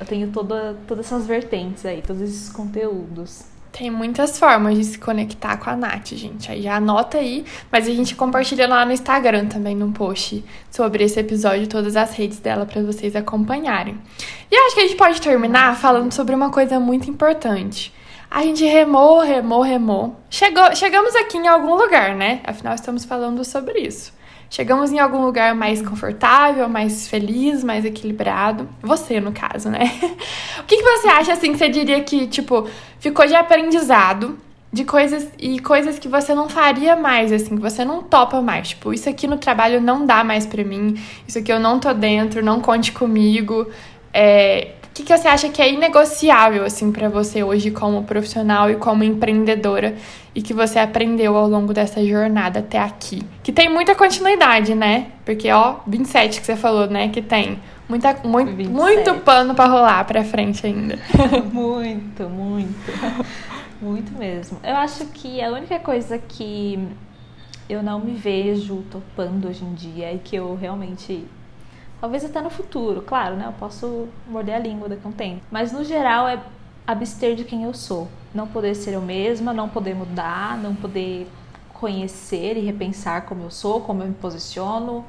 eu 0.00 0.06
tenho 0.06 0.28
toda, 0.28 0.76
todas 0.88 1.06
essas 1.06 1.26
vertentes 1.26 1.84
aí, 1.84 2.00
todos 2.00 2.22
esses 2.22 2.50
conteúdos. 2.50 3.44
Tem 3.70 3.88
muitas 3.88 4.38
formas 4.38 4.76
de 4.76 4.84
se 4.84 4.98
conectar 4.98 5.56
com 5.58 5.70
a 5.70 5.76
Nath, 5.76 6.08
gente. 6.14 6.50
Aí 6.50 6.62
já 6.62 6.76
anota 6.76 7.18
aí, 7.18 7.44
mas 7.70 7.86
a 7.86 7.90
gente 7.92 8.16
compartilha 8.16 8.66
lá 8.66 8.84
no 8.84 8.92
Instagram 8.92 9.46
também, 9.46 9.76
num 9.76 9.92
post 9.92 10.44
sobre 10.70 11.04
esse 11.04 11.20
episódio, 11.20 11.68
todas 11.68 11.96
as 11.96 12.12
redes 12.14 12.40
dela 12.40 12.66
para 12.66 12.82
vocês 12.82 13.14
acompanharem. 13.14 13.96
E 14.50 14.56
acho 14.56 14.74
que 14.74 14.80
a 14.80 14.88
gente 14.88 14.96
pode 14.96 15.20
terminar 15.20 15.76
falando 15.76 16.12
sobre 16.12 16.34
uma 16.34 16.50
coisa 16.50 16.80
muito 16.80 17.08
importante. 17.08 17.92
A 18.30 18.42
gente 18.42 18.64
remou, 18.64 19.20
remou, 19.20 19.60
remou. 19.60 20.16
Chegou, 20.30 20.74
chegamos 20.74 21.14
aqui 21.14 21.36
em 21.36 21.46
algum 21.46 21.74
lugar, 21.74 22.16
né? 22.16 22.40
Afinal, 22.44 22.74
estamos 22.74 23.04
falando 23.04 23.44
sobre 23.44 23.80
isso. 23.80 24.12
Chegamos 24.50 24.90
em 24.90 24.98
algum 24.98 25.24
lugar 25.24 25.54
mais 25.54 25.80
confortável, 25.80 26.68
mais 26.68 27.08
feliz, 27.08 27.62
mais 27.62 27.84
equilibrado. 27.84 28.68
Você, 28.82 29.20
no 29.20 29.30
caso, 29.30 29.70
né? 29.70 29.84
o 30.58 30.64
que, 30.64 30.76
que 30.76 30.82
você 30.82 31.06
acha, 31.06 31.32
assim, 31.32 31.52
que 31.52 31.58
você 31.58 31.68
diria 31.68 32.02
que, 32.02 32.26
tipo, 32.26 32.68
ficou 32.98 33.24
de 33.28 33.34
aprendizado 33.36 34.36
de 34.72 34.84
coisas 34.84 35.28
e 35.38 35.60
coisas 35.60 36.00
que 36.00 36.08
você 36.08 36.34
não 36.34 36.48
faria 36.48 36.96
mais, 36.96 37.30
assim, 37.30 37.54
que 37.56 37.62
você 37.62 37.84
não 37.84 38.02
topa 38.02 38.42
mais. 38.42 38.70
Tipo, 38.70 38.92
isso 38.92 39.08
aqui 39.08 39.28
no 39.28 39.36
trabalho 39.36 39.80
não 39.80 40.04
dá 40.04 40.24
mais 40.24 40.46
pra 40.46 40.64
mim, 40.64 41.00
isso 41.28 41.38
aqui 41.38 41.52
eu 41.52 41.60
não 41.60 41.78
tô 41.78 41.94
dentro, 41.94 42.44
não 42.44 42.60
conte 42.60 42.90
comigo. 42.90 43.70
É, 44.12 44.72
que, 45.00 45.06
que 45.06 45.16
você 45.16 45.28
acha 45.28 45.48
que 45.48 45.60
é 45.60 45.72
inegociável, 45.72 46.64
assim, 46.64 46.92
para 46.92 47.08
você 47.08 47.42
hoje 47.42 47.70
como 47.70 48.04
profissional 48.04 48.70
e 48.70 48.76
como 48.76 49.02
empreendedora 49.02 49.94
e 50.34 50.42
que 50.42 50.52
você 50.52 50.78
aprendeu 50.78 51.36
ao 51.36 51.48
longo 51.48 51.72
dessa 51.72 52.04
jornada 52.04 52.60
até 52.60 52.78
aqui? 52.78 53.22
Que 53.42 53.52
tem 53.52 53.68
muita 53.68 53.94
continuidade, 53.94 54.74
né? 54.74 55.08
Porque, 55.24 55.50
ó, 55.50 55.76
27 55.86 56.40
que 56.40 56.46
você 56.46 56.56
falou, 56.56 56.86
né? 56.86 57.08
Que 57.08 57.22
tem 57.22 57.58
muita, 57.88 58.16
muito, 58.24 58.70
muito 58.70 59.14
pano 59.24 59.54
para 59.54 59.70
rolar 59.70 60.04
pra 60.04 60.22
frente 60.24 60.66
ainda. 60.66 60.98
muito, 61.52 62.28
muito. 62.28 62.92
Muito 63.80 64.12
mesmo. 64.18 64.58
Eu 64.62 64.76
acho 64.76 65.06
que 65.06 65.42
a 65.42 65.50
única 65.50 65.78
coisa 65.78 66.18
que 66.18 66.78
eu 67.68 67.82
não 67.82 68.00
me 68.00 68.12
vejo 68.12 68.84
topando 68.90 69.48
hoje 69.48 69.64
em 69.64 69.74
dia 69.74 70.12
e 70.12 70.18
que 70.18 70.36
eu 70.36 70.54
realmente. 70.54 71.24
Talvez 72.00 72.24
até 72.24 72.40
no 72.40 72.48
futuro, 72.48 73.02
claro, 73.02 73.36
né? 73.36 73.46
Eu 73.46 73.52
posso 73.52 74.08
morder 74.26 74.54
a 74.54 74.58
língua 74.58 74.88
daqui 74.88 75.02
a 75.04 75.08
um 75.08 75.12
tempo. 75.12 75.42
Mas 75.50 75.70
no 75.70 75.84
geral 75.84 76.26
é 76.26 76.40
abster 76.86 77.34
de 77.36 77.44
quem 77.44 77.64
eu 77.64 77.74
sou. 77.74 78.08
Não 78.34 78.46
poder 78.46 78.74
ser 78.74 78.94
eu 78.94 79.02
mesma, 79.02 79.52
não 79.52 79.68
poder 79.68 79.94
mudar, 79.94 80.56
não 80.56 80.74
poder 80.74 81.28
conhecer 81.74 82.56
e 82.56 82.60
repensar 82.60 83.22
como 83.22 83.42
eu 83.42 83.50
sou, 83.50 83.80
como 83.82 84.02
eu 84.02 84.08
me 84.08 84.14
posiciono. 84.14 85.04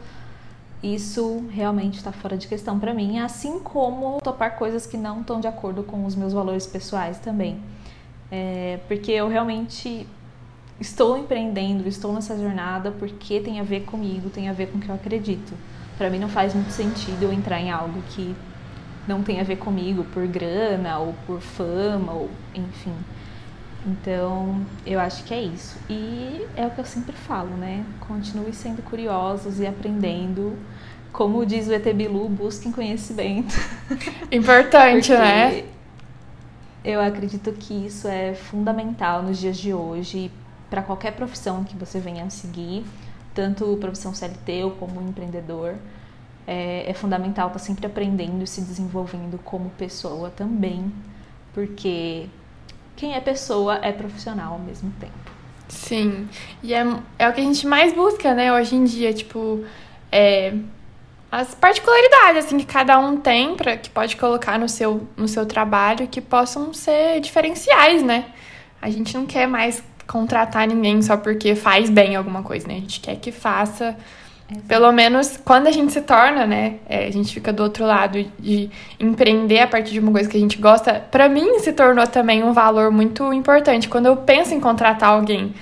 Isso 0.84 1.46
realmente 1.50 1.98
está 1.98 2.12
fora 2.12 2.36
de 2.36 2.48
questão 2.48 2.80
para 2.80 2.94
mim, 2.94 3.20
assim 3.20 3.60
como 3.60 4.20
topar 4.22 4.58
coisas 4.58 4.86
que 4.88 4.98
não 4.98 5.22
estão 5.22 5.40
de 5.40 5.48
acordo 5.48 5.84
com 5.84 6.06
os 6.06 6.16
meus 6.16 6.34
valores 6.34 6.66
pessoais 6.66 7.20
também. 7.20 7.62
É, 8.32 8.80
porque 8.88 9.12
eu 9.12 9.28
realmente 9.28 10.08
estou 10.80 11.18
empreendendo, 11.18 11.88
estou 11.88 12.12
nessa 12.12 12.38
jornada 12.38 12.92
porque 12.92 13.40
tem 13.40 13.60
a 13.60 13.64
ver 13.64 13.82
comigo, 13.82 14.30
tem 14.30 14.50
a 14.50 14.54
ver 14.54 14.72
com 14.72 14.78
o 14.78 14.82
que 14.82 14.90
eu 14.90 14.96
acredito. 14.96 15.54
Para 16.02 16.10
mim 16.10 16.18
não 16.18 16.30
faz 16.30 16.56
muito 16.56 16.72
sentido 16.72 17.22
eu 17.22 17.32
entrar 17.32 17.60
em 17.60 17.70
algo 17.70 18.02
que 18.10 18.36
não 19.08 19.22
tem 19.22 19.40
a 19.40 19.44
ver 19.44 19.58
comigo 19.58 20.04
por 20.06 20.26
grana 20.26 20.98
ou 20.98 21.14
por 21.28 21.40
fama 21.40 22.12
ou 22.12 22.28
enfim. 22.56 22.96
Então, 23.86 24.66
eu 24.84 25.00
acho 25.00 25.24
que 25.26 25.32
é 25.32 25.44
isso. 25.44 25.78
E 25.88 26.44
é 26.56 26.66
o 26.66 26.72
que 26.72 26.80
eu 26.82 26.86
sempre 26.86 27.16
falo, 27.16 27.56
né? 27.56 27.86
Continue 28.00 28.52
sendo 28.52 28.82
curiosos 28.82 29.60
e 29.60 29.68
aprendendo. 29.68 30.58
Como 31.14 31.46
diz 31.46 31.68
o 31.68 31.74
ET 31.74 31.94
Bilu, 31.94 32.28
busquem 32.28 32.72
conhecimento. 32.72 33.54
Importante, 34.32 35.12
né? 35.12 35.66
Eu 36.84 37.00
acredito 37.00 37.52
que 37.52 37.76
isso 37.86 38.08
é 38.08 38.34
fundamental 38.34 39.22
nos 39.22 39.38
dias 39.38 39.56
de 39.56 39.72
hoje 39.72 40.32
para 40.68 40.82
qualquer 40.82 41.12
profissão 41.12 41.64
que 41.64 41.76
você 41.76 42.00
venha 42.00 42.24
a 42.24 42.30
seguir, 42.32 42.84
tanto 43.34 43.78
profissão 43.78 44.14
CLT 44.14 44.64
ou 44.64 44.72
como 44.72 45.02
empreendedor. 45.02 45.76
É, 46.48 46.90
é 46.90 46.94
fundamental 46.94 47.48
estar 47.48 47.60
tá 47.60 47.66
sempre 47.66 47.86
aprendendo 47.86 48.44
e 48.44 48.48
se 48.48 48.62
desenvolvendo 48.62 49.40
como 49.44 49.70
pessoa 49.72 50.30
também, 50.30 50.92
porque 51.54 52.28
quem 52.96 53.14
é 53.14 53.20
pessoa 53.22 53.80
é 53.82 53.92
profissional 53.92 54.54
ao 54.54 54.60
mesmo 54.60 54.92
tempo. 55.00 55.14
Sim, 55.70 56.28
e 56.62 56.74
é, 56.74 56.86
é 57.18 57.30
o 57.30 57.34
que 57.34 57.40
a 57.40 57.44
gente 57.44 57.66
mais 57.66 57.94
busca, 57.94 58.34
né, 58.34 58.52
hoje 58.52 58.76
em 58.76 58.84
dia, 58.84 59.14
tipo, 59.14 59.64
é, 60.12 60.54
as 61.32 61.56
particularidades 61.56 62.46
assim 62.46 62.58
que 62.58 62.66
cada 62.66 63.00
um 63.00 63.16
tem 63.16 63.56
para 63.56 63.78
que 63.78 63.90
pode 63.90 64.18
colocar 64.18 64.60
no 64.60 64.68
seu 64.68 65.08
no 65.16 65.30
seu 65.30 65.46
trabalho 65.46 66.08
que 66.08 66.20
possam 66.20 66.74
ser 66.74 67.22
diferenciais, 67.22 68.04
né? 68.04 68.26
A 68.82 68.90
gente 68.90 69.14
não 69.16 69.26
quer 69.26 69.48
mais 69.48 69.82
contratar 70.12 70.68
ninguém 70.68 71.02
só 71.02 71.16
porque 71.16 71.56
faz 71.56 71.90
bem 71.90 72.16
alguma 72.16 72.44
coisa, 72.44 72.68
né? 72.68 72.76
A 72.76 72.80
gente 72.80 73.00
quer 73.00 73.16
que 73.16 73.32
faça 73.32 73.96
Exato. 74.50 74.68
pelo 74.68 74.92
menos 74.92 75.40
quando 75.46 75.68
a 75.68 75.72
gente 75.72 75.94
se 75.94 76.02
torna, 76.02 76.46
né? 76.46 76.76
É, 76.88 77.08
a 77.08 77.12
gente 77.12 77.34
fica 77.34 77.54
do 77.54 77.64
outro 77.64 77.86
lado 77.86 78.24
de 78.38 78.70
empreender 79.00 79.60
a 79.60 79.68
partir 79.68 79.94
de 79.94 80.00
uma 80.00 80.12
coisa 80.12 80.30
que 80.30 80.36
a 80.36 80.40
gente 80.40 80.58
gosta. 80.58 80.96
Para 81.12 81.30
mim 81.30 81.60
se 81.60 81.72
tornou 81.72 82.06
também 82.08 82.44
um 82.44 82.52
valor 82.52 82.92
muito 82.92 83.32
importante 83.32 83.88
quando 83.88 84.08
eu 84.08 84.18
penso 84.18 84.54
em 84.54 84.60
contratar 84.60 85.10
alguém 85.10 85.54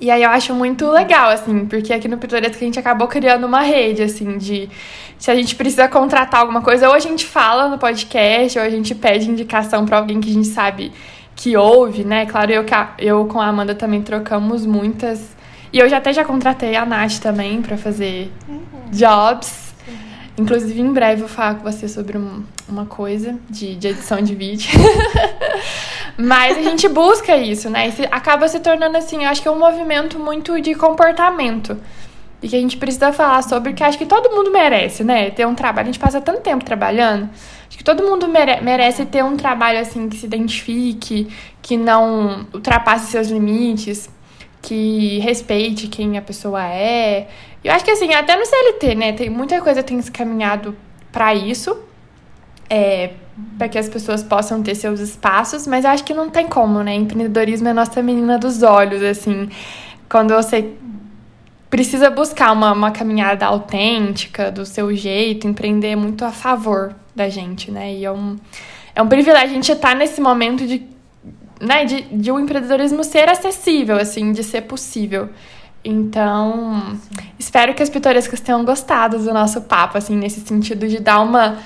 e 0.00 0.10
aí 0.10 0.22
eu 0.22 0.30
acho 0.30 0.52
muito 0.52 0.90
legal, 0.90 1.30
assim, 1.30 1.66
porque 1.66 1.92
aqui 1.92 2.08
no 2.08 2.18
Pitoresco 2.18 2.56
a 2.56 2.66
gente 2.66 2.78
acabou 2.78 3.06
criando 3.06 3.46
uma 3.46 3.60
rede, 3.60 4.02
assim, 4.02 4.36
de 4.36 4.68
se 5.16 5.30
a 5.30 5.34
gente 5.34 5.54
precisa 5.54 5.88
contratar 5.88 6.40
alguma 6.40 6.60
coisa, 6.60 6.88
ou 6.88 6.94
a 6.94 6.98
gente 6.98 7.24
fala 7.24 7.68
no 7.68 7.78
podcast, 7.78 8.58
ou 8.58 8.64
a 8.64 8.68
gente 8.68 8.94
pede 8.94 9.30
indicação 9.30 9.86
para 9.86 9.96
alguém 9.96 10.20
que 10.20 10.28
a 10.28 10.32
gente 10.32 10.48
sabe 10.48 10.92
que 11.36 11.56
ouve, 11.56 12.04
né? 12.04 12.26
Claro, 12.26 12.52
eu, 12.52 12.64
eu 12.98 13.24
com 13.26 13.40
a 13.40 13.46
Amanda 13.46 13.74
também 13.74 14.02
trocamos 14.02 14.64
muitas. 14.64 15.34
E 15.72 15.78
eu 15.78 15.88
já 15.88 15.98
até 15.98 16.12
já 16.12 16.24
contratei 16.24 16.76
a 16.76 16.86
Nath 16.86 17.18
também 17.18 17.60
para 17.60 17.76
fazer 17.76 18.32
uhum. 18.48 18.60
jobs. 18.90 19.74
Uhum. 19.86 19.94
Inclusive, 20.38 20.80
em 20.80 20.92
breve 20.92 21.22
eu 21.22 21.26
vou 21.26 21.28
falar 21.28 21.56
com 21.56 21.64
você 21.64 21.88
sobre 21.88 22.16
um, 22.16 22.44
uma 22.68 22.86
coisa 22.86 23.36
de, 23.50 23.74
de 23.74 23.88
edição 23.88 24.20
de 24.20 24.34
vídeo. 24.34 24.70
Mas 26.16 26.56
a 26.56 26.62
gente 26.62 26.88
busca 26.88 27.36
isso, 27.36 27.68
né? 27.68 27.88
E 27.88 28.06
acaba 28.10 28.46
se 28.46 28.60
tornando 28.60 28.96
assim, 28.96 29.24
eu 29.24 29.30
acho 29.30 29.42
que 29.42 29.48
é 29.48 29.50
um 29.50 29.58
movimento 29.58 30.18
muito 30.18 30.60
de 30.60 30.74
comportamento. 30.74 31.76
E 32.40 32.48
que 32.48 32.54
a 32.54 32.60
gente 32.60 32.76
precisa 32.76 33.12
falar 33.12 33.42
sobre, 33.42 33.72
que 33.72 33.82
acho 33.82 33.98
que 33.98 34.06
todo 34.06 34.30
mundo 34.30 34.50
merece, 34.50 35.02
né? 35.02 35.30
Ter 35.30 35.46
um 35.46 35.54
trabalho. 35.54 35.88
A 35.88 35.92
gente 35.92 35.98
passa 35.98 36.20
tanto 36.20 36.40
tempo 36.40 36.64
trabalhando. 36.64 37.28
Acho 37.74 37.78
que 37.78 37.84
todo 37.84 38.04
mundo 38.04 38.28
mere 38.28 38.60
merece 38.60 39.04
ter 39.04 39.24
um 39.24 39.36
trabalho 39.36 39.80
assim 39.80 40.08
que 40.08 40.16
se 40.16 40.26
identifique, 40.26 41.26
que 41.60 41.76
não 41.76 42.46
ultrapasse 42.54 43.10
seus 43.10 43.26
limites, 43.26 44.08
que 44.62 45.18
respeite 45.18 45.88
quem 45.88 46.16
a 46.16 46.22
pessoa 46.22 46.64
é. 46.64 47.26
Eu 47.64 47.72
acho 47.72 47.84
que 47.84 47.90
assim, 47.90 48.14
até 48.14 48.36
no 48.36 48.46
CLT, 48.46 48.94
né? 48.94 49.12
Tem 49.12 49.28
muita 49.28 49.60
coisa 49.60 49.82
tem 49.82 50.00
se 50.00 50.12
caminhado 50.12 50.76
para 51.10 51.34
isso. 51.34 51.76
É, 52.70 53.10
para 53.58 53.68
que 53.68 53.76
as 53.76 53.88
pessoas 53.88 54.22
possam 54.22 54.62
ter 54.62 54.76
seus 54.76 55.00
espaços, 55.00 55.66
mas 55.66 55.84
acho 55.84 56.04
que 56.04 56.14
não 56.14 56.30
tem 56.30 56.46
como, 56.46 56.80
né? 56.80 56.94
Empreendedorismo 56.94 57.66
é 57.66 57.72
nossa 57.72 58.00
menina 58.00 58.38
dos 58.38 58.62
olhos, 58.62 59.02
assim. 59.02 59.48
Quando 60.08 60.32
você 60.32 60.74
precisa 61.68 62.08
buscar 62.08 62.52
uma, 62.52 62.72
uma 62.72 62.92
caminhada 62.92 63.46
autêntica, 63.46 64.52
do 64.52 64.64
seu 64.64 64.94
jeito, 64.94 65.48
empreender 65.48 65.88
é 65.88 65.96
muito 65.96 66.24
a 66.24 66.30
favor 66.30 66.94
da 67.14 67.28
gente, 67.28 67.70
né? 67.70 67.92
E 67.94 68.04
é 68.04 68.10
um, 68.10 68.36
é 68.94 69.02
um 69.02 69.08
privilégio 69.08 69.50
a 69.50 69.54
gente 69.54 69.70
estar 69.70 69.90
tá 69.90 69.94
nesse 69.94 70.20
momento 70.20 70.66
de, 70.66 70.86
né, 71.60 71.84
de, 71.84 72.02
de 72.02 72.32
um 72.32 72.40
empreendedorismo 72.40 73.04
ser 73.04 73.28
acessível, 73.28 73.96
assim, 73.96 74.32
de 74.32 74.42
ser 74.42 74.62
possível. 74.62 75.28
Então, 75.84 76.98
espero 77.38 77.74
que 77.74 77.82
as 77.82 77.90
pitorescas 77.90 78.40
tenham 78.40 78.64
gostado 78.64 79.18
do 79.18 79.32
nosso 79.32 79.62
papo, 79.62 79.98
assim, 79.98 80.16
nesse 80.16 80.40
sentido 80.40 80.88
de 80.88 80.98
dar 80.98 81.20
uma 81.20 81.58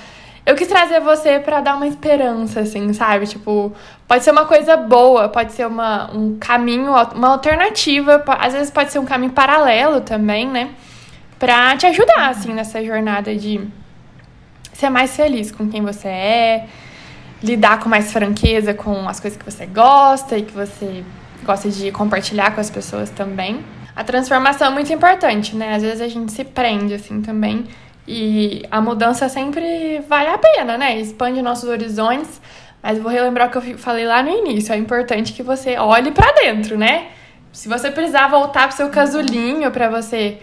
eu 0.49 0.55
quis 0.55 0.67
trazer 0.67 0.99
você 0.99 1.39
para 1.39 1.61
dar 1.61 1.75
uma 1.75 1.85
esperança, 1.85 2.61
assim, 2.61 2.91
sabe? 2.91 3.27
Tipo, 3.27 3.71
pode 4.07 4.23
ser 4.23 4.31
uma 4.31 4.45
coisa 4.45 4.75
boa, 4.75 5.29
pode 5.29 5.53
ser 5.53 5.67
uma, 5.67 6.09
um 6.11 6.39
caminho, 6.39 6.91
uma 7.13 7.27
alternativa, 7.27 8.23
às 8.25 8.53
vezes 8.53 8.71
pode 8.71 8.91
ser 8.91 8.97
um 8.97 9.05
caminho 9.05 9.31
paralelo 9.31 10.01
também, 10.01 10.47
né? 10.47 10.71
Pra 11.37 11.77
te 11.77 11.85
ajudar, 11.85 12.29
assim, 12.29 12.51
nessa 12.51 12.83
jornada 12.83 13.35
de 13.35 13.61
ser 14.79 14.89
mais 14.89 15.15
feliz 15.15 15.51
com 15.51 15.69
quem 15.69 15.81
você 15.81 16.07
é, 16.07 16.65
lidar 17.43 17.79
com 17.79 17.89
mais 17.89 18.11
franqueza 18.11 18.73
com 18.73 19.07
as 19.07 19.19
coisas 19.19 19.37
que 19.37 19.45
você 19.45 19.65
gosta 19.65 20.37
e 20.37 20.43
que 20.43 20.53
você 20.53 21.03
gosta 21.43 21.69
de 21.69 21.91
compartilhar 21.91 22.53
com 22.53 22.61
as 22.61 22.69
pessoas 22.69 23.09
também. 23.09 23.63
A 23.95 24.03
transformação 24.03 24.67
é 24.67 24.71
muito 24.71 24.91
importante, 24.91 25.55
né? 25.55 25.75
Às 25.75 25.83
vezes 25.83 26.01
a 26.01 26.07
gente 26.07 26.31
se 26.31 26.43
prende, 26.43 26.93
assim, 26.93 27.21
também 27.21 27.65
e 28.11 28.63
a 28.71 28.81
mudança 28.81 29.29
sempre 29.29 30.01
vale 30.09 30.29
a 30.29 30.37
pena, 30.39 30.79
né? 30.79 30.99
Expande 30.99 31.43
nossos 31.43 31.69
horizontes. 31.69 32.41
Mas 32.81 32.97
vou 32.97 33.11
relembrar 33.11 33.49
o 33.49 33.51
que 33.51 33.57
eu 33.57 33.77
falei 33.77 34.03
lá 34.05 34.23
no 34.23 34.31
início. 34.31 34.73
É 34.73 34.77
importante 34.77 35.31
que 35.31 35.43
você 35.43 35.77
olhe 35.77 36.09
para 36.11 36.31
dentro, 36.31 36.75
né? 36.75 37.09
Se 37.51 37.69
você 37.69 37.91
precisar 37.91 38.27
voltar 38.27 38.67
pro 38.67 38.77
seu 38.77 38.89
casulinho 38.89 39.69
para 39.69 39.89
você 39.89 40.39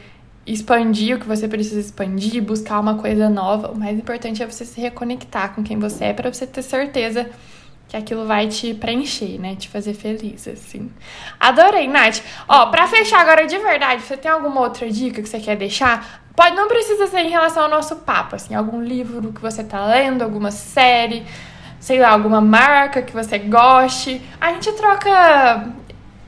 expandir 0.46 1.16
o 1.16 1.20
que 1.20 1.26
você 1.26 1.48
precisa 1.48 1.80
expandir, 1.80 2.42
buscar 2.42 2.78
uma 2.78 2.94
coisa 2.94 3.28
nova, 3.28 3.70
o 3.70 3.78
mais 3.78 3.98
importante 3.98 4.42
é 4.42 4.46
você 4.46 4.64
se 4.64 4.80
reconectar 4.80 5.54
com 5.54 5.62
quem 5.62 5.78
você 5.78 6.06
é 6.06 6.12
para 6.12 6.32
você 6.32 6.46
ter 6.46 6.62
certeza 6.62 7.28
que 7.88 7.96
aquilo 7.96 8.26
vai 8.26 8.48
te 8.48 8.74
preencher, 8.74 9.38
né? 9.38 9.54
Te 9.54 9.68
fazer 9.68 9.94
feliz, 9.94 10.48
assim. 10.48 10.90
Adorei, 11.38 11.86
Nath. 11.86 12.20
Ó, 12.48 12.66
pra 12.66 12.86
fechar 12.88 13.20
agora 13.20 13.46
de 13.46 13.58
verdade, 13.58 14.02
você 14.02 14.16
tem 14.16 14.30
alguma 14.30 14.60
outra 14.60 14.90
dica 14.90 15.22
que 15.22 15.28
você 15.28 15.38
quer 15.38 15.56
deixar? 15.56 16.24
Pode, 16.34 16.54
não 16.54 16.68
precisa 16.68 17.06
ser 17.06 17.20
em 17.20 17.30
relação 17.30 17.64
ao 17.64 17.70
nosso 17.70 17.96
papo, 17.96 18.36
assim, 18.36 18.54
algum 18.54 18.82
livro 18.82 19.32
que 19.32 19.40
você 19.40 19.64
tá 19.64 19.86
lendo, 19.86 20.22
alguma 20.22 20.50
série, 20.50 21.24
sei 21.78 22.00
lá, 22.00 22.10
alguma 22.10 22.40
marca 22.40 23.02
que 23.02 23.12
você 23.12 23.38
goste. 23.38 24.20
A 24.40 24.52
gente 24.52 24.70
troca 24.72 25.72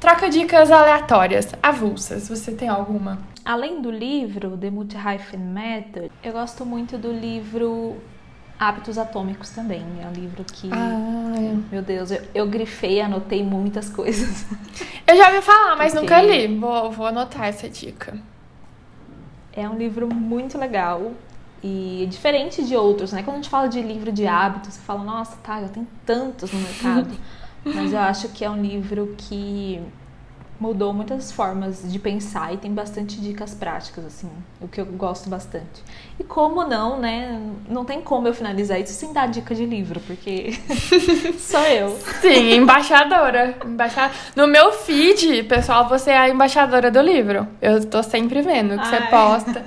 troca 0.01 0.31
dicas 0.31 0.71
aleatórias, 0.71 1.49
avulsas. 1.63 2.29
Você 2.29 2.53
tem 2.53 2.69
alguma? 2.69 3.19
Além 3.49 3.81
do 3.81 3.91
livro 3.91 4.59
The 4.59 4.69
Multi-Hyphen 4.71 5.41
Method, 5.41 6.11
eu 6.23 6.33
gosto 6.35 6.67
muito 6.67 6.99
do 6.99 7.11
livro 7.11 7.97
Hábitos 8.61 8.99
Atômicos 8.99 9.49
também. 9.49 9.83
É 10.03 10.07
um 10.07 10.13
livro 10.13 10.45
que, 10.45 10.69
Ah, 10.71 11.33
é. 11.35 11.57
meu 11.73 11.81
Deus, 11.81 12.11
eu, 12.11 12.21
eu 12.35 12.47
grifei, 12.47 13.01
anotei 13.01 13.43
muitas 13.43 13.89
coisas. 13.89 14.45
eu 15.07 15.17
já 15.17 15.29
ouvi 15.31 15.41
falar, 15.41 15.77
mas 15.77 15.95
Porque- 15.95 16.15
nunca 16.15 16.21
li. 16.21 16.59
Vou, 16.59 16.91
vou 16.93 17.07
anotar 17.07 17.47
essa 17.47 17.71
dica. 17.71 18.19
É 19.51 19.67
um 19.67 19.79
livro 19.79 20.07
muito 20.15 20.59
legal 20.59 21.13
e 21.65 22.07
diferente 22.11 22.63
de 22.63 22.77
outros, 22.77 23.13
né? 23.15 23.23
Quando 23.23 23.37
a 23.37 23.41
gente 23.41 23.49
fala 23.49 23.67
de 23.67 23.81
livro 23.81 24.13
de 24.13 24.27
hábitos, 24.27 24.75
você 24.75 24.81
fala, 24.83 25.03
nossa, 25.03 25.37
tá, 25.43 25.63
já 25.63 25.69
tem 25.69 25.89
tantos 26.05 26.53
no 26.53 26.61
mercado. 26.61 27.17
Mas 27.65 27.95
eu 27.95 27.99
acho 28.01 28.29
que 28.29 28.45
é 28.45 28.51
um 28.51 28.61
livro 28.61 29.15
que 29.17 29.81
mudou 30.61 30.93
muitas 30.93 31.31
formas 31.31 31.83
de 31.91 31.99
pensar 31.99 32.53
e 32.53 32.57
tem 32.57 32.73
bastante 32.73 33.21
dicas 33.21 33.55
práticas, 33.55 34.05
assim, 34.05 34.29
o 34.61 34.67
que 34.67 34.81
eu 34.81 34.87
gosto 34.87 35.31
bastante. 35.31 35.85
E 36.19 36.25
como 36.25 36.65
não, 36.67 36.99
né? 36.99 37.41
Não 37.69 37.85
tem 37.85 38.01
como 38.01 38.27
eu 38.27 38.35
finalizar 38.35 38.81
isso 38.81 38.93
sem 38.93 39.13
dar 39.13 39.29
dica 39.29 39.55
de 39.55 39.65
livro, 39.65 40.01
porque 40.01 40.59
sou 41.39 41.61
eu. 41.61 41.97
Sim, 42.21 42.55
embaixadora. 42.55 43.57
Embaixada... 43.65 44.13
No 44.35 44.49
meu 44.49 44.73
feed, 44.73 45.45
pessoal, 45.45 45.89
você 45.89 46.11
é 46.11 46.19
a 46.19 46.29
embaixadora 46.29 46.91
do 46.91 47.01
livro. 47.01 47.47
Eu 47.63 47.85
tô 47.85 48.03
sempre 48.03 48.43
vendo 48.43 48.75
o 48.75 48.79
que 48.79 48.87
você 48.87 48.97
Ai. 48.97 49.11
posta. 49.11 49.65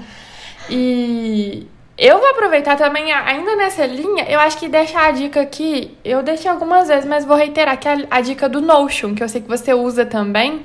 E 0.70 1.68
eu 1.98 2.20
vou 2.20 2.30
aproveitar 2.30 2.78
também, 2.78 3.12
ainda 3.12 3.56
nessa 3.56 3.86
linha, 3.86 4.26
eu 4.30 4.40
acho 4.40 4.58
que 4.58 4.68
deixar 4.68 5.08
a 5.08 5.12
dica 5.12 5.42
aqui, 5.42 5.96
eu 6.04 6.24
deixei 6.24 6.50
algumas 6.50 6.88
vezes, 6.88 7.06
mas 7.06 7.26
vou 7.26 7.38
reiterar 7.38 7.78
que 7.78 7.88
é 7.88 8.08
a, 8.10 8.22
dica 8.22 8.50
do 8.50 8.62
Notion, 8.62 9.14
que 9.14 9.24
eu 9.24 9.30
sei 9.30 9.42
que 9.42 9.48
você 9.48 9.74
usa 9.74 10.06
também, 10.06 10.62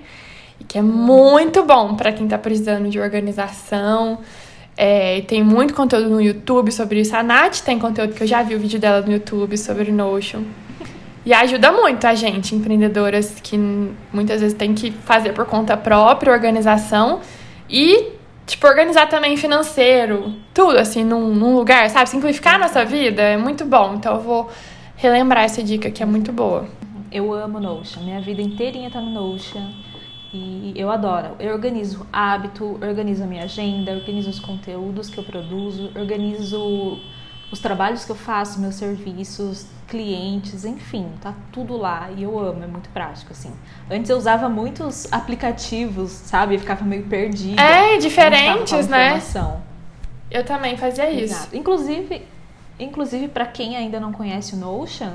e 0.61 0.65
que 0.65 0.79
é 0.79 0.83
muito 0.83 1.63
bom 1.65 1.95
pra 1.95 2.13
quem 2.13 2.27
tá 2.27 2.39
precisando 2.39 2.89
de 2.89 2.99
organização. 2.99 4.21
É, 4.77 5.23
tem 5.23 5.43
muito 5.43 5.75
conteúdo 5.75 6.11
no 6.11 6.21
YouTube 6.21 6.71
sobre 6.71 7.01
isso. 7.01 7.17
A 7.17 7.23
Nath 7.23 7.61
tem 7.61 7.79
conteúdo 7.79 8.15
que 8.15 8.23
eu 8.23 8.27
já 8.27 8.43
vi 8.43 8.55
o 8.55 8.59
vídeo 8.59 8.79
dela 8.79 9.01
no 9.01 9.13
YouTube 9.13 9.57
sobre 9.57 9.91
o 9.91 9.95
Notion. 9.95 10.43
E 11.25 11.33
ajuda 11.33 11.73
muito 11.73 12.07
a 12.07 12.15
gente, 12.15 12.55
empreendedoras 12.55 13.41
que 13.43 13.59
muitas 14.13 14.41
vezes 14.41 14.57
tem 14.57 14.75
que 14.75 14.93
fazer 14.93 15.33
por 15.33 15.45
conta 15.45 15.77
própria, 15.77 16.33
organização 16.33 17.21
e, 17.69 18.13
tipo, 18.47 18.67
organizar 18.67 19.09
também 19.09 19.37
financeiro, 19.37 20.35
tudo 20.55 20.79
assim, 20.79 21.05
num, 21.05 21.35
num 21.35 21.57
lugar, 21.57 21.91
sabe? 21.91 22.09
Simplificar 22.09 22.55
a 22.55 22.59
nossa 22.59 22.85
vida 22.85 23.21
é 23.21 23.37
muito 23.37 23.65
bom. 23.65 23.95
Então 23.95 24.15
eu 24.15 24.21
vou 24.21 24.51
relembrar 24.97 25.45
essa 25.45 25.63
dica 25.63 25.91
que 25.91 26.03
é 26.03 26.07
muito 26.07 26.33
boa. 26.33 26.67
Eu 27.11 27.33
amo 27.33 27.61
Notion, 27.61 28.03
minha 28.03 28.21
vida 28.21 28.41
inteirinha 28.41 28.91
tá 28.91 29.01
no 29.01 29.11
Notion. 29.11 29.71
E 30.33 30.73
eu 30.77 30.91
adoro. 30.91 31.37
Eu 31.39 31.53
organizo 31.53 32.07
hábito, 32.13 32.79
organizo 32.83 33.25
a 33.25 33.27
minha 33.27 33.45
agenda, 33.45 33.93
organizo 33.93 34.29
os 34.29 34.39
conteúdos 34.39 35.09
que 35.09 35.19
eu 35.19 35.25
produzo, 35.25 35.91
organizo 35.97 36.99
os 37.51 37.59
trabalhos 37.59 38.05
que 38.05 38.11
eu 38.11 38.17
faço, 38.17 38.61
meus 38.61 38.75
serviços, 38.75 39.67
clientes, 39.87 40.65
enfim, 40.65 41.09
tá 41.21 41.33
tudo 41.53 41.77
lá 41.77 42.11
e 42.17 42.25
eu 42.25 42.39
amo, 42.39 42.65
é 42.65 42.67
muito 42.67 42.89
prático 42.91 43.33
assim. 43.33 43.53
Antes 43.91 44.11
eu 44.11 44.17
usava 44.17 44.49
muitos 44.49 45.11
aplicativos, 45.13 46.11
sabe? 46.11 46.57
Eu 46.57 46.59
ficava 46.59 46.85
meio 46.85 47.05
perdida. 47.05 47.63
É, 47.63 47.99
diferentes, 47.99 48.89
né? 48.89 49.07
informação. 49.07 49.63
Eu 50.31 50.45
também 50.45 50.77
fazia 50.77 51.09
isso. 51.11 51.35
Exato. 51.35 51.57
Inclusive, 51.57 52.27
inclusive 52.79 53.29
para 53.29 53.47
quem 53.47 53.77
ainda 53.77 54.01
não 54.01 54.13
conhece 54.13 54.55
o 54.55 54.57
Notion, 54.59 55.13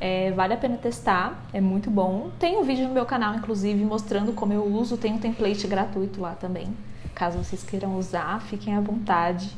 é, 0.00 0.30
vale 0.32 0.54
a 0.54 0.56
pena 0.56 0.76
testar, 0.76 1.44
é 1.52 1.60
muito 1.60 1.90
bom. 1.90 2.30
Tem 2.38 2.56
um 2.56 2.62
vídeo 2.62 2.86
no 2.86 2.94
meu 2.94 3.06
canal, 3.06 3.34
inclusive, 3.34 3.84
mostrando 3.84 4.32
como 4.32 4.52
eu 4.52 4.64
uso. 4.64 4.96
Tem 4.96 5.12
um 5.12 5.18
template 5.18 5.66
gratuito 5.66 6.20
lá 6.20 6.34
também. 6.34 6.68
Caso 7.14 7.38
vocês 7.38 7.64
queiram 7.64 7.96
usar, 7.96 8.40
fiquem 8.42 8.76
à 8.76 8.80
vontade. 8.80 9.50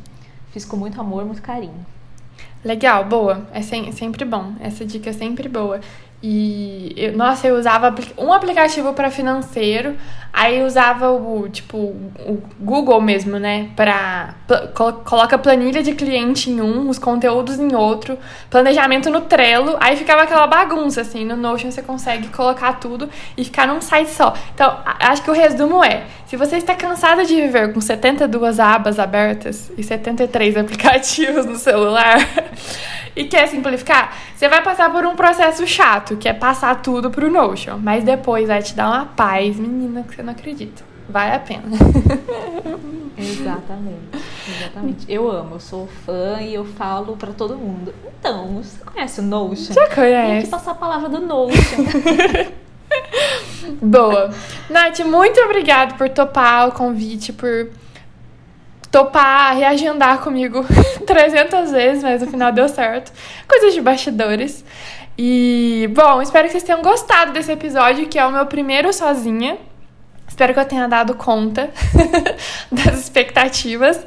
Fiz 0.51 0.65
com 0.65 0.77
muito 0.77 1.01
amor, 1.01 1.25
muito 1.25 1.43
carinho. 1.43 1.85
Legal, 2.67 3.05
boa. 3.05 3.47
É 3.53 3.63
sem- 3.63 3.93
sempre 3.93 4.25
bom. 4.25 4.55
Essa 4.61 4.85
dica 4.85 5.11
é 5.11 5.13
sempre 5.13 5.49
boa. 5.49 5.79
E, 6.21 6.93
eu- 6.97 7.17
nossa, 7.17 7.47
eu 7.47 7.55
usava 7.57 7.95
um 8.19 8.33
aplicativo 8.33 8.93
para 8.95 9.11
financeiro, 9.11 9.95
aí 10.33 10.65
usava 10.65 11.11
o, 11.13 11.49
tipo, 11.49 11.77
o 11.77 12.43
Google 12.59 13.01
mesmo, 13.01 13.39
né? 13.39 13.69
Pra, 13.77 14.35
coloca 15.05 15.39
planilha 15.39 15.83
de 15.83 15.95
cliente 15.95 16.51
em 16.51 16.61
um, 16.61 16.89
os 16.89 16.99
conteúdos 16.99 17.61
em 17.61 17.73
outro, 17.77 18.19
planejamento 18.51 19.11
no 19.11 19.21
Trello, 19.21 19.77
aí 19.79 19.95
ficava 19.97 20.23
aquela 20.23 20.47
bagunça, 20.49 21.03
assim. 21.03 21.25
No 21.25 21.37
Notion 21.37 21.71
você 21.71 21.83
consegue 21.83 22.27
colocar 22.29 22.73
tudo 22.81 23.09
e 23.37 23.45
ficar 23.45 23.69
num 23.69 23.81
site 23.81 24.11
só. 24.11 24.35
Então, 24.55 24.77
acho 24.85 25.23
que 25.23 25.31
o 25.31 25.35
resumo 25.35 25.85
é, 25.85 26.05
se 26.27 26.37
você 26.37 26.57
está 26.57 26.75
cansada 26.75 27.25
de 27.25 27.35
viver 27.35 27.73
com 27.73 27.81
72 27.81 28.59
abas 28.59 28.99
abertas 28.99 29.71
e 29.77 29.83
73 29.83 30.57
aplicativos 30.59 31.47
no 31.47 31.57
celular 31.57 32.19
e 33.15 33.25
quer 33.25 33.47
simplificar, 33.49 34.17
você 34.35 34.49
vai 34.49 34.63
passar 34.63 34.91
por 34.91 35.07
um 35.07 35.15
processo 35.15 35.67
chato, 35.67 36.17
que 36.17 36.29
é 36.29 36.33
passar 36.33 36.83
tudo 36.83 37.11
pro 37.11 37.31
Notion. 37.31 37.79
Mas 37.79 38.05
depois 38.05 38.47
vai 38.49 38.63
te 38.63 38.75
dar 38.75 38.89
uma 38.89 39.07
paz, 39.07 39.57
menina, 39.57 40.03
que 40.03 40.15
você 40.15 40.23
não 40.23 40.33
acredita. 40.33 40.83
Vale 41.09 41.35
a 41.35 41.39
pena. 41.39 41.63
Exatamente, 43.19 44.11
exatamente. 44.47 45.07
Eu 45.09 45.31
amo, 45.31 45.55
eu 45.55 45.61
sou 45.61 45.89
fã 46.05 46.39
e 46.43 46.53
eu 46.53 46.67
falo 46.67 47.17
pra 47.17 47.33
todo 47.33 47.57
mundo. 47.57 47.95
Então, 48.19 48.63
você 48.63 48.85
conhece 48.85 49.21
o 49.21 49.23
Notion? 49.23 49.73
Já 49.73 49.81
Tem 49.87 49.89
que 49.89 49.95
conhece? 49.95 50.51
passar 50.51 50.73
a 50.73 50.75
palavra 50.75 51.09
do 51.09 51.21
Notion. 51.21 51.85
Boa. 53.81 54.31
Nath, 54.71 55.01
muito 55.01 55.41
obrigada 55.41 55.95
por 55.95 56.09
topar 56.09 56.69
o 56.69 56.73
convite, 56.73 57.33
por 57.33 57.71
topar 58.91 59.57
reagendar 59.57 60.21
comigo 60.21 60.65
300 61.07 61.71
vezes, 61.71 62.03
mas 62.03 62.23
no 62.23 62.29
final 62.29 62.53
deu 62.53 62.69
certo. 62.69 63.13
Coisas 63.47 63.75
de 63.75 63.81
bastidores. 63.81 64.65
E, 65.19 65.89
bom, 65.95 66.21
espero 66.21 66.47
que 66.47 66.53
vocês 66.53 66.63
tenham 66.63 66.83
gostado 66.83 67.33
desse 67.33 67.51
episódio, 67.51 68.07
que 68.07 68.19
é 68.19 68.27
o 68.27 68.33
meu 68.33 68.47
primeiro 68.47 68.93
sozinha. 68.93 69.59
Espero 70.29 70.53
que 70.53 70.61
eu 70.61 70.65
tenha 70.65 70.89
dado 70.89 71.15
conta 71.15 71.71
das 72.71 72.99
expectativas, 72.99 73.99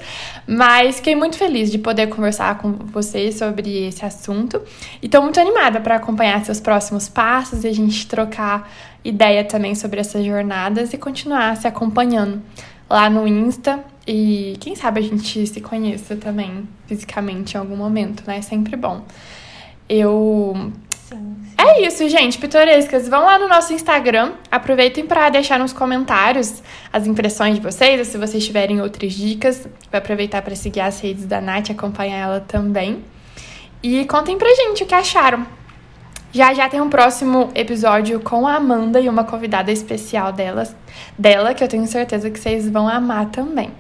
mas 0.46 0.98
fiquei 0.98 1.16
muito 1.16 1.38
feliz 1.38 1.72
de 1.72 1.78
poder 1.80 2.08
conversar 2.08 2.58
com 2.58 2.74
vocês 2.74 3.38
sobre 3.38 3.88
esse 3.88 4.06
assunto 4.06 4.62
e 5.02 5.06
estou 5.06 5.24
muito 5.24 5.40
animada 5.40 5.80
para 5.80 5.96
acompanhar 5.96 6.44
seus 6.44 6.60
próximos 6.60 7.08
passos 7.08 7.64
e 7.64 7.68
a 7.68 7.74
gente 7.74 8.06
trocar 8.06 8.70
ideia 9.04 9.44
também 9.44 9.76
sobre 9.76 10.00
essas 10.00 10.26
jornadas 10.26 10.94
e 10.94 10.98
continuar 10.98 11.56
se 11.58 11.68
acompanhando 11.68 12.42
lá 12.90 13.10
no 13.10 13.28
Insta 13.28 13.84
e 14.08 14.58
quem 14.60 14.76
sabe 14.76 15.00
a 15.00 15.04
gente 15.04 15.46
se 15.46 15.62
conheça 15.62 16.16
também 16.16 16.68
fisicamente 16.88 17.54
em 17.54 17.58
algum 17.58 17.76
momento, 17.76 18.24
né? 18.26 18.40
É 18.40 18.42
sempre 18.42 18.76
bom. 18.76 19.06
Eu 19.88 20.72
Sim, 20.90 21.36
sim. 21.44 21.56
é 21.58 21.86
isso, 21.86 22.10
gente, 22.10 22.40
pitorescas. 22.40 23.08
Vão 23.08 23.26
lá 23.26 23.38
no 23.38 23.48
nosso 23.48 23.72
Instagram, 23.72 24.34
aproveitem 24.50 25.06
para 25.06 25.30
deixar 25.30 25.60
nos 25.60 25.74
comentários 25.74 26.64
as 26.92 27.06
impressões 27.06 27.56
de 27.56 27.62
vocês, 27.62 28.00
ou 28.00 28.06
se 28.06 28.18
vocês 28.18 28.44
tiverem 28.44 28.82
outras 28.82 29.14
dicas, 29.14 29.68
vai 29.92 30.00
aproveitar 30.00 30.42
para 30.42 30.56
seguir 30.56 30.82
as 30.82 31.00
redes 31.00 31.26
da 31.26 31.40
Nath 31.40 31.70
e 31.70 31.72
acompanhar 31.72 32.18
ela 32.18 32.40
também. 32.40 33.04
E 33.84 34.06
contem 34.06 34.38
pra 34.38 34.50
gente 34.56 34.84
o 34.84 34.88
que 34.88 34.96
acharam. 34.96 35.59
Já 36.32 36.54
já 36.54 36.70
tem 36.70 36.80
um 36.80 36.90
próximo 36.90 37.50
episódio 37.56 38.20
com 38.20 38.46
a 38.46 38.56
Amanda 38.56 39.00
e 39.00 39.10
uma 39.10 39.24
convidada 39.24 39.72
especial 39.72 40.32
delas, 40.32 40.76
dela, 41.18 41.56
que 41.56 41.64
eu 41.64 41.68
tenho 41.68 41.88
certeza 41.88 42.30
que 42.30 42.40
vocês 42.40 42.70
vão 42.70 42.88
amar 42.88 43.32
também. 43.32 43.72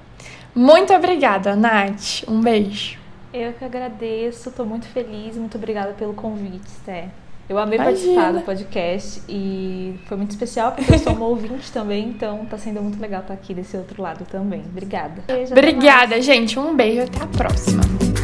Muito 0.55 0.91
obrigada, 0.93 1.55
Nath. 1.55 2.23
Um 2.27 2.41
beijo. 2.41 2.97
Eu 3.31 3.53
que 3.53 3.63
agradeço, 3.63 4.49
tô 4.49 4.65
muito 4.65 4.87
feliz, 4.87 5.37
muito 5.37 5.57
obrigada 5.57 5.93
pelo 5.93 6.13
convite, 6.13 6.71
Té. 6.83 7.09
Eu 7.47 7.57
amei 7.57 7.77
Imagina. 7.77 8.13
participar 8.13 8.31
do 8.31 8.41
podcast 8.41 9.21
e 9.27 9.99
foi 10.05 10.17
muito 10.17 10.31
especial 10.31 10.71
porque 10.71 10.93
eu 10.93 10.99
sou 10.99 11.13
uma 11.13 11.25
ouvinte 11.29 11.71
também, 11.71 12.09
então 12.09 12.45
tá 12.45 12.57
sendo 12.57 12.81
muito 12.81 12.99
legal 12.99 13.21
estar 13.21 13.33
aqui 13.33 13.53
desse 13.53 13.77
outro 13.77 14.01
lado 14.01 14.25
também. 14.25 14.61
Obrigada. 14.61 15.23
Beijo. 15.27 15.51
Obrigada, 15.51 16.21
gente. 16.21 16.57
Um 16.57 16.75
beijo. 16.75 17.03
Até 17.03 17.23
a 17.23 17.27
próxima. 17.27 18.18